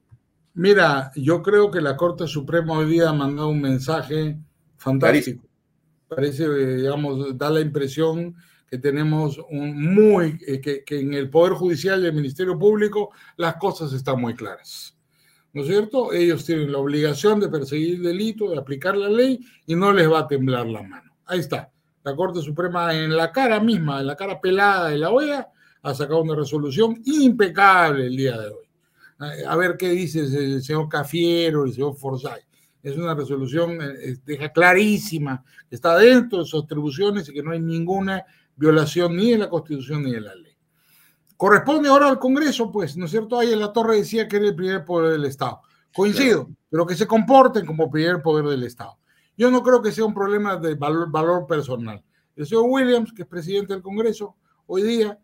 [0.53, 4.37] Mira, yo creo que la Corte Suprema hoy día ha mandado un mensaje
[4.75, 5.48] fantástico
[6.09, 8.35] parece, digamos, da la impresión
[8.69, 13.11] que tenemos un muy, eh, que, que, en el Poder Judicial y el Ministerio Público
[13.37, 14.95] las cosas están muy claras.
[15.53, 16.13] ¿No es cierto?
[16.13, 20.11] Ellos tienen la obligación de perseguir el delito, de aplicar la ley y no les
[20.11, 21.11] va a temblar la mano.
[21.25, 21.71] Ahí está.
[22.03, 25.47] La Corte Suprema en la cara misma, en la cara pelada de la OEA,
[25.81, 28.67] ha sacado una resolución impecable el día de hoy.
[29.47, 32.48] A ver qué dice el señor Cafiero, el señor Forsyth
[32.81, 37.51] es una resolución, eh, deja clarísima que está dentro de sus atribuciones y que no
[37.51, 38.25] hay ninguna
[38.55, 40.55] violación ni de la Constitución ni de la ley.
[41.35, 43.39] Corresponde ahora al Congreso, pues, ¿no es cierto?
[43.39, 45.61] Ahí en la torre decía que era el primer poder del Estado.
[45.93, 48.97] Coincido, pero que se comporten como primer poder del Estado.
[49.37, 52.03] Yo no creo que sea un problema de valor, valor personal.
[52.35, 54.35] El señor Williams, que es presidente del Congreso,
[54.67, 55.17] hoy día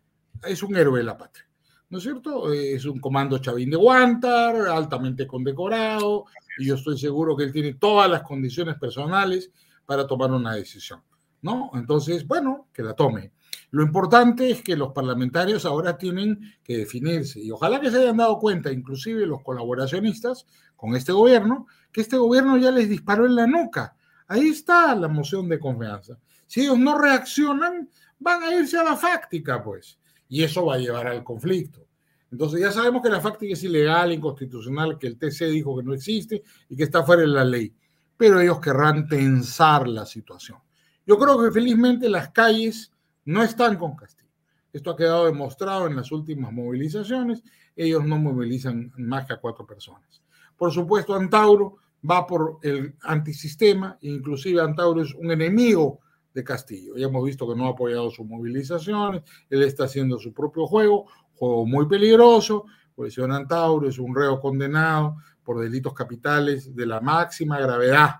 [0.43, 1.45] es un héroe de la patria.
[1.89, 2.51] ¿no es cierto?
[2.51, 6.25] Es un comando Chavín de Guantar, altamente condecorado,
[6.57, 9.51] y yo estoy seguro que él tiene todas las condiciones personales
[9.85, 11.01] para tomar una decisión,
[11.41, 11.71] ¿no?
[11.73, 13.31] Entonces, bueno, que la tome.
[13.71, 18.17] Lo importante es que los parlamentarios ahora tienen que definirse y ojalá que se hayan
[18.17, 20.45] dado cuenta, inclusive los colaboracionistas
[20.75, 23.95] con este gobierno, que este gobierno ya les disparó en la nuca.
[24.27, 26.17] Ahí está la moción de confianza.
[26.47, 30.79] Si ellos no reaccionan, van a irse a la fáctica, pues y eso va a
[30.79, 31.84] llevar al conflicto.
[32.31, 35.93] Entonces ya sabemos que la fáctica es ilegal, inconstitucional, que el TC dijo que no
[35.93, 37.73] existe y que está fuera de la ley,
[38.17, 40.59] pero ellos querrán tensar la situación.
[41.05, 42.91] Yo creo que felizmente las calles
[43.25, 44.31] no están con Castillo.
[44.73, 47.43] Esto ha quedado demostrado en las últimas movilizaciones.
[47.75, 50.21] Ellos no movilizan más que a cuatro personas.
[50.57, 51.77] Por supuesto, Antauro
[52.09, 55.99] va por el antisistema, inclusive Antauro es un enemigo
[56.33, 56.97] de Castillo.
[56.97, 61.07] Ya hemos visto que no ha apoyado sus movilizaciones, él está haciendo su propio juego,
[61.35, 67.59] juego muy peligroso, pues Antauro es un reo condenado por delitos capitales de la máxima
[67.59, 68.15] gravedad,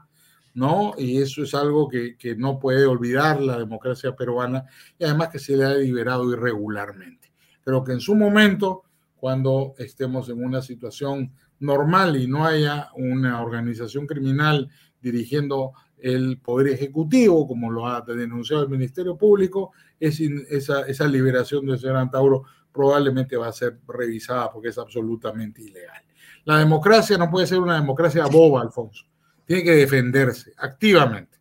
[0.54, 0.94] ¿no?
[0.98, 4.66] Y eso es algo que, que no puede olvidar la democracia peruana
[5.00, 7.34] y además que se le ha liberado irregularmente.
[7.64, 8.84] Pero que en su momento,
[9.16, 14.70] cuando estemos en una situación normal y no haya una organización criminal
[15.02, 21.66] dirigiendo el Poder Ejecutivo, como lo ha denunciado el Ministerio Público, es esa, esa liberación
[21.66, 22.44] del señor Antauro
[22.76, 26.04] probablemente va a ser revisada porque es absolutamente ilegal.
[26.44, 29.06] La democracia no puede ser una democracia boba, Alfonso.
[29.46, 31.38] Tiene que defenderse activamente.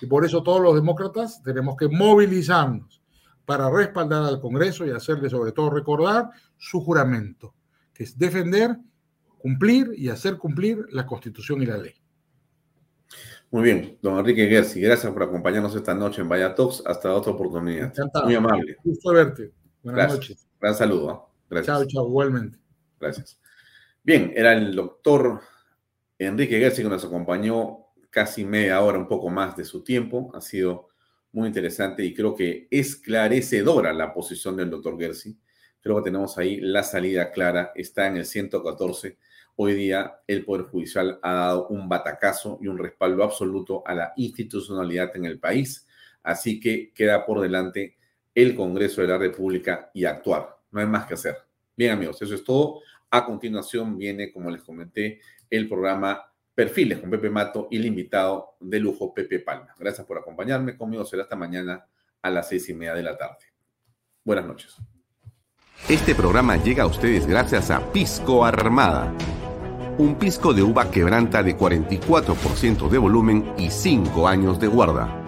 [0.00, 3.02] Y por eso todos los demócratas tenemos que movilizarnos
[3.44, 7.54] para respaldar al Congreso y hacerle sobre todo recordar su juramento,
[7.92, 8.76] que es defender,
[9.38, 11.94] cumplir y hacer cumplir la Constitución y la ley.
[13.50, 16.82] Muy bien, don Enrique Gersi, gracias por acompañarnos esta noche en Vaya Talks.
[16.84, 17.92] Hasta otra oportunidad.
[18.24, 18.76] Muy amable.
[18.84, 19.52] Gusto verte.
[19.82, 20.47] Buenas noches.
[20.60, 21.10] Gran saludo.
[21.10, 21.28] ¿ah?
[21.50, 21.76] Gracias.
[21.76, 22.58] Chao, chao, igualmente.
[23.00, 23.40] Gracias.
[24.02, 25.40] Bien, era el doctor
[26.18, 30.30] Enrique Gersi que nos acompañó casi media hora, un poco más de su tiempo.
[30.34, 30.88] Ha sido
[31.32, 35.38] muy interesante y creo que esclarecedora la posición del doctor Gersi.
[35.80, 37.72] Creo que tenemos ahí la salida clara.
[37.74, 39.18] Está en el 114
[39.60, 44.12] Hoy día el Poder Judicial ha dado un batacazo y un respaldo absoluto a la
[44.14, 45.84] institucionalidad en el país.
[46.22, 47.97] Así que queda por delante
[48.42, 50.56] el Congreso de la República y actuar.
[50.70, 51.36] No hay más que hacer.
[51.76, 52.82] Bien amigos, eso es todo.
[53.10, 55.20] A continuación viene, como les comenté,
[55.50, 56.22] el programa
[56.54, 59.74] Perfiles con Pepe Mato y el invitado de lujo Pepe Palma.
[59.76, 60.76] Gracias por acompañarme.
[60.76, 61.84] Conmigo será esta mañana
[62.22, 63.44] a las seis y media de la tarde.
[64.22, 64.76] Buenas noches.
[65.88, 69.12] Este programa llega a ustedes gracias a Pisco Armada.
[69.98, 75.27] Un pisco de uva quebranta de 44% de volumen y 5 años de guarda.